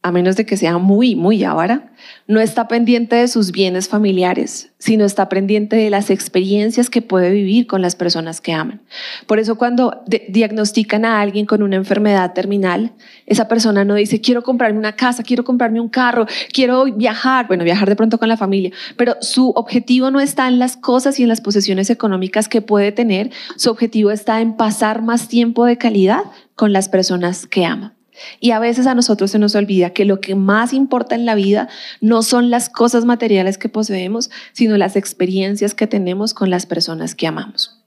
a 0.08 0.12
menos 0.12 0.38
de 0.38 0.46
que 0.46 0.56
sea 0.56 0.78
muy, 0.78 1.16
muy 1.16 1.44
avara, 1.44 1.92
no 2.28 2.40
está 2.40 2.68
pendiente 2.68 3.18
de 3.18 3.28
sus 3.28 3.52
bienes 3.52 3.90
familiares, 3.90 4.72
sino 4.78 5.04
está 5.04 5.28
pendiente 5.28 5.76
de 5.76 5.90
las 5.90 6.10
experiencias 6.10 6.90
que 6.90 7.02
puede 7.02 7.32
vivir 7.32 7.68
con 7.68 7.82
las 7.82 7.96
personas 7.96 8.40
que 8.40 8.54
aman. 8.54 8.82
Por 9.26 9.40
eso 9.40 9.58
cuando 9.58 10.04
diagnostican 10.30 11.04
a 11.04 11.20
alguien 11.20 11.46
con 11.46 11.62
una 11.62 11.76
enfermedad 11.76 12.34
terminal, 12.34 12.94
esa 13.26 13.50
persona 13.50 13.84
no 13.84 13.96
dice, 13.96 14.22
quiero 14.22 14.44
comprarme 14.44 14.80
una 14.80 14.96
casa, 14.96 15.24
quiero 15.24 15.44
comprarme 15.44 15.82
un 15.82 15.90
carro, 15.90 16.26
quiero 16.54 16.86
viajar, 16.86 17.48
bueno, 17.48 17.66
viajar 17.66 17.90
de 17.90 17.96
pronto 17.98 18.18
con 18.18 18.30
la 18.30 18.38
familia, 18.38 18.72
pero 18.96 19.18
su 19.20 19.50
objetivo 19.50 20.10
no 20.10 20.22
está 20.22 20.48
en 20.48 20.58
las 20.58 20.78
cosas 20.78 21.20
y 21.20 21.24
en 21.24 21.30
las 21.30 21.42
posesiones 21.42 21.90
económicas 21.90 22.48
que 22.48 22.62
puede 22.62 22.94
tener, 22.94 23.32
su 23.58 23.70
objetivo 23.70 24.12
está 24.12 24.40
en 24.40 24.56
pasar 24.56 25.02
más 25.02 25.28
tiempo 25.28 25.66
de 25.66 25.78
calidad 25.78 26.22
con 26.56 26.72
las 26.72 26.88
personas 26.88 27.46
que 27.46 27.66
ama. 27.66 27.97
Y 28.40 28.52
a 28.52 28.60
veces 28.60 28.88
a 28.88 28.96
nosotros 28.96 29.32
se 29.32 29.40
nos 29.40 29.56
olvida 29.56 29.92
que 29.92 30.06
lo 30.06 30.22
que 30.22 30.36
más 30.36 30.74
importa 30.74 31.16
en 31.16 31.26
la 31.26 31.36
vida 31.36 31.70
no 32.02 32.22
son 32.22 32.50
las 32.50 32.70
cosas 32.70 33.06
materiales 33.06 33.58
que 33.58 33.70
poseemos, 33.70 34.30
sino 34.54 34.78
las 34.78 34.96
experiencias 34.96 35.74
que 35.74 35.88
tenemos 35.88 36.34
con 36.34 36.50
las 36.50 36.66
personas 36.66 37.16
que 37.16 37.28
amamos. 37.28 37.78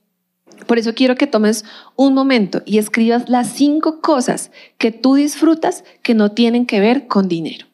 Por 0.67 0.79
eso 0.79 0.95
quiero 0.95 1.17
que 1.17 1.27
tomes 1.27 1.65
un 1.97 2.15
momento 2.15 2.63
y 2.65 2.79
escribas 2.79 3.29
las 3.29 3.49
cinco 3.49 4.01
cosas 4.01 4.51
que 4.79 4.93
tú 4.93 5.15
disfrutas 5.15 5.85
que 6.03 6.15
no 6.15 6.33
tienen 6.33 6.67
que 6.67 6.81
ver 6.81 7.07
con 7.07 7.29
dinero. 7.29 7.67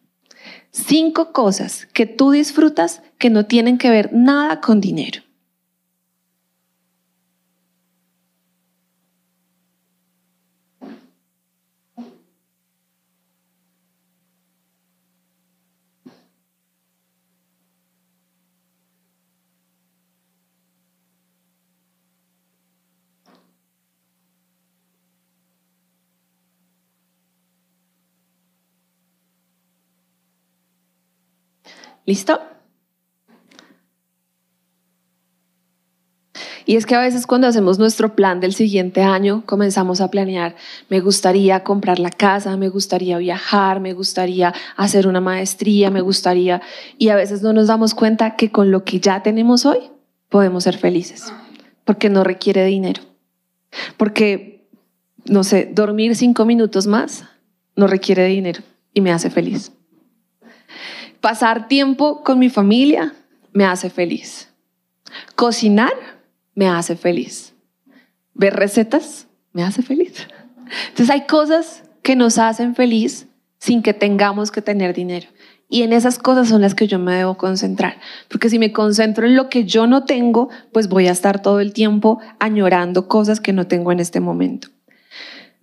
Cinco 0.70 1.32
cosas 1.32 1.86
que 1.92 2.06
tú 2.06 2.30
disfrutas 2.30 3.02
que 3.18 3.30
no 3.30 3.46
tienen 3.46 3.78
que 3.78 3.90
ver 3.90 4.12
nada 4.12 4.60
con 4.60 4.80
dinero. 4.80 5.22
¿Listo? 32.06 32.40
Y 36.68 36.74
es 36.74 36.84
que 36.84 36.96
a 36.96 37.00
veces 37.00 37.28
cuando 37.28 37.46
hacemos 37.46 37.78
nuestro 37.78 38.16
plan 38.16 38.40
del 38.40 38.52
siguiente 38.52 39.02
año, 39.02 39.44
comenzamos 39.46 40.00
a 40.00 40.10
planear, 40.10 40.56
me 40.88 40.98
gustaría 40.98 41.62
comprar 41.62 42.00
la 42.00 42.10
casa, 42.10 42.56
me 42.56 42.68
gustaría 42.68 43.18
viajar, 43.18 43.78
me 43.78 43.92
gustaría 43.92 44.52
hacer 44.76 45.06
una 45.06 45.20
maestría, 45.20 45.90
me 45.90 46.00
gustaría, 46.00 46.60
y 46.98 47.10
a 47.10 47.16
veces 47.16 47.42
no 47.42 47.52
nos 47.52 47.68
damos 47.68 47.94
cuenta 47.94 48.34
que 48.34 48.50
con 48.50 48.72
lo 48.72 48.82
que 48.82 48.98
ya 48.98 49.22
tenemos 49.22 49.64
hoy 49.64 49.78
podemos 50.28 50.64
ser 50.64 50.76
felices, 50.76 51.32
porque 51.84 52.10
no 52.10 52.24
requiere 52.24 52.64
dinero, 52.64 53.00
porque, 53.96 54.68
no 55.24 55.44
sé, 55.44 55.70
dormir 55.72 56.16
cinco 56.16 56.44
minutos 56.44 56.88
más 56.88 57.24
no 57.76 57.86
requiere 57.86 58.26
dinero 58.26 58.62
y 58.92 59.02
me 59.02 59.12
hace 59.12 59.30
feliz. 59.30 59.70
Pasar 61.26 61.66
tiempo 61.66 62.22
con 62.22 62.38
mi 62.38 62.48
familia 62.48 63.12
me 63.52 63.64
hace 63.64 63.90
feliz. 63.90 64.48
Cocinar 65.34 65.92
me 66.54 66.68
hace 66.68 66.94
feliz. 66.94 67.52
Ver 68.32 68.54
recetas 68.54 69.26
me 69.52 69.64
hace 69.64 69.82
feliz. 69.82 70.28
Entonces 70.90 71.10
hay 71.10 71.26
cosas 71.26 71.82
que 72.02 72.14
nos 72.14 72.38
hacen 72.38 72.76
feliz 72.76 73.26
sin 73.58 73.82
que 73.82 73.92
tengamos 73.92 74.52
que 74.52 74.62
tener 74.62 74.94
dinero. 74.94 75.26
Y 75.68 75.82
en 75.82 75.92
esas 75.92 76.20
cosas 76.20 76.48
son 76.48 76.60
las 76.60 76.76
que 76.76 76.86
yo 76.86 77.00
me 77.00 77.16
debo 77.16 77.36
concentrar. 77.36 77.98
Porque 78.28 78.48
si 78.48 78.60
me 78.60 78.70
concentro 78.70 79.26
en 79.26 79.34
lo 79.34 79.48
que 79.48 79.64
yo 79.64 79.88
no 79.88 80.04
tengo, 80.04 80.48
pues 80.70 80.88
voy 80.88 81.08
a 81.08 81.10
estar 81.10 81.42
todo 81.42 81.58
el 81.58 81.72
tiempo 81.72 82.20
añorando 82.38 83.08
cosas 83.08 83.40
que 83.40 83.52
no 83.52 83.66
tengo 83.66 83.90
en 83.90 83.98
este 83.98 84.20
momento. 84.20 84.68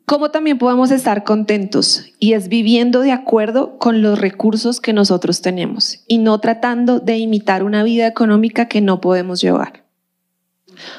¿Cómo 0.05 0.31
también 0.31 0.57
podemos 0.57 0.91
estar 0.91 1.23
contentos? 1.23 2.05
Y 2.19 2.33
es 2.33 2.49
viviendo 2.49 3.01
de 3.01 3.13
acuerdo 3.13 3.77
con 3.77 4.01
los 4.01 4.19
recursos 4.19 4.81
que 4.81 4.91
nosotros 4.91 5.41
tenemos 5.41 6.03
y 6.07 6.17
no 6.17 6.39
tratando 6.39 6.99
de 6.99 7.17
imitar 7.17 7.63
una 7.63 7.83
vida 7.83 8.05
económica 8.05 8.67
que 8.67 8.81
no 8.81 8.99
podemos 8.99 9.41
llevar. 9.41 9.85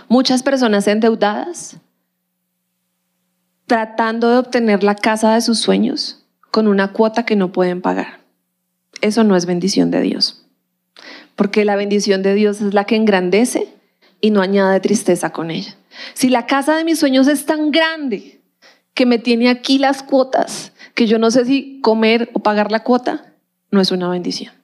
Muchas 0.08 0.42
personas 0.42 0.88
endeudadas 0.88 1.76
tratando 3.66 4.30
de 4.30 4.38
obtener 4.38 4.82
la 4.82 4.94
casa 4.94 5.34
de 5.34 5.40
sus 5.42 5.58
sueños 5.58 6.24
con 6.50 6.66
una 6.66 6.92
cuota 6.92 7.26
que 7.26 7.36
no 7.36 7.52
pueden 7.52 7.82
pagar. 7.82 8.20
Eso 9.02 9.22
no 9.22 9.36
es 9.36 9.44
bendición 9.44 9.90
de 9.90 10.00
Dios. 10.00 10.46
Porque 11.36 11.64
la 11.64 11.76
bendición 11.76 12.22
de 12.22 12.34
Dios 12.34 12.60
es 12.62 12.72
la 12.72 12.84
que 12.84 12.96
engrandece 12.96 13.68
y 14.20 14.30
no 14.30 14.40
añade 14.40 14.80
tristeza 14.80 15.30
con 15.30 15.50
ella. 15.50 15.76
Si 16.14 16.30
la 16.30 16.46
casa 16.46 16.76
de 16.76 16.84
mis 16.84 16.98
sueños 16.98 17.26
es 17.26 17.44
tan 17.44 17.70
grande 17.70 18.33
que 18.94 19.06
me 19.06 19.18
tiene 19.18 19.48
aquí 19.48 19.78
las 19.78 20.02
cuotas, 20.02 20.72
que 20.94 21.06
yo 21.06 21.18
no 21.18 21.30
sé 21.30 21.44
si 21.44 21.80
comer 21.82 22.30
o 22.32 22.40
pagar 22.40 22.70
la 22.70 22.84
cuota, 22.84 23.34
no 23.70 23.80
es 23.80 23.90
una 23.90 24.08
bendición. 24.08 24.54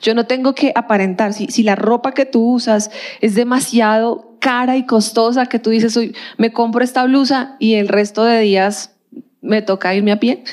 Yo 0.00 0.14
no 0.14 0.26
tengo 0.26 0.54
que 0.54 0.72
aparentar, 0.74 1.32
si, 1.32 1.46
si 1.46 1.62
la 1.62 1.74
ropa 1.74 2.12
que 2.12 2.26
tú 2.26 2.52
usas 2.52 2.90
es 3.20 3.34
demasiado 3.34 4.36
cara 4.40 4.76
y 4.76 4.86
costosa, 4.86 5.46
que 5.46 5.58
tú 5.58 5.70
dices, 5.70 5.98
me 6.38 6.52
compro 6.52 6.84
esta 6.84 7.04
blusa 7.04 7.56
y 7.58 7.74
el 7.74 7.88
resto 7.88 8.24
de 8.24 8.40
días 8.40 8.94
me 9.40 9.62
toca 9.62 9.94
irme 9.94 10.12
a 10.12 10.20
pie, 10.20 10.44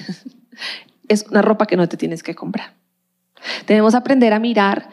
es 1.08 1.26
una 1.30 1.42
ropa 1.42 1.66
que 1.66 1.78
no 1.78 1.88
te 1.88 1.98
tienes 1.98 2.24
que 2.24 2.36
comprar. 2.36 2.74
Debemos 3.68 3.96
aprender 3.96 4.34
a 4.34 4.40
mirar 4.40 4.90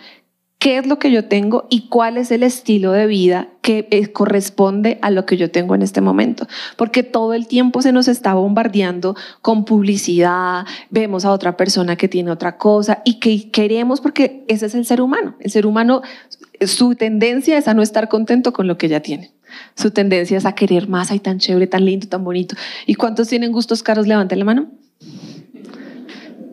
qué 0.65 0.79
es 0.79 0.87
lo 0.87 0.99
que 0.99 1.11
yo 1.11 1.27
tengo 1.27 1.67
y 1.69 1.89
cuál 1.89 2.17
es 2.17 2.31
el 2.31 2.43
estilo 2.43 2.93
de 2.93 3.07
vida 3.07 3.49
que 3.61 3.87
eh, 3.91 4.13
corresponde 4.13 4.99
a 5.03 5.11
lo 5.11 5.27
que 5.27 5.37
yo 5.37 5.51
tengo 5.51 5.75
en 5.75 5.83
este 5.83 6.01
momento. 6.01 6.47
Porque 6.79 7.03
todo 7.03 7.35
el 7.35 7.47
tiempo 7.47 7.83
se 7.83 7.93
nos 7.93 8.09
está 8.09 8.33
bombardeando 8.33 9.15
con 9.43 9.67
publicidad, 9.67 10.65
vemos 10.89 11.27
a 11.27 11.33
otra 11.33 11.59
persona 11.59 11.97
que 11.97 12.09
tiene 12.09 12.31
otra 12.31 12.57
cosa 12.57 13.03
y 13.05 13.21
que 13.21 13.51
queremos 13.51 14.01
porque 14.01 14.47
ese 14.49 14.65
es 14.65 14.75
el 14.75 14.87
ser 14.87 15.03
humano. 15.03 15.37
El 15.39 15.51
ser 15.51 15.67
humano, 15.67 16.01
su 16.63 16.95
tendencia 16.95 17.59
es 17.59 17.69
a 17.69 17.75
no 17.75 17.83
estar 17.83 18.09
contento 18.09 18.55
con 18.55 18.67
lo 18.67 18.79
que 18.79 18.89
ya 18.89 19.01
tiene. 19.01 19.33
Su 19.75 19.91
tendencia 19.91 20.39
es 20.39 20.47
a 20.47 20.55
querer 20.55 20.89
más, 20.89 21.11
ay, 21.11 21.19
tan 21.19 21.41
chévere, 21.41 21.67
tan 21.67 21.85
lindo, 21.85 22.09
tan 22.09 22.25
bonito. 22.25 22.57
¿Y 22.87 22.95
cuántos 22.95 23.29
tienen 23.29 23.53
gustos 23.53 23.83
caros? 23.83 24.07
Levanten 24.07 24.39
la 24.39 24.47
mano. 24.47 24.71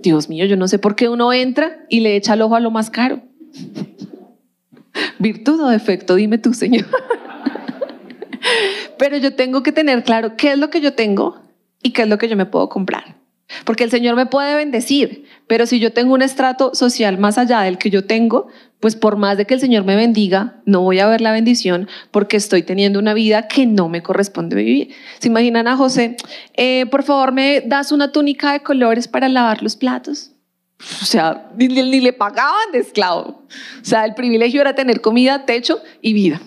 Dios 0.04 0.28
mío, 0.28 0.44
yo 0.44 0.58
no 0.58 0.68
sé 0.68 0.80
por 0.80 0.98
qué 0.98 1.08
uno 1.08 1.32
entra 1.32 1.86
y 1.88 2.02
le 2.02 2.18
echa 2.18 2.34
el 2.34 2.42
ojo 2.42 2.58
a 2.58 2.60
lo 2.60 2.72
más 2.72 2.90
caro. 2.90 3.22
Virtud 5.20 5.62
o 5.62 5.70
defecto, 5.70 6.16
dime 6.16 6.38
tú, 6.38 6.54
Señor. 6.54 6.86
Pero 8.98 9.18
yo 9.18 9.36
tengo 9.36 9.64
que 9.64 9.72
tener 9.72 10.04
claro 10.04 10.36
qué 10.36 10.54
es 10.54 10.58
lo 10.58 10.70
que 10.70 10.82
yo 10.82 10.94
tengo 10.94 11.40
y 11.84 11.92
qué 11.92 12.04
es 12.04 12.08
lo 12.08 12.18
que 12.18 12.28
yo 12.28 12.36
me 12.36 12.46
puedo 12.46 12.70
comprar. 12.70 13.16
Porque 13.66 13.84
el 13.84 13.92
Señor 13.92 14.16
me 14.16 14.26
puede 14.26 14.56
bendecir, 14.56 15.26
pero 15.48 15.66
si 15.66 15.80
yo 15.80 15.92
tengo 15.92 16.14
un 16.14 16.22
estrato 16.22 16.74
social 16.74 17.18
más 17.18 17.38
allá 17.38 17.62
del 17.62 17.78
que 17.78 17.90
yo 17.90 18.06
tengo, 18.06 18.48
pues 18.80 18.96
por 18.96 19.18
más 19.18 19.38
de 19.38 19.46
que 19.46 19.54
el 19.54 19.60
Señor 19.60 19.84
me 19.84 19.96
bendiga, 19.96 20.62
no 20.66 20.82
voy 20.82 21.00
a 21.00 21.08
ver 21.08 21.22
la 21.22 21.32
bendición 21.32 21.88
porque 22.10 22.38
estoy 22.38 22.64
teniendo 22.64 23.00
una 23.00 23.14
vida 23.14 23.48
que 23.48 23.66
no 23.66 23.90
me 23.90 24.02
corresponde 24.02 24.56
vivir. 24.56 24.96
¿Se 25.20 25.28
imaginan 25.28 25.68
a 25.68 25.78
José? 25.78 26.16
Eh, 26.56 26.86
por 26.90 27.04
favor, 27.04 27.32
¿me 27.32 27.62
das 27.62 27.92
una 27.92 28.12
túnica 28.12 28.54
de 28.54 28.62
colores 28.62 29.08
para 29.08 29.30
lavar 29.30 29.62
los 29.62 29.76
platos? 29.76 30.31
O 31.02 31.06
sea, 31.06 31.50
ni, 31.56 31.68
le 31.68 32.14
pagaban 32.14 32.72
de 32.72 32.80
esclavo. 32.80 33.22
O 33.22 33.86
sea, 33.86 34.06
el 34.06 34.16
privilegio 34.16 34.62
era 34.62 34.74
tener 34.74 35.02
comida, 35.02 35.46
techo 35.46 35.82
y 36.02 36.14
vida. 36.14 36.42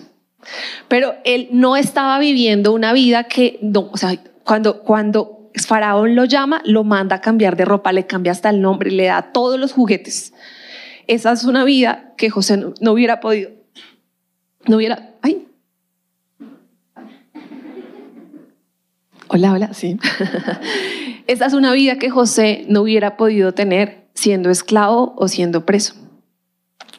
Pero 0.87 1.15
él 1.23 1.47
no 1.51 1.75
estaba 1.75 2.19
viviendo 2.19 2.73
una 2.73 2.93
vida 2.93 3.23
que, 3.25 3.57
no, 3.61 3.89
o 3.91 3.97
sea, 3.97 4.17
cuando, 4.43 4.83
cuando 4.83 5.49
Faraón 5.55 6.15
lo 6.15 6.25
llama, 6.25 6.61
lo 6.65 6.83
manda 6.83 7.17
a 7.17 7.21
cambiar 7.21 7.55
de 7.55 7.65
ropa, 7.65 7.93
le 7.93 8.05
cambia 8.05 8.31
hasta 8.31 8.49
el 8.49 8.61
nombre, 8.61 8.91
le 8.91 9.05
da 9.05 9.31
todos 9.31 9.59
los 9.59 9.71
juguetes. 9.71 10.33
Esa 11.07 11.31
es 11.31 11.45
una 11.45 11.63
vida 11.63 12.13
que 12.17 12.29
José 12.29 12.57
no, 12.57 12.73
no 12.79 12.91
hubiera 12.91 13.19
podido, 13.19 13.51
no 14.67 14.77
hubiera, 14.77 15.11
ay. 15.21 15.47
Hola, 19.27 19.53
hola, 19.53 19.73
sí. 19.73 19.97
Esa 21.27 21.47
es 21.47 21.53
una 21.53 21.73
vida 21.73 21.97
que 21.97 22.09
José 22.09 22.65
no 22.67 22.81
hubiera 22.81 23.17
podido 23.17 23.53
tener 23.53 24.04
siendo 24.15 24.49
esclavo 24.49 25.13
o 25.17 25.27
siendo 25.27 25.65
preso. 25.65 25.93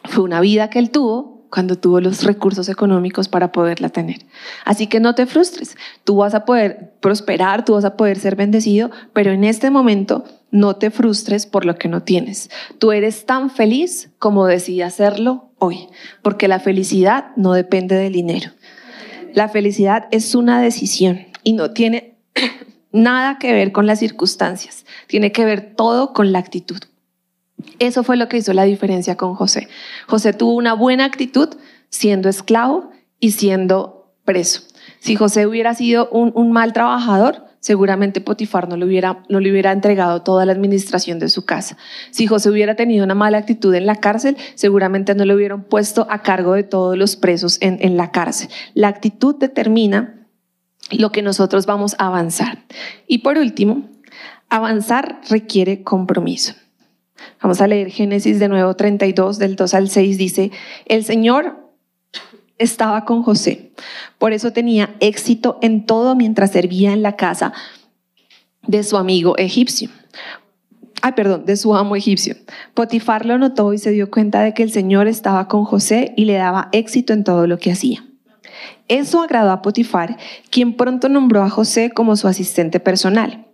Fue 0.05 0.23
una 0.23 0.41
vida 0.41 0.71
que 0.71 0.79
él 0.79 0.91
tuvo 0.91 1.37
cuando 1.51 1.77
tuvo 1.77 2.01
los 2.01 2.25
recursos 2.25 2.69
económicos 2.69 3.29
para 3.29 3.53
poderla 3.53 3.89
tener. 3.89 4.19
Así 4.65 4.87
que 4.87 5.01
no 5.01 5.15
te 5.15 5.27
frustres, 5.27 5.77
tú 6.05 6.17
vas 6.17 6.35
a 6.35 6.45
poder 6.45 6.93
prosperar, 7.01 7.65
tú 7.65 7.75
vas 7.75 7.85
a 7.85 7.97
poder 7.97 8.19
ser 8.19 8.37
bendecido, 8.37 8.91
pero 9.13 9.33
en 9.33 9.45
este 9.45 9.71
momento 9.71 10.25
no 10.51 10.77
te 10.77 10.91
frustres 10.91 11.47
por 11.47 11.65
lo 11.65 11.77
que 11.77 11.89
no 11.89 12.03
tienes. 12.03 12.51
Tú 12.79 12.93
eres 12.93 13.27
tan 13.27 13.51
feliz 13.51 14.11
como 14.19 14.47
decidas 14.47 14.95
hacerlo 14.95 15.51
hoy, 15.59 15.89
porque 16.23 16.49
la 16.49 16.61
felicidad 16.61 17.29
no 17.37 17.53
depende 17.53 17.97
del 17.97 18.13
dinero. 18.13 18.51
La 19.33 19.49
felicidad 19.49 20.09
es 20.11 20.35
una 20.35 20.61
decisión 20.61 21.27
y 21.43 21.53
no 21.53 21.71
tiene 21.71 22.17
nada 22.93 23.39
que 23.39 23.53
ver 23.53 23.73
con 23.73 23.87
las 23.87 23.99
circunstancias, 23.99 24.85
tiene 25.07 25.33
que 25.33 25.45
ver 25.45 25.75
todo 25.75 26.13
con 26.13 26.33
la 26.33 26.39
actitud. 26.39 26.81
Eso 27.79 28.05
fue 28.05 28.17
lo 28.17 28.29
que 28.29 28.39
hizo 28.39 28.53
la 28.53 28.65
diferencia 28.65 29.17
con 29.17 29.35
José. 29.35 29.69
José 30.07 30.33
tuvo 30.33 30.55
una 30.55 30.75
buena 30.75 31.05
actitud 31.05 31.49
siendo 31.89 32.29
esclavo 32.29 32.91
y 33.21 33.33
siendo 33.33 34.15
preso. 34.25 34.63
Si 35.01 35.17
José 35.17 35.47
hubiera 35.47 35.75
sido 35.75 36.09
un, 36.11 36.53
mal 36.53 36.73
trabajador, 36.73 37.45
seguramente 37.61 38.21
Potifar 38.21 38.69
no 38.69 38.77
le, 38.77 38.85
hubiera, 38.85 39.23
no 39.29 39.41
le 39.41 39.51
hubiera 39.51 39.73
entregado 39.73 40.23
toda 40.23 40.45
la 40.45 40.53
administración 40.53 41.19
de 41.19 41.29
su 41.29 41.45
casa. 41.45 41.77
Si 42.11 42.27
José 42.27 42.51
hubiera 42.51 42.77
tenido 42.77 43.05
una 43.05 43.15
mala 43.15 43.39
actitud 43.39 43.75
en 43.75 43.87
la 43.87 43.97
cárcel, 43.97 44.37
seguramente 44.55 45.15
no 45.15 45.25
le 45.25 45.35
hubieran 45.35 45.65
puesto 45.65 46.07
a 46.11 46.23
cargo 46.23 46.55
de 46.55 46.63
todos 46.63 46.97
los 46.97 47.17
presos 47.17 47.59
en, 47.61 47.79
en 47.81 47.97
la 47.97 48.11
cárcel. 48.11 48.49
La 48.75 48.89
actitud 48.89 49.37
determina 49.37 50.27
lo 50.91 51.11
que 51.11 51.23
nosotros 51.23 51.67
vamos 51.67 51.95
a 51.99 52.07
avanzar. 52.07 52.65
Y 53.07 53.19
por 53.19 53.39
último, 53.39 53.89
avanzar 54.49 55.21
requiere 55.29 55.83
compromiso. 55.83 56.55
Vamos 57.43 57.61
a 57.61 57.67
leer 57.67 57.91
Génesis 57.91 58.39
de 58.39 58.49
nuevo 58.49 58.75
32, 58.75 59.39
del 59.39 59.57
2 59.57 59.75
al 59.75 59.89
6. 59.89 60.19
Dice, 60.19 60.51
el 60.87 61.05
Señor 61.05 61.57
estaba 62.59 63.05
con 63.05 63.23
José, 63.23 63.73
por 64.19 64.33
eso 64.33 64.53
tenía 64.53 64.95
éxito 65.01 65.59
en 65.61 65.85
todo 65.85 66.15
mientras 66.17 66.53
servía 66.53 66.93
en 66.93 67.03
la 67.03 67.17
casa 67.17 67.53
de 68.67 68.83
su 68.83 68.97
amigo 68.97 69.37
egipcio. 69.37 69.91
Ay, 71.03 71.13
perdón, 71.13 71.45
de 71.45 71.57
su 71.57 71.75
amo 71.77 71.95
egipcio. 71.95 72.35
Potifar 72.75 73.27
lo 73.27 73.39
notó 73.39 73.73
y 73.73 73.79
se 73.79 73.91
dio 73.91 74.11
cuenta 74.11 74.41
de 74.41 74.55
que 74.55 74.63
el 74.63 74.73
Señor 74.73 75.07
estaba 75.07 75.47
con 75.47 75.65
José 75.65 76.15
y 76.17 76.25
le 76.25 76.35
daba 76.35 76.69
éxito 76.73 77.13
en 77.13 77.23
todo 77.23 77.47
lo 77.47 77.59
que 77.59 77.71
hacía. 77.71 78.05
Eso 78.89 79.21
agradó 79.21 79.51
a 79.51 79.63
Potifar, 79.63 80.17
quien 80.51 80.75
pronto 80.75 81.09
nombró 81.09 81.43
a 81.43 81.51
José 81.51 81.91
como 81.91 82.17
su 82.17 82.29
asistente 82.29 82.81
personal. 82.81 83.46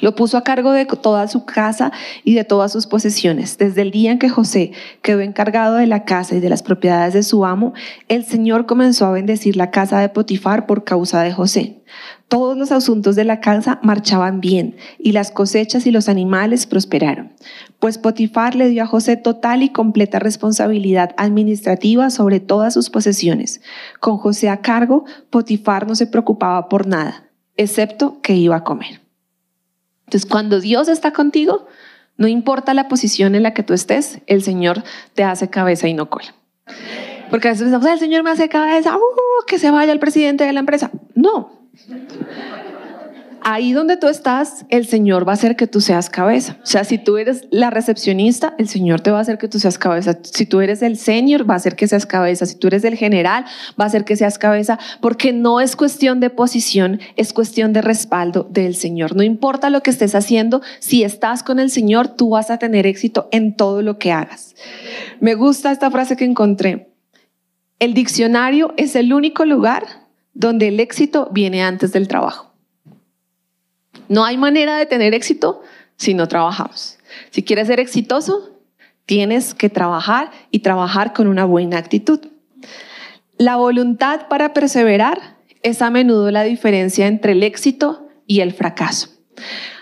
Lo 0.00 0.14
puso 0.14 0.36
a 0.36 0.44
cargo 0.44 0.72
de 0.72 0.86
toda 0.86 1.28
su 1.28 1.44
casa 1.44 1.92
y 2.24 2.34
de 2.34 2.44
todas 2.44 2.72
sus 2.72 2.86
posesiones. 2.86 3.58
Desde 3.58 3.82
el 3.82 3.90
día 3.90 4.12
en 4.12 4.18
que 4.18 4.28
José 4.28 4.72
quedó 5.02 5.20
encargado 5.20 5.76
de 5.76 5.86
la 5.86 6.04
casa 6.04 6.34
y 6.34 6.40
de 6.40 6.48
las 6.48 6.62
propiedades 6.62 7.14
de 7.14 7.22
su 7.22 7.44
amo, 7.44 7.72
el 8.08 8.24
Señor 8.24 8.66
comenzó 8.66 9.06
a 9.06 9.12
bendecir 9.12 9.56
la 9.56 9.70
casa 9.70 10.00
de 10.00 10.08
Potifar 10.08 10.66
por 10.66 10.84
causa 10.84 11.22
de 11.22 11.32
José. 11.32 11.82
Todos 12.28 12.58
los 12.58 12.72
asuntos 12.72 13.14
de 13.14 13.24
la 13.24 13.40
casa 13.40 13.78
marchaban 13.82 14.40
bien 14.40 14.76
y 14.98 15.12
las 15.12 15.30
cosechas 15.30 15.86
y 15.86 15.92
los 15.92 16.08
animales 16.08 16.66
prosperaron, 16.66 17.32
pues 17.78 17.98
Potifar 17.98 18.56
le 18.56 18.68
dio 18.68 18.82
a 18.82 18.86
José 18.86 19.16
total 19.16 19.62
y 19.62 19.68
completa 19.68 20.18
responsabilidad 20.18 21.14
administrativa 21.18 22.10
sobre 22.10 22.40
todas 22.40 22.74
sus 22.74 22.90
posesiones. 22.90 23.60
Con 24.00 24.18
José 24.18 24.48
a 24.48 24.60
cargo, 24.60 25.04
Potifar 25.30 25.86
no 25.86 25.94
se 25.94 26.08
preocupaba 26.08 26.68
por 26.68 26.88
nada, 26.88 27.30
excepto 27.56 28.20
que 28.22 28.34
iba 28.34 28.56
a 28.56 28.64
comer. 28.64 29.05
Entonces, 30.06 30.28
cuando 30.28 30.60
Dios 30.60 30.88
está 30.88 31.12
contigo, 31.12 31.66
no 32.16 32.28
importa 32.28 32.74
la 32.74 32.88
posición 32.88 33.34
en 33.34 33.42
la 33.42 33.54
que 33.54 33.62
tú 33.62 33.74
estés, 33.74 34.20
el 34.26 34.42
Señor 34.42 34.82
te 35.14 35.24
hace 35.24 35.50
cabeza 35.50 35.88
y 35.88 35.94
no 35.94 36.08
cola. 36.08 36.34
Porque 37.30 37.48
a 37.48 37.50
veces 37.50 37.64
pensamos, 37.64 37.86
el 37.88 37.98
Señor 37.98 38.22
me 38.22 38.30
hace 38.30 38.48
cabeza, 38.48 38.96
uh, 38.96 39.44
que 39.46 39.58
se 39.58 39.70
vaya 39.70 39.92
el 39.92 39.98
presidente 39.98 40.44
de 40.44 40.52
la 40.52 40.60
empresa. 40.60 40.90
No. 41.14 41.52
Ahí 43.46 43.72
donde 43.72 43.96
tú 43.96 44.08
estás, 44.08 44.66
el 44.70 44.86
Señor 44.86 45.26
va 45.26 45.30
a 45.30 45.34
hacer 45.34 45.54
que 45.54 45.68
tú 45.68 45.80
seas 45.80 46.10
cabeza. 46.10 46.58
O 46.64 46.66
sea, 46.66 46.82
si 46.82 46.98
tú 46.98 47.16
eres 47.16 47.46
la 47.52 47.70
recepcionista, 47.70 48.56
el 48.58 48.68
Señor 48.68 49.02
te 49.02 49.12
va 49.12 49.18
a 49.18 49.20
hacer 49.20 49.38
que 49.38 49.46
tú 49.46 49.60
seas 49.60 49.78
cabeza. 49.78 50.18
Si 50.24 50.46
tú 50.46 50.60
eres 50.60 50.82
el 50.82 50.96
senior, 50.96 51.48
va 51.48 51.54
a 51.54 51.58
hacer 51.58 51.76
que 51.76 51.86
seas 51.86 52.06
cabeza. 52.06 52.44
Si 52.44 52.56
tú 52.56 52.66
eres 52.66 52.82
el 52.82 52.96
general, 52.96 53.44
va 53.80 53.84
a 53.84 53.86
hacer 53.86 54.04
que 54.04 54.16
seas 54.16 54.36
cabeza, 54.38 54.80
porque 55.00 55.32
no 55.32 55.60
es 55.60 55.76
cuestión 55.76 56.18
de 56.18 56.28
posición, 56.28 56.98
es 57.14 57.32
cuestión 57.32 57.72
de 57.72 57.82
respaldo 57.82 58.48
del 58.50 58.74
Señor. 58.74 59.14
No 59.14 59.22
importa 59.22 59.70
lo 59.70 59.80
que 59.80 59.90
estés 59.90 60.16
haciendo, 60.16 60.60
si 60.80 61.04
estás 61.04 61.44
con 61.44 61.60
el 61.60 61.70
Señor, 61.70 62.08
tú 62.08 62.30
vas 62.30 62.50
a 62.50 62.58
tener 62.58 62.84
éxito 62.84 63.28
en 63.30 63.54
todo 63.54 63.80
lo 63.80 63.96
que 63.96 64.10
hagas. 64.10 64.56
Me 65.20 65.36
gusta 65.36 65.70
esta 65.70 65.88
frase 65.92 66.16
que 66.16 66.24
encontré. 66.24 66.90
El 67.78 67.94
diccionario 67.94 68.74
es 68.76 68.96
el 68.96 69.12
único 69.12 69.44
lugar 69.44 69.84
donde 70.34 70.66
el 70.66 70.80
éxito 70.80 71.28
viene 71.32 71.62
antes 71.62 71.92
del 71.92 72.08
trabajo. 72.08 72.45
No 74.08 74.24
hay 74.24 74.36
manera 74.36 74.76
de 74.78 74.86
tener 74.86 75.14
éxito 75.14 75.62
si 75.96 76.14
no 76.14 76.28
trabajamos. 76.28 76.98
Si 77.30 77.42
quieres 77.42 77.68
ser 77.68 77.80
exitoso, 77.80 78.50
tienes 79.06 79.54
que 79.54 79.70
trabajar 79.70 80.30
y 80.50 80.60
trabajar 80.60 81.12
con 81.12 81.26
una 81.28 81.44
buena 81.44 81.78
actitud. 81.78 82.20
La 83.38 83.56
voluntad 83.56 84.28
para 84.28 84.52
perseverar 84.52 85.36
es 85.62 85.82
a 85.82 85.90
menudo 85.90 86.30
la 86.30 86.42
diferencia 86.42 87.06
entre 87.06 87.32
el 87.32 87.42
éxito 87.42 88.08
y 88.26 88.40
el 88.40 88.52
fracaso. 88.52 89.10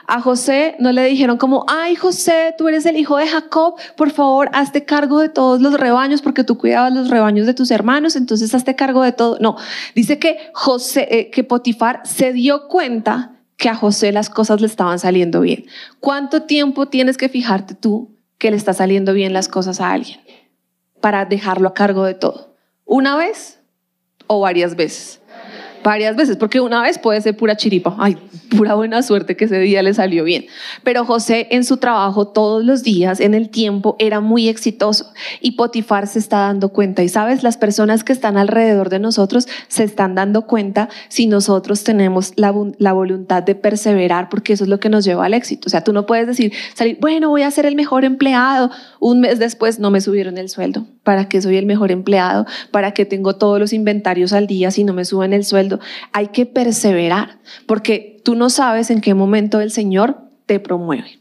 A 0.07 0.21
José 0.21 0.77
no 0.81 0.93
le 0.93 1.05
dijeron 1.05 1.39
como, 1.39 1.65
ay 1.67 1.97
José, 1.97 2.55
tú 2.59 2.69
eres 2.69 2.85
el 2.85 2.99
hijo 2.99 3.17
de 3.17 3.27
Jacob, 3.27 3.77
por 3.97 4.11
favor, 4.11 4.51
hazte 4.53 4.85
cargo 4.85 5.21
de 5.21 5.31
todos 5.31 5.63
los 5.63 5.75
rebaños 5.75 6.21
porque 6.21 6.45
tú 6.45 6.59
cuidabas 6.59 6.93
los 6.93 7.09
rebaños 7.09 7.47
de 7.47 7.55
tus 7.55 7.71
hermanos, 7.71 8.15
entonces 8.15 8.55
hazte 8.55 8.77
cargo 8.77 9.03
de 9.03 9.13
todo. 9.13 9.39
No, 9.41 9.57
dice 9.95 10.19
que 10.19 10.51
José, 10.53 11.09
eh, 11.11 11.31
que 11.31 11.43
Potifar 11.43 12.03
se 12.05 12.35
dio 12.35 12.69
cuenta 12.69 13.34
que 13.57 13.69
a 13.69 13.75
José 13.75 14.13
las 14.13 14.31
cosas 14.31 14.61
le 14.61 14.67
estaban 14.67 14.99
saliendo 14.99 15.41
bien. 15.41 15.67
¿Cuánto 16.01 16.43
tiempo 16.43 16.87
tienes 16.87 17.17
que 17.17 17.29
fijarte 17.29 17.75
tú 17.75 18.17
que 18.39 18.51
le 18.51 18.57
está 18.57 18.73
saliendo 18.73 19.13
bien 19.13 19.33
las 19.33 19.49
cosas 19.49 19.81
a 19.81 19.93
alguien 19.93 20.21
para 21.01 21.25
dejarlo 21.25 21.69
a 21.69 21.75
cargo 21.75 22.05
de 22.05 22.15
todo? 22.15 22.55
¿Una 22.85 23.17
vez 23.17 23.61
o 24.27 24.41
varias 24.41 24.77
veces? 24.77 25.21
varias 25.85 26.17
veces, 26.17 26.37
porque 26.37 26.61
una 26.61 26.83
vez 26.83 26.99
puede 26.99 27.21
ser 27.21 27.37
pura 27.37 27.57
chiripa, 27.57 27.95
ay, 27.99 28.17
pura 28.57 28.75
buena 28.75 29.03
suerte 29.03 29.37
que 29.37 29.45
ese 29.47 29.59
día 29.59 29.83
le 29.83 29.95
salió 29.95 30.25
bien. 30.25 30.47
Pero 30.83 31.05
José 31.05 31.49
en 31.51 31.65
su 31.65 31.77
trabajo 31.77 32.29
todos 32.29 32.65
los 32.65 32.83
días, 32.83 33.21
en 33.21 33.35
el 33.35 33.51
tiempo, 33.51 33.97
era 33.99 34.21
muy 34.21 34.49
exitoso 34.49 35.13
y 35.41 35.53
Potifar 35.53 36.07
se 36.07 36.19
está 36.19 36.39
dando 36.39 36.71
cuenta. 36.71 37.03
Y 37.03 37.09
sabes, 37.09 37.43
las 37.43 37.57
personas 37.57 38.05
que 38.05 38.13
están 38.13 38.37
alrededor 38.37 38.89
de 38.89 38.99
nosotros 38.99 39.49
se 39.69 39.85
están 39.85 40.15
dando 40.15 40.47
cuenta 40.47 40.89
si 41.09 41.27
nosotros 41.27 41.85
tenemos 41.85 42.33
la, 42.37 42.55
la 42.79 42.93
voluntad 42.93 43.43
de 43.43 43.55
perseverar, 43.55 44.29
porque 44.29 44.55
eso 44.55 44.65
es 44.65 44.71
lo 44.71 44.81
que 44.81 44.89
nos 44.89 45.05
lleva 45.05 45.25
al 45.27 45.35
éxito. 45.35 45.67
O 45.67 45.71
sea, 45.71 45.85
tú 45.85 45.93
no 45.93 46.07
puedes 46.07 46.27
decir, 46.27 46.53
salir, 46.75 46.99
bueno, 47.01 47.29
voy 47.29 47.43
a 47.43 47.51
ser 47.51 47.67
el 47.67 47.77
mejor 47.77 48.05
empleado. 48.05 48.71
Un 49.01 49.21
mes 49.21 49.39
después 49.39 49.79
no 49.79 49.91
me 49.91 50.01
subieron 50.01 50.39
el 50.39 50.49
sueldo. 50.49 50.87
¿Para 51.05 51.29
qué 51.29 51.41
soy 51.41 51.57
el 51.57 51.67
mejor 51.67 51.93
empleado? 51.93 52.47
¿Para 52.71 52.93
qué 52.93 53.05
tengo 53.05 53.37
todos 53.37 53.61
los 53.61 53.73
inventarios 53.73 54.33
al 54.33 54.47
día 54.47 54.71
si 54.71 54.83
no 54.85 54.93
me 54.93 55.05
suben 55.05 55.33
el 55.33 55.45
sueldo? 55.45 55.79
hay 56.13 56.29
que 56.29 56.47
perseverar, 56.47 57.39
porque 57.67 58.21
tú 58.25 58.35
no 58.35 58.51
sabes 58.51 58.91
en 58.91 59.01
qué 59.01 59.15
momento 59.15 59.61
el 59.61 59.71
Señor 59.71 60.19
te 60.47 60.61
promueve. 60.61 61.19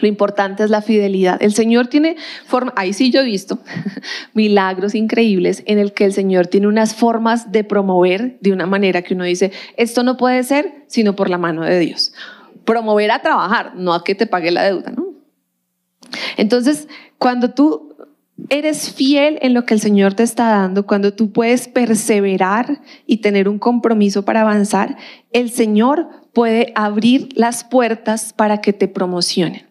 Lo 0.00 0.08
importante 0.08 0.64
es 0.64 0.70
la 0.70 0.82
fidelidad. 0.82 1.40
El 1.42 1.52
Señor 1.52 1.86
tiene 1.86 2.16
forma, 2.46 2.72
ahí 2.76 2.92
sí 2.92 3.10
yo 3.10 3.20
he 3.20 3.24
visto 3.24 3.58
milagros 4.34 4.94
increíbles 4.94 5.62
en 5.66 5.78
el 5.78 5.92
que 5.92 6.04
el 6.04 6.12
Señor 6.12 6.46
tiene 6.46 6.66
unas 6.66 6.94
formas 6.94 7.52
de 7.52 7.62
promover 7.62 8.38
de 8.40 8.52
una 8.52 8.66
manera 8.66 9.02
que 9.02 9.14
uno 9.14 9.24
dice, 9.24 9.52
esto 9.76 10.02
no 10.02 10.16
puede 10.16 10.42
ser 10.42 10.84
sino 10.88 11.14
por 11.14 11.30
la 11.30 11.38
mano 11.38 11.62
de 11.62 11.78
Dios. 11.78 12.12
Promover 12.64 13.10
a 13.10 13.22
trabajar, 13.22 13.74
no 13.76 13.92
a 13.92 14.02
que 14.02 14.14
te 14.14 14.26
pague 14.26 14.50
la 14.50 14.64
deuda, 14.64 14.90
¿no? 14.90 15.12
Entonces, 16.36 16.88
cuando 17.18 17.50
tú 17.50 17.91
eres 18.48 18.92
fiel 18.92 19.38
en 19.42 19.54
lo 19.54 19.64
que 19.64 19.74
el 19.74 19.80
Señor 19.80 20.14
te 20.14 20.22
está 20.22 20.48
dando, 20.48 20.86
cuando 20.86 21.14
tú 21.14 21.32
puedes 21.32 21.68
perseverar 21.68 22.80
y 23.06 23.18
tener 23.18 23.48
un 23.48 23.58
compromiso 23.58 24.24
para 24.24 24.42
avanzar, 24.42 24.96
el 25.32 25.50
Señor 25.50 26.08
puede 26.32 26.72
abrir 26.74 27.28
las 27.34 27.64
puertas 27.64 28.32
para 28.32 28.60
que 28.60 28.72
te 28.72 28.88
promocionen. 28.88 29.66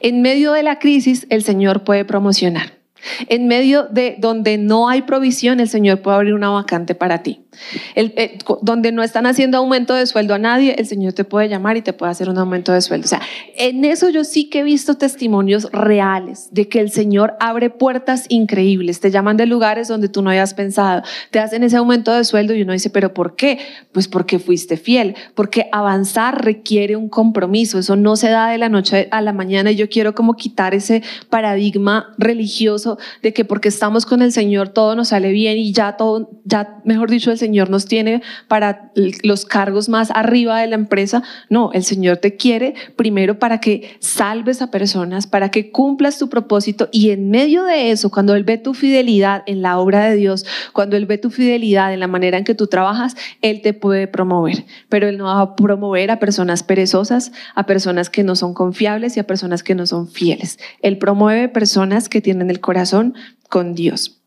En 0.00 0.22
medio 0.22 0.52
de 0.52 0.62
la 0.62 0.78
crisis, 0.78 1.26
el 1.30 1.42
Señor 1.42 1.84
puede 1.84 2.04
promocionar. 2.04 2.80
En 3.28 3.46
medio 3.46 3.84
de 3.84 4.16
donde 4.18 4.58
no 4.58 4.88
hay 4.88 5.02
provisión, 5.02 5.60
el 5.60 5.68
Señor 5.68 6.02
puede 6.02 6.16
abrir 6.16 6.34
una 6.34 6.50
vacante 6.50 6.94
para 6.94 7.22
ti. 7.22 7.46
Eh, 7.94 8.38
donde 8.62 8.92
no 8.92 9.02
están 9.02 9.26
haciendo 9.26 9.58
aumento 9.58 9.94
de 9.94 10.06
sueldo 10.06 10.34
a 10.34 10.38
nadie, 10.38 10.74
el 10.78 10.86
Señor 10.86 11.12
te 11.12 11.24
puede 11.24 11.48
llamar 11.48 11.76
y 11.76 11.82
te 11.82 11.92
puede 11.92 12.12
hacer 12.12 12.28
un 12.28 12.38
aumento 12.38 12.72
de 12.72 12.80
sueldo. 12.80 13.04
O 13.04 13.08
sea, 13.08 13.20
en 13.56 13.84
eso 13.84 14.08
yo 14.08 14.24
sí 14.24 14.48
que 14.48 14.60
he 14.60 14.62
visto 14.62 14.94
testimonios 14.94 15.70
reales 15.72 16.48
de 16.52 16.68
que 16.68 16.80
el 16.80 16.90
Señor 16.90 17.34
abre 17.40 17.70
puertas 17.70 18.26
increíbles. 18.28 19.00
Te 19.00 19.10
llaman 19.10 19.36
de 19.36 19.46
lugares 19.46 19.88
donde 19.88 20.08
tú 20.08 20.22
no 20.22 20.30
hayas 20.30 20.54
pensado. 20.54 21.02
Te 21.30 21.38
hacen 21.38 21.62
ese 21.62 21.76
aumento 21.76 22.12
de 22.12 22.24
sueldo 22.24 22.54
y 22.54 22.62
uno 22.62 22.72
dice, 22.72 22.90
¿pero 22.90 23.12
por 23.14 23.36
qué? 23.36 23.58
Pues 23.92 24.08
porque 24.08 24.38
fuiste 24.38 24.76
fiel. 24.76 25.14
Porque 25.34 25.68
avanzar 25.72 26.44
requiere 26.44 26.96
un 26.96 27.08
compromiso. 27.08 27.78
Eso 27.78 27.96
no 27.96 28.16
se 28.16 28.30
da 28.30 28.48
de 28.50 28.58
la 28.58 28.68
noche 28.68 29.08
a 29.10 29.20
la 29.20 29.32
mañana. 29.32 29.70
Y 29.70 29.76
yo 29.76 29.88
quiero 29.88 30.14
como 30.14 30.34
quitar 30.34 30.74
ese 30.74 31.02
paradigma 31.28 32.14
religioso 32.18 32.98
de 33.22 33.32
que 33.32 33.44
porque 33.44 33.68
estamos 33.68 34.06
con 34.06 34.22
el 34.22 34.32
Señor 34.32 34.68
todo 34.68 34.94
nos 34.94 35.08
sale 35.08 35.32
bien 35.32 35.58
y 35.58 35.72
ya 35.72 35.96
todo, 35.96 36.30
ya 36.44 36.80
mejor 36.84 37.10
dicho, 37.10 37.30
el 37.30 37.38
Señor 37.40 37.70
nos 37.70 37.86
tiene 37.86 38.22
para 38.46 38.92
los 38.94 39.44
cargos 39.44 39.88
más 39.88 40.10
arriba 40.12 40.60
de 40.60 40.68
la 40.68 40.76
empresa. 40.76 41.24
No, 41.48 41.72
el 41.72 41.82
Señor 41.82 42.18
te 42.18 42.36
quiere 42.36 42.74
primero 42.94 43.38
para 43.38 43.60
que 43.60 43.96
salves 43.98 44.62
a 44.62 44.70
personas, 44.70 45.26
para 45.26 45.50
que 45.50 45.72
cumplas 45.72 46.18
tu 46.18 46.28
propósito 46.28 46.88
y 46.92 47.10
en 47.10 47.30
medio 47.30 47.64
de 47.64 47.90
eso, 47.90 48.10
cuando 48.10 48.34
Él 48.34 48.44
ve 48.44 48.58
tu 48.58 48.74
fidelidad 48.74 49.42
en 49.46 49.62
la 49.62 49.78
obra 49.78 50.08
de 50.08 50.16
Dios, 50.16 50.46
cuando 50.72 50.96
Él 50.96 51.06
ve 51.06 51.18
tu 51.18 51.30
fidelidad 51.30 51.92
en 51.92 52.00
la 52.00 52.06
manera 52.06 52.38
en 52.38 52.44
que 52.44 52.54
tú 52.54 52.68
trabajas, 52.68 53.16
Él 53.42 53.62
te 53.62 53.72
puede 53.72 54.06
promover. 54.06 54.64
Pero 54.88 55.08
Él 55.08 55.18
no 55.18 55.24
va 55.24 55.40
a 55.40 55.56
promover 55.56 56.10
a 56.10 56.18
personas 56.18 56.62
perezosas, 56.62 57.32
a 57.54 57.66
personas 57.66 58.10
que 58.10 58.22
no 58.22 58.36
son 58.36 58.54
confiables 58.54 59.16
y 59.16 59.20
a 59.20 59.26
personas 59.26 59.62
que 59.62 59.74
no 59.74 59.86
son 59.86 60.08
fieles. 60.08 60.58
Él 60.82 60.98
promueve 60.98 61.48
personas 61.48 62.08
que 62.08 62.20
tienen 62.20 62.50
el 62.50 62.60
corazón 62.60 63.14
con 63.48 63.74
Dios 63.74 64.20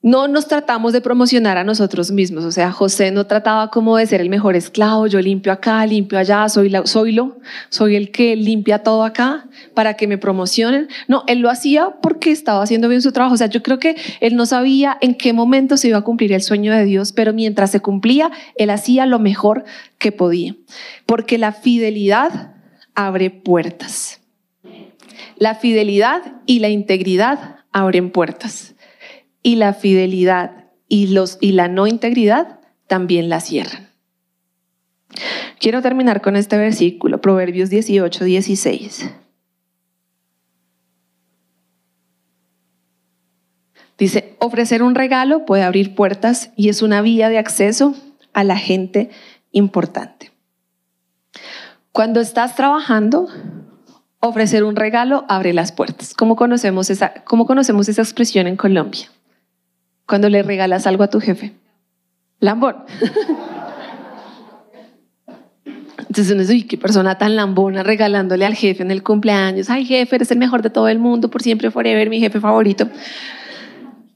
no 0.00 0.28
nos 0.28 0.46
tratamos 0.46 0.92
de 0.92 1.00
promocionar 1.00 1.58
a 1.58 1.64
nosotros 1.64 2.12
mismos. 2.12 2.44
O 2.44 2.52
sea, 2.52 2.70
José 2.70 3.10
no 3.10 3.26
trataba 3.26 3.68
como 3.70 3.96
de 3.96 4.06
ser 4.06 4.20
el 4.20 4.30
mejor 4.30 4.54
esclavo, 4.54 5.08
yo 5.08 5.20
limpio 5.20 5.52
acá, 5.52 5.84
limpio 5.86 6.18
allá, 6.18 6.48
soy, 6.48 6.72
soy 6.84 7.12
lo, 7.12 7.38
soy 7.68 7.96
el 7.96 8.12
que 8.12 8.36
limpia 8.36 8.84
todo 8.84 9.02
acá 9.02 9.48
para 9.74 9.94
que 9.94 10.06
me 10.06 10.16
promocionen. 10.16 10.88
No, 11.08 11.24
él 11.26 11.40
lo 11.40 11.50
hacía 11.50 11.96
porque 12.00 12.30
estaba 12.30 12.62
haciendo 12.62 12.88
bien 12.88 13.02
su 13.02 13.10
trabajo. 13.10 13.34
O 13.34 13.38
sea, 13.38 13.48
yo 13.48 13.60
creo 13.62 13.80
que 13.80 13.96
él 14.20 14.36
no 14.36 14.46
sabía 14.46 14.96
en 15.00 15.16
qué 15.16 15.32
momento 15.32 15.76
se 15.76 15.88
iba 15.88 15.98
a 15.98 16.02
cumplir 16.02 16.32
el 16.32 16.42
sueño 16.42 16.72
de 16.72 16.84
Dios, 16.84 17.12
pero 17.12 17.32
mientras 17.32 17.72
se 17.72 17.80
cumplía, 17.80 18.30
él 18.54 18.70
hacía 18.70 19.04
lo 19.04 19.18
mejor 19.18 19.64
que 19.98 20.12
podía. 20.12 20.54
Porque 21.06 21.38
la 21.38 21.50
fidelidad 21.50 22.54
abre 22.94 23.30
puertas. 23.30 24.20
La 25.38 25.56
fidelidad 25.56 26.22
y 26.46 26.60
la 26.60 26.68
integridad 26.68 27.56
abren 27.72 28.10
puertas 28.10 28.76
y 29.42 29.56
la 29.56 29.74
fidelidad 29.74 30.68
y, 30.88 31.06
la 31.52 31.68
no 31.68 31.86
integridad 31.86 32.60
también 32.86 33.28
la 33.28 33.40
cierran. 33.40 33.88
Quiero 35.60 35.82
terminar 35.82 36.20
con 36.20 36.36
este 36.36 36.56
versículo, 36.56 37.20
Proverbios 37.20 37.70
18, 37.70 38.24
16. 38.24 39.10
Dice, 43.98 44.36
ofrecer 44.38 44.82
un 44.82 44.94
regalo 44.94 45.44
puede 45.44 45.64
abrir 45.64 45.94
puertas 45.94 46.52
y 46.56 46.68
es 46.68 46.82
una 46.82 47.02
vía 47.02 47.28
de 47.28 47.38
acceso 47.38 47.94
a 48.32 48.44
la 48.44 48.56
gente 48.56 49.10
importante. 49.50 50.30
Cuando 51.90 52.20
estás 52.20 52.54
trabajando, 52.54 53.28
ofrecer 54.20 54.62
un 54.62 54.76
regalo 54.76 55.24
abre 55.28 55.52
las 55.52 55.72
puertas. 55.72 56.14
¿Cómo 56.14 56.36
conocemos 56.36 56.90
esa, 56.90 57.24
cómo 57.24 57.44
conocemos 57.44 57.88
esa 57.88 58.02
expresión 58.02 58.46
en 58.46 58.56
Colombia? 58.56 59.08
Cuando 60.08 60.28
le 60.28 60.42
regalas 60.42 60.86
algo 60.86 61.04
a 61.04 61.10
tu 61.10 61.20
jefe? 61.20 61.52
Lambón. 62.40 62.76
Entonces 65.98 66.30
uno 66.32 66.40
dice, 66.40 66.54
uy, 66.54 66.62
qué 66.62 66.78
persona 66.78 67.18
tan 67.18 67.36
lambona 67.36 67.82
regalándole 67.82 68.46
al 68.46 68.54
jefe 68.54 68.82
en 68.82 68.90
el 68.90 69.02
cumpleaños. 69.02 69.68
Ay, 69.68 69.84
jefe, 69.84 70.16
eres 70.16 70.30
el 70.30 70.38
mejor 70.38 70.62
de 70.62 70.70
todo 70.70 70.88
el 70.88 70.98
mundo, 70.98 71.30
por 71.30 71.42
siempre, 71.42 71.70
forever, 71.70 72.08
mi 72.08 72.18
jefe 72.18 72.40
favorito. 72.40 72.88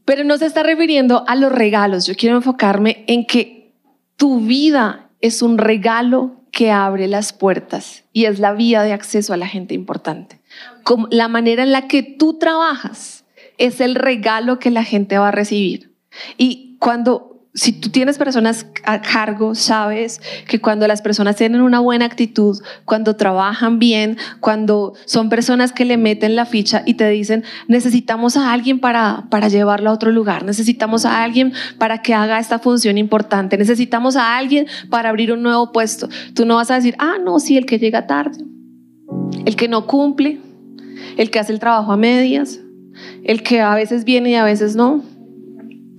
Pero 0.07 0.25
no 0.25 0.39
se 0.39 0.47
está 0.47 0.63
refiriendo 0.63 1.25
a 1.29 1.37
los 1.37 1.53
regalos. 1.53 2.07
Yo 2.07 2.15
quiero 2.15 2.37
enfocarme 2.37 3.05
en 3.07 3.27
que 3.27 3.75
tu 4.17 4.41
vida 4.41 5.11
es 5.21 5.43
un 5.43 5.59
regalo 5.59 6.41
que 6.51 6.71
abre 6.71 7.09
las 7.09 7.33
puertas 7.33 8.05
y 8.13 8.25
es 8.25 8.39
la 8.39 8.53
vía 8.53 8.83
de 8.83 8.93
acceso 8.93 9.35
a 9.35 9.37
la 9.37 9.47
gente 9.47 9.75
importante. 9.75 10.41
Como 10.85 11.09
la 11.11 11.29
manera 11.29 11.63
en 11.63 11.73
la 11.73 11.89
que 11.89 12.03
tú 12.03 12.39
trabajas 12.39 13.22
es 13.59 13.81
el 13.81 13.95
regalo 13.95 14.59
que 14.59 14.71
la 14.71 14.85
gente 14.85 15.19
va 15.19 15.29
a 15.29 15.33
recibir. 15.33 15.95
Y 16.37 16.77
cuando 16.79 17.33
si 17.55 17.73
tú 17.73 17.91
tienes 17.91 18.17
personas 18.17 18.67
a 18.85 19.03
cargo, 19.03 19.55
sabes 19.55 20.23
que 20.49 20.61
cuando 20.61 20.89
las 20.89 21.03
personas 21.03 21.37
tienen 21.37 21.61
una 21.61 21.81
buena 21.81 22.07
actitud, 22.07 22.59
cuando 22.87 23.17
trabajan 23.17 23.79
bien, 23.79 24.17
cuando 24.41 24.95
son 25.05 25.29
personas 25.29 25.73
que 25.73 25.85
le 25.85 25.99
meten 25.99 26.35
la 26.35 26.47
ficha 26.47 26.83
y 26.87 26.95
te 26.95 27.09
dicen, 27.11 27.45
necesitamos 27.69 28.39
a 28.39 28.53
alguien 28.53 28.81
para, 28.81 29.27
para 29.29 29.49
llevarlo 29.49 29.91
a 29.91 29.93
otro 29.93 30.11
lugar, 30.11 30.45
necesitamos 30.45 31.05
a 31.05 31.23
alguien 31.23 31.53
para 31.77 32.01
que 32.01 32.15
haga 32.15 32.39
esta 32.39 32.59
función 32.59 32.97
importante, 32.97 33.59
necesitamos 33.59 34.17
a 34.17 34.37
alguien 34.37 34.67
para 34.89 35.11
abrir 35.11 35.31
un 35.31 35.43
nuevo 35.43 35.73
puesto. 35.73 36.09
Tú 36.35 36.47
no 36.47 36.57
vas 36.57 36.71
a 36.71 36.77
decir, 36.77 36.95
ah, 36.99 37.17
no, 37.23 37.39
sí, 37.39 37.59
el 37.59 37.67
que 37.67 37.79
llega 37.79 38.07
tarde, 38.07 38.43
el 39.45 39.57
que 39.57 39.69
no 39.69 39.87
cumple, 39.87 40.41
el 41.19 41.31
que 41.31 41.39
hace 41.39 41.53
el 41.53 41.59
trabajo 41.59 41.93
a 41.93 41.99
medias, 41.99 42.62
el 43.25 43.43
que 43.43 43.61
a 43.61 43.75
veces 43.75 44.05
viene 44.05 44.31
y 44.31 44.35
a 44.35 44.45
veces 44.45 44.77
no 44.77 45.03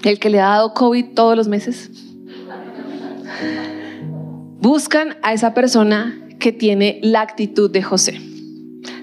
el 0.04 0.20
que 0.20 0.30
le 0.30 0.40
ha 0.40 0.50
dado 0.50 0.74
COVID 0.74 1.14
todos 1.14 1.36
los 1.36 1.48
meses. 1.48 1.90
Buscan 4.60 5.18
a 5.22 5.34
esa 5.34 5.54
persona 5.54 6.20
que 6.40 6.52
tiene 6.52 7.00
la 7.02 7.22
actitud 7.22 7.72
de 7.72 7.82
José. 7.82 8.20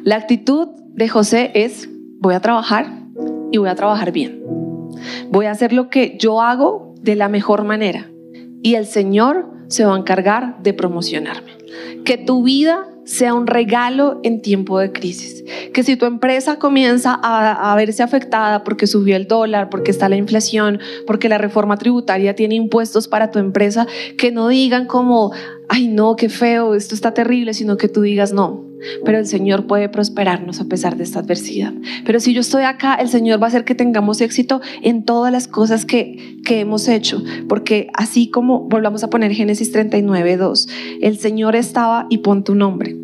La 0.02 0.16
actitud 0.16 0.68
de 0.94 1.08
José 1.08 1.50
es, 1.54 1.88
voy 2.18 2.34
a 2.34 2.40
trabajar 2.40 3.04
y 3.50 3.58
voy 3.58 3.68
a 3.68 3.74
trabajar 3.74 4.12
bien. 4.12 4.42
Voy 5.30 5.46
a 5.46 5.50
hacer 5.50 5.72
lo 5.72 5.88
que 5.88 6.16
yo 6.18 6.40
hago 6.40 6.94
de 7.00 7.16
la 7.16 7.28
mejor 7.28 7.64
manera 7.64 8.10
y 8.62 8.74
el 8.74 8.86
Señor 8.86 9.50
se 9.68 9.84
va 9.84 9.94
a 9.94 9.98
encargar 9.98 10.62
de 10.62 10.74
promocionarme. 10.74 11.59
Que 12.04 12.18
tu 12.18 12.42
vida 12.42 12.86
sea 13.04 13.34
un 13.34 13.46
regalo 13.46 14.20
en 14.22 14.40
tiempo 14.40 14.78
de 14.78 14.92
crisis. 14.92 15.44
Que 15.72 15.82
si 15.82 15.96
tu 15.96 16.06
empresa 16.06 16.58
comienza 16.58 17.18
a, 17.22 17.74
verse 17.74 18.02
afectada 18.02 18.62
porque 18.62 18.86
subió 18.86 19.16
el 19.16 19.26
dólar, 19.26 19.68
porque 19.68 19.90
está 19.90 20.08
la 20.08 20.16
inflación, 20.16 20.78
porque 21.06 21.28
la 21.28 21.38
reforma 21.38 21.76
tributaria 21.76 22.36
tiene 22.36 22.54
impuestos 22.54 23.08
para 23.08 23.30
tu 23.30 23.38
empresa, 23.38 23.86
que 24.16 24.30
no 24.30 24.48
digan 24.48 24.86
como, 24.86 25.32
ay 25.68 25.88
no, 25.88 26.14
qué 26.14 26.28
feo, 26.28 26.74
esto 26.74 26.94
está 26.94 27.12
terrible, 27.12 27.52
sino 27.52 27.76
que 27.76 27.88
tú 27.88 28.02
digas, 28.02 28.32
no, 28.32 28.69
pero 29.04 29.18
el 29.18 29.26
Señor 29.26 29.66
puede 29.66 29.88
prosperarnos 29.88 30.60
a 30.60 30.64
pesar 30.64 30.96
de 30.96 31.04
esta 31.04 31.20
adversidad. 31.20 31.72
Pero 32.04 32.20
si 32.20 32.34
yo 32.34 32.40
estoy 32.40 32.64
acá, 32.64 32.94
el 32.94 33.08
Señor 33.08 33.40
va 33.40 33.46
a 33.46 33.48
hacer 33.48 33.64
que 33.64 33.74
tengamos 33.74 34.20
éxito 34.20 34.60
en 34.82 35.04
todas 35.04 35.32
las 35.32 35.48
cosas 35.48 35.84
que, 35.84 36.38
que 36.44 36.60
hemos 36.60 36.88
hecho, 36.88 37.22
porque 37.48 37.88
así 37.94 38.30
como 38.30 38.60
volvamos 38.68 39.04
a 39.04 39.10
poner 39.10 39.32
Génesis 39.32 39.72
39, 39.72 40.36
2, 40.36 40.68
el 41.02 41.18
Señor 41.18 41.56
estaba, 41.56 42.06
y 42.10 42.18
pon 42.18 42.44
tu 42.44 42.54
nombre, 42.54 42.96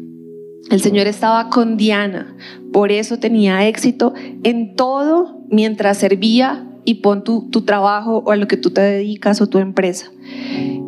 el 0.70 0.80
Señor 0.80 1.06
estaba 1.06 1.48
con 1.48 1.76
Diana, 1.76 2.36
por 2.72 2.90
eso 2.90 3.18
tenía 3.18 3.66
éxito 3.68 4.14
en 4.42 4.74
todo 4.74 5.40
mientras 5.48 5.98
servía 5.98 6.66
y 6.84 6.94
pon 6.94 7.24
tu, 7.24 7.48
tu, 7.50 7.62
trabajo 7.62 8.22
o 8.24 8.30
a 8.30 8.36
lo 8.36 8.48
que 8.48 8.56
tú 8.56 8.70
te 8.70 8.80
dedicas 8.80 9.40
o 9.40 9.48
tu 9.48 9.58
empresa. 9.58 10.10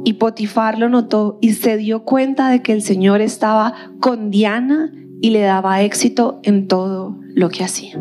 Y 0.04 0.14
Potifar 0.14 0.78
lo 0.78 0.88
notó 0.88 1.38
y 1.40 1.52
se 1.52 1.76
dio 1.76 2.04
cuenta 2.04 2.50
de 2.50 2.62
que 2.62 2.72
el 2.72 2.82
Señor 2.82 3.20
estaba 3.20 3.74
con 4.00 4.30
Diana 4.30 4.92
y 5.20 5.30
le 5.30 5.40
daba 5.40 5.82
éxito 5.82 6.40
en 6.42 6.68
todo 6.68 7.18
lo 7.34 7.48
que 7.48 7.64
hacía 7.64 8.00